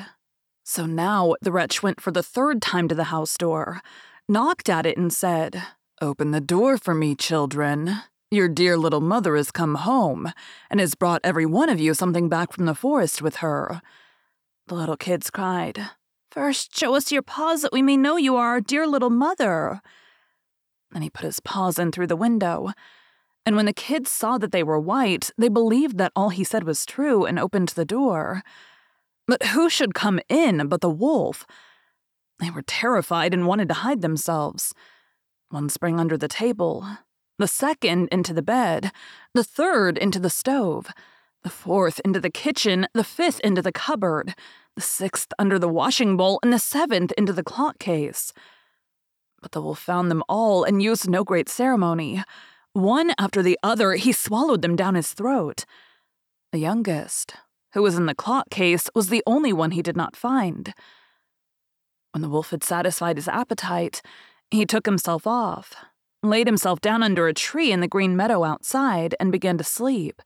So 0.63 0.85
now 0.85 1.35
the 1.41 1.51
wretch 1.51 1.81
went 1.81 2.01
for 2.01 2.11
the 2.11 2.23
third 2.23 2.61
time 2.61 2.87
to 2.89 2.95
the 2.95 3.05
house 3.05 3.37
door, 3.37 3.81
knocked 4.27 4.69
at 4.69 4.85
it, 4.85 4.97
and 4.97 5.11
said, 5.11 5.63
Open 6.03 6.31
the 6.31 6.41
door 6.41 6.79
for 6.79 6.95
me, 6.95 7.13
children. 7.13 7.95
Your 8.31 8.49
dear 8.49 8.75
little 8.75 9.01
mother 9.01 9.35
has 9.35 9.51
come 9.51 9.75
home 9.75 10.33
and 10.71 10.79
has 10.79 10.95
brought 10.95 11.21
every 11.23 11.45
one 11.45 11.69
of 11.69 11.79
you 11.79 11.93
something 11.93 12.27
back 12.27 12.51
from 12.51 12.65
the 12.65 12.73
forest 12.73 13.21
with 13.21 13.35
her. 13.35 13.83
The 14.65 14.73
little 14.73 14.97
kids 14.97 15.29
cried, 15.29 15.91
First, 16.31 16.75
show 16.75 16.95
us 16.95 17.11
your 17.11 17.21
paws 17.21 17.61
that 17.61 17.71
we 17.71 17.83
may 17.83 17.97
know 17.97 18.17
you 18.17 18.35
are 18.35 18.47
our 18.47 18.61
dear 18.61 18.87
little 18.87 19.11
mother. 19.11 19.79
Then 20.89 21.03
he 21.03 21.11
put 21.11 21.25
his 21.25 21.39
paws 21.39 21.77
in 21.77 21.91
through 21.91 22.07
the 22.07 22.15
window. 22.15 22.71
And 23.45 23.55
when 23.55 23.67
the 23.67 23.71
kids 23.71 24.09
saw 24.09 24.39
that 24.39 24.51
they 24.51 24.63
were 24.63 24.79
white, 24.79 25.29
they 25.37 25.49
believed 25.49 25.99
that 25.99 26.13
all 26.15 26.29
he 26.29 26.43
said 26.43 26.63
was 26.63 26.83
true 26.83 27.25
and 27.25 27.37
opened 27.37 27.69
the 27.69 27.85
door. 27.85 28.41
But 29.27 29.43
who 29.47 29.69
should 29.69 29.93
come 29.93 30.19
in 30.29 30.67
but 30.67 30.81
the 30.81 30.89
wolf? 30.89 31.45
They 32.39 32.49
were 32.49 32.63
terrified 32.63 33.35
and 33.35 33.45
wanted 33.45 33.67
to 33.67 33.75
hide 33.75 34.01
themselves. 34.01 34.73
One 35.51 35.67
sprang 35.67 35.99
under 35.99 36.15
the 36.15 36.29
table, 36.29 36.87
the 37.37 37.47
second 37.47 38.07
into 38.09 38.33
the 38.33 38.41
bed, 38.41 38.91
the 39.33 39.43
third 39.43 39.97
into 39.97 40.17
the 40.17 40.29
stove, 40.29 40.87
the 41.43 41.49
fourth 41.49 41.99
into 42.05 42.21
the 42.21 42.29
kitchen, 42.29 42.87
the 42.93 43.03
fifth 43.03 43.41
into 43.41 43.61
the 43.61 43.73
cupboard, 43.73 44.33
the 44.77 44.81
sixth 44.81 45.33
under 45.37 45.59
the 45.59 45.67
washing 45.67 46.15
bowl, 46.15 46.39
and 46.41 46.53
the 46.53 46.59
seventh 46.59 47.11
into 47.17 47.33
the 47.33 47.43
clock 47.43 47.79
case. 47.79 48.31
But 49.41 49.51
the 49.51 49.61
wolf 49.61 49.79
found 49.79 50.09
them 50.09 50.23
all 50.29 50.63
and 50.63 50.81
used 50.81 51.09
no 51.09 51.25
great 51.25 51.49
ceremony. 51.49 52.23
One 52.71 53.11
after 53.19 53.43
the 53.43 53.59
other, 53.61 53.95
he 53.95 54.13
swallowed 54.13 54.61
them 54.61 54.77
down 54.77 54.95
his 54.95 55.11
throat. 55.11 55.65
The 56.53 56.59
youngest, 56.59 57.33
who 57.73 57.81
was 57.81 57.97
in 57.97 58.05
the 58.05 58.15
clock 58.15 58.49
case, 58.49 58.89
was 58.95 59.09
the 59.09 59.23
only 59.27 59.51
one 59.51 59.71
he 59.71 59.81
did 59.81 59.97
not 59.97 60.15
find. 60.15 60.73
When 62.13 62.21
the 62.21 62.29
wolf 62.29 62.51
had 62.51 62.63
satisfied 62.63 63.17
his 63.17 63.27
appetite, 63.27 64.01
he 64.51 64.65
took 64.65 64.85
himself 64.85 65.25
off, 65.25 65.73
laid 66.21 66.45
himself 66.45 66.81
down 66.81 67.01
under 67.01 67.27
a 67.27 67.33
tree 67.33 67.71
in 67.71 67.79
the 67.79 67.87
green 67.87 68.15
meadow 68.15 68.43
outside, 68.43 69.15
and 69.19 69.31
began 69.31 69.57
to 69.57 69.63
sleep. 69.63 70.21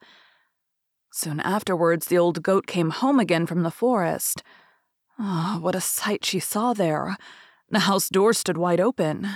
Soon 1.11 1.39
afterwards, 1.39 2.07
the 2.07 2.17
old 2.17 2.43
goat 2.43 2.67
came 2.67 2.89
home 2.89 3.19
again 3.19 3.45
from 3.45 3.63
the 3.63 3.71
forest. 3.71 4.43
Oh, 5.17 5.59
what 5.61 5.75
a 5.75 5.81
sight 5.81 6.25
she 6.25 6.39
saw 6.39 6.73
there! 6.73 7.15
The 7.69 7.79
house 7.79 8.09
door 8.09 8.33
stood 8.33 8.57
wide 8.57 8.81
open. 8.81 9.29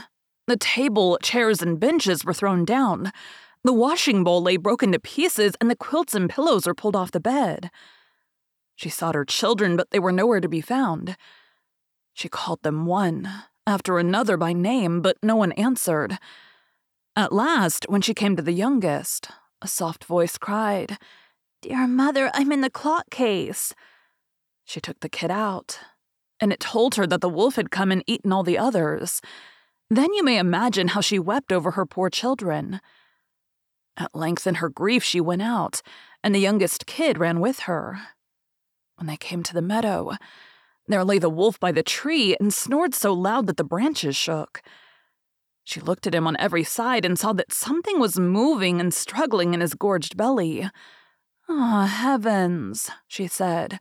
The 0.48 0.58
table, 0.58 1.18
chairs, 1.22 1.62
and 1.62 1.80
benches 1.80 2.26
were 2.26 2.34
thrown 2.34 2.66
down. 2.66 3.12
The 3.64 3.74
washing 3.74 4.24
bowl 4.24 4.42
lay 4.42 4.58
broken 4.58 4.92
to 4.92 5.00
pieces, 5.00 5.54
and 5.62 5.70
the 5.70 5.76
quilts 5.76 6.16
and 6.16 6.30
pillows 6.30 6.66
were 6.66 6.74
pulled 6.74 6.96
off 6.96 7.12
the 7.12 7.20
bed. 7.20 7.70
She 8.76 8.90
sought 8.90 9.16
her 9.16 9.26
children, 9.26 9.78
but 9.78 9.92
they 9.92 10.00
were 10.00 10.12
nowhere 10.12 10.42
to 10.42 10.50
be 10.50 10.62
found. 10.62 11.16
She 12.14 12.30
called 12.30 12.64
them 12.64 12.86
one 12.86 13.30
after 13.70 14.00
another 14.00 14.36
by 14.36 14.52
name, 14.52 15.02
but 15.02 15.18
no 15.24 15.36
one 15.36 15.54
answered. 15.54 16.18
At 17.16 17.32
last, 17.32 17.86
when 17.88 18.02
she 18.02 18.14
came 18.14 18.36
to 18.36 18.42
the 18.42 18.52
youngest, 18.52 19.30
a 19.62 19.68
soft 19.68 20.04
voice 20.04 20.38
cried, 20.38 20.98
Dear 21.62 21.88
mother, 21.88 22.32
I'm 22.34 22.52
in 22.52 22.62
the 22.62 22.70
clock 22.70 23.10
case. 23.10 23.74
She 24.66 24.82
took 24.82 25.00
the 25.00 25.10
kid 25.10 25.32
out 25.32 25.80
and 26.40 26.54
it 26.54 26.60
told 26.60 26.96
her 26.96 27.06
that 27.08 27.22
the 27.22 27.30
wolf 27.30 27.56
had 27.56 27.72
come 27.72 27.92
and 27.92 28.04
eaten 28.08 28.32
all 28.32 28.44
the 28.44 28.58
others. 28.58 29.22
Then 29.90 30.14
you 30.14 30.24
may 30.24 30.38
imagine 30.38 30.90
how 30.90 31.02
she 31.02 31.20
wept 31.20 31.52
over 31.52 31.72
her 31.72 31.86
poor 31.86 32.10
children. 32.10 32.80
At 33.98 34.16
length, 34.16 34.48
in 34.48 34.56
her 34.56 34.70
grief, 34.70 35.04
she 35.04 35.20
went 35.20 35.42
out, 35.42 35.82
and 36.24 36.34
the 36.34 36.40
youngest 36.40 36.86
kid 36.86 37.18
ran 37.18 37.40
with 37.40 37.62
her. 37.62 38.00
When 38.96 39.08
they 39.08 39.18
came 39.18 39.44
to 39.44 39.54
the 39.54 39.62
meadow, 39.62 40.14
there 40.94 41.04
lay 41.04 41.20
the 41.20 41.30
wolf 41.30 41.60
by 41.60 41.72
the 41.72 41.84
tree 41.84 42.36
and 42.40 42.54
snored 42.54 42.94
so 42.94 43.14
loud 43.14 43.48
that 43.48 43.58
the 43.58 43.64
branches 43.64 44.16
shook. 44.16 44.62
She 45.64 45.80
looked 45.80 46.08
at 46.08 46.16
him 46.16 46.26
on 46.26 46.36
every 46.40 46.64
side 46.64 47.06
and 47.06 47.18
saw 47.18 47.32
that 47.34 47.54
something 47.54 48.00
was 48.00 48.20
moving 48.20 48.80
and 48.80 48.94
struggling 48.94 49.54
in 49.54 49.62
his 49.62 49.76
gorged 49.76 50.18
belly. 50.18 50.68
Ah, 51.48 51.84
oh, 51.84 51.86
heavens, 51.86 52.90
she 53.08 53.28
said. 53.28 53.80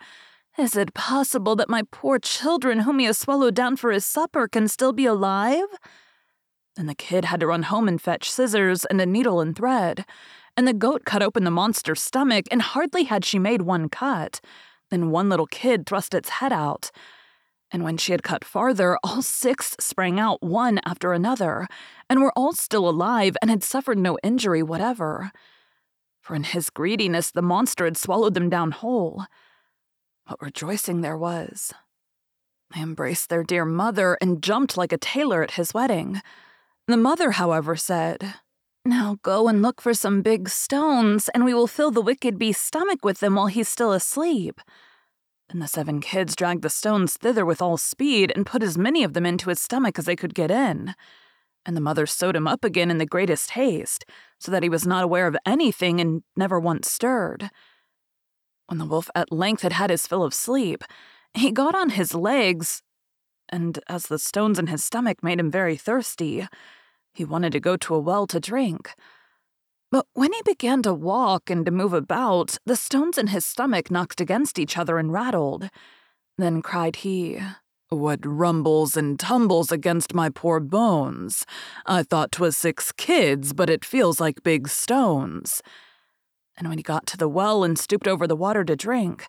Is 0.59 0.77
it 0.77 0.93
possible 0.93 1.55
that 1.57 1.71
my 1.71 1.83
poor 1.91 2.19
children, 2.19 2.81
whom 2.81 2.99
he 2.99 3.07
has 3.07 3.17
swallowed 3.17 3.55
down 3.55 3.77
for 3.77 3.93
his 3.93 4.05
supper, 4.05 4.49
can 4.49 4.69
still 4.69 4.93
be 4.93 5.07
alive? 5.07 5.69
Then 6.77 6.87
the 6.87 6.95
kid 6.95 7.27
had 7.27 7.41
to 7.41 7.47
run 7.47 7.65
home 7.65 7.89
and 7.89 8.01
fetch 8.01 8.31
scissors 8.31 8.85
and 8.85 9.01
a 9.01 9.07
needle 9.07 9.41
and 9.41 9.57
thread, 9.57 10.05
and 10.57 10.67
the 10.67 10.73
goat 10.73 11.05
cut 11.05 11.23
open 11.23 11.45
the 11.45 11.51
monster's 11.51 12.03
stomach, 12.03 12.47
and 12.51 12.61
hardly 12.61 13.05
had 13.05 13.25
she 13.25 13.39
made 13.39 13.63
one 13.63 13.89
cut, 13.89 14.41
then 14.91 15.11
one 15.11 15.29
little 15.29 15.47
kid 15.47 15.87
thrust 15.87 16.15
its 16.15 16.29
head 16.29 16.53
out. 16.53 16.91
And 17.71 17.85
when 17.85 17.99
she 17.99 18.13
had 18.13 18.23
cut 18.23 18.45
farther, 18.45 18.99
all 19.05 19.23
six 19.23 19.77
sprang 19.79 20.19
out 20.19 20.43
one 20.43 20.81
after 20.85 21.13
another, 21.13 21.67
and 22.09 22.21
were 22.21 22.33
all 22.35 22.53
still 22.53 22.89
alive 22.89 23.37
and 23.43 23.51
had 23.51 23.63
suffered 23.63 23.99
no 23.99 24.19
injury 24.23 24.63
whatever. 24.63 25.33
For 26.21 26.35
in 26.35 26.45
his 26.45 26.71
greediness, 26.71 27.31
the 27.31 27.43
monster 27.43 27.85
had 27.85 27.97
swallowed 27.97 28.35
them 28.35 28.49
down 28.49 28.71
whole. 28.71 29.25
What 30.27 30.43
rejoicing 30.43 31.01
there 31.01 31.17
was! 31.17 31.73
They 32.75 32.83
embraced 32.83 33.31
their 33.31 33.43
dear 33.43 33.65
mother 33.65 34.19
and 34.21 34.43
jumped 34.43 34.77
like 34.77 34.93
a 34.93 34.99
tailor 34.99 35.43
at 35.43 35.53
his 35.53 35.73
wedding. 35.73 36.21
The 36.87 36.99
mother, 36.99 37.33
however, 37.33 37.77
said, 37.77 38.35
Now 38.89 39.19
go 39.21 39.49
and 39.49 39.61
look 39.61 39.83
for 39.83 39.93
some 39.93 40.23
big 40.23 40.49
stones, 40.49 41.29
and 41.35 41.45
we 41.45 41.53
will 41.53 41.67
fill 41.67 41.91
the 41.91 42.01
wicked 42.01 42.39
beast's 42.39 42.65
stomach 42.65 43.05
with 43.05 43.21
them 43.21 43.35
while 43.35 43.49
he's 43.49 43.69
still 43.69 43.93
asleep. 43.93 44.63
And 45.51 45.61
the 45.61 45.69
seven 45.69 46.01
kids 46.01 46.35
dragged 46.35 46.63
the 46.63 46.71
stones 46.71 47.19
thither 47.19 47.45
with 47.45 47.61
all 47.61 47.77
speed 47.77 48.33
and 48.35 48.47
put 48.47 48.63
as 48.63 48.79
many 48.79 49.05
of 49.05 49.13
them 49.13 49.27
into 49.27 49.51
his 49.51 49.61
stomach 49.61 49.99
as 49.99 50.07
they 50.07 50.17
could 50.17 50.35
get 50.35 50.51
in. 50.51 50.95
And 51.67 51.77
the 51.77 51.83
mother 51.83 52.07
sewed 52.07 52.35
him 52.35 52.49
up 52.49 52.65
again 52.65 52.91
in 52.91 52.97
the 52.97 53.05
greatest 53.05 53.51
haste, 53.51 54.07
so 54.39 54.51
that 54.51 54.63
he 54.63 54.71
was 54.71 54.87
not 54.87 55.05
aware 55.05 55.27
of 55.27 55.37
anything 55.45 56.01
and 56.01 56.23
never 56.35 56.59
once 56.59 56.91
stirred. 56.91 57.51
When 58.69 58.79
the 58.79 58.87
wolf 58.87 59.11
at 59.15 59.31
length 59.31 59.61
had 59.61 59.75
had 59.75 59.91
his 59.91 60.07
fill 60.07 60.25
of 60.25 60.33
sleep, 60.33 60.83
he 61.35 61.53
got 61.53 61.75
on 61.75 61.91
his 61.91 62.15
legs, 62.15 62.83
and 63.51 63.81
as 63.87 64.07
the 64.07 64.19
stones 64.19 64.59
in 64.59 64.69
his 64.69 64.83
stomach 64.83 65.23
made 65.23 65.39
him 65.39 65.51
very 65.51 65.77
thirsty, 65.77 66.49
he 67.19 67.25
wanted 67.25 67.51
to 67.53 67.61
go 67.61 67.77
to 67.77 67.95
a 67.95 67.99
well 67.99 68.27
to 68.29 68.39
drink. 68.39 68.95
But 69.91 70.07
when 70.15 70.33
he 70.33 70.41
began 70.45 70.83
to 70.83 70.95
walk 70.95 71.51
and 71.51 71.67
to 71.67 71.73
move 71.73 71.93
about, 71.93 72.59
the 72.65 72.77
stones 72.77 73.19
in 73.19 73.29
his 73.29 73.45
stomach 73.45 73.91
knocked 73.91 74.21
against 74.21 74.59
each 74.59 74.79
other 74.79 74.99
and 74.99 75.13
rattled. 75.13 75.69
Then 76.37 76.63
cried 76.63 76.97
he, 76.97 77.41
What 77.89 78.21
rumbles 78.25 78.97
and 78.97 79.19
tumbles 79.19 79.73
against 79.73 80.15
my 80.15 80.31
poor 80.31 80.61
bones? 80.61 81.45
I 81.87 82.05
thought 82.05 82.31
'twas 82.31 82.57
six 82.57 82.93
kids, 82.93 83.53
but 83.53 83.69
it 83.69 83.85
feels 83.85 84.21
like 84.21 84.45
big 84.45 84.69
stones. 84.69 85.61
And 86.57 86.69
when 86.69 86.79
he 86.79 86.85
got 86.85 87.05
to 87.09 87.17
the 87.17 87.29
well 87.29 87.65
and 87.65 87.77
stooped 87.77 88.07
over 88.07 88.29
the 88.29 88.37
water 88.37 88.63
to 88.65 88.77
drink, 88.77 89.27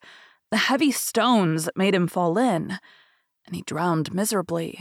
the 0.52 0.58
heavy 0.58 0.92
stones 0.92 1.70
made 1.76 1.96
him 1.96 2.08
fall 2.08 2.38
in, 2.38 2.78
and 3.48 3.56
he 3.56 3.64
drowned 3.64 4.14
miserably. 4.14 4.80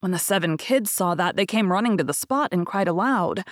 When 0.00 0.12
the 0.12 0.18
seven 0.18 0.56
kids 0.56 0.92
saw 0.92 1.14
that, 1.16 1.36
they 1.36 1.46
came 1.46 1.72
running 1.72 1.96
to 1.96 2.04
the 2.04 2.14
spot 2.14 2.50
and 2.52 2.66
cried 2.66 2.88
aloud, 2.88 3.44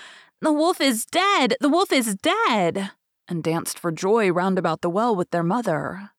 the 0.42 0.53
wolf 0.53 0.80
is 0.80 1.07
dead! 1.07 1.57
The 1.61 1.68
wolf 1.68 1.90
is 1.92 2.14
dead! 2.14 2.90
and 3.28 3.42
danced 3.42 3.78
for 3.78 3.90
joy 3.90 4.30
round 4.30 4.59
about 4.59 4.82
the 4.82 4.90
well 4.90 5.16
with 5.16 5.30
their 5.30 5.42
mother. 5.42 6.11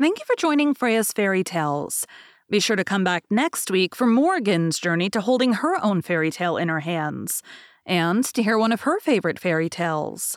Thank 0.00 0.18
you 0.18 0.24
for 0.24 0.34
joining 0.36 0.74
Freya's 0.74 1.12
Fairy 1.12 1.44
Tales. 1.44 2.06
Be 2.50 2.58
sure 2.58 2.76
to 2.76 2.84
come 2.84 3.04
back 3.04 3.24
next 3.30 3.70
week 3.70 3.94
for 3.94 4.06
Morgan's 4.06 4.78
journey 4.78 5.08
to 5.10 5.20
holding 5.20 5.52
her 5.54 5.82
own 5.84 6.02
fairy 6.02 6.30
tale 6.30 6.56
in 6.56 6.68
her 6.68 6.80
hands, 6.80 7.42
and 7.86 8.24
to 8.24 8.42
hear 8.42 8.58
one 8.58 8.72
of 8.72 8.80
her 8.80 8.98
favorite 9.00 9.38
fairy 9.38 9.68
tales. 9.68 10.36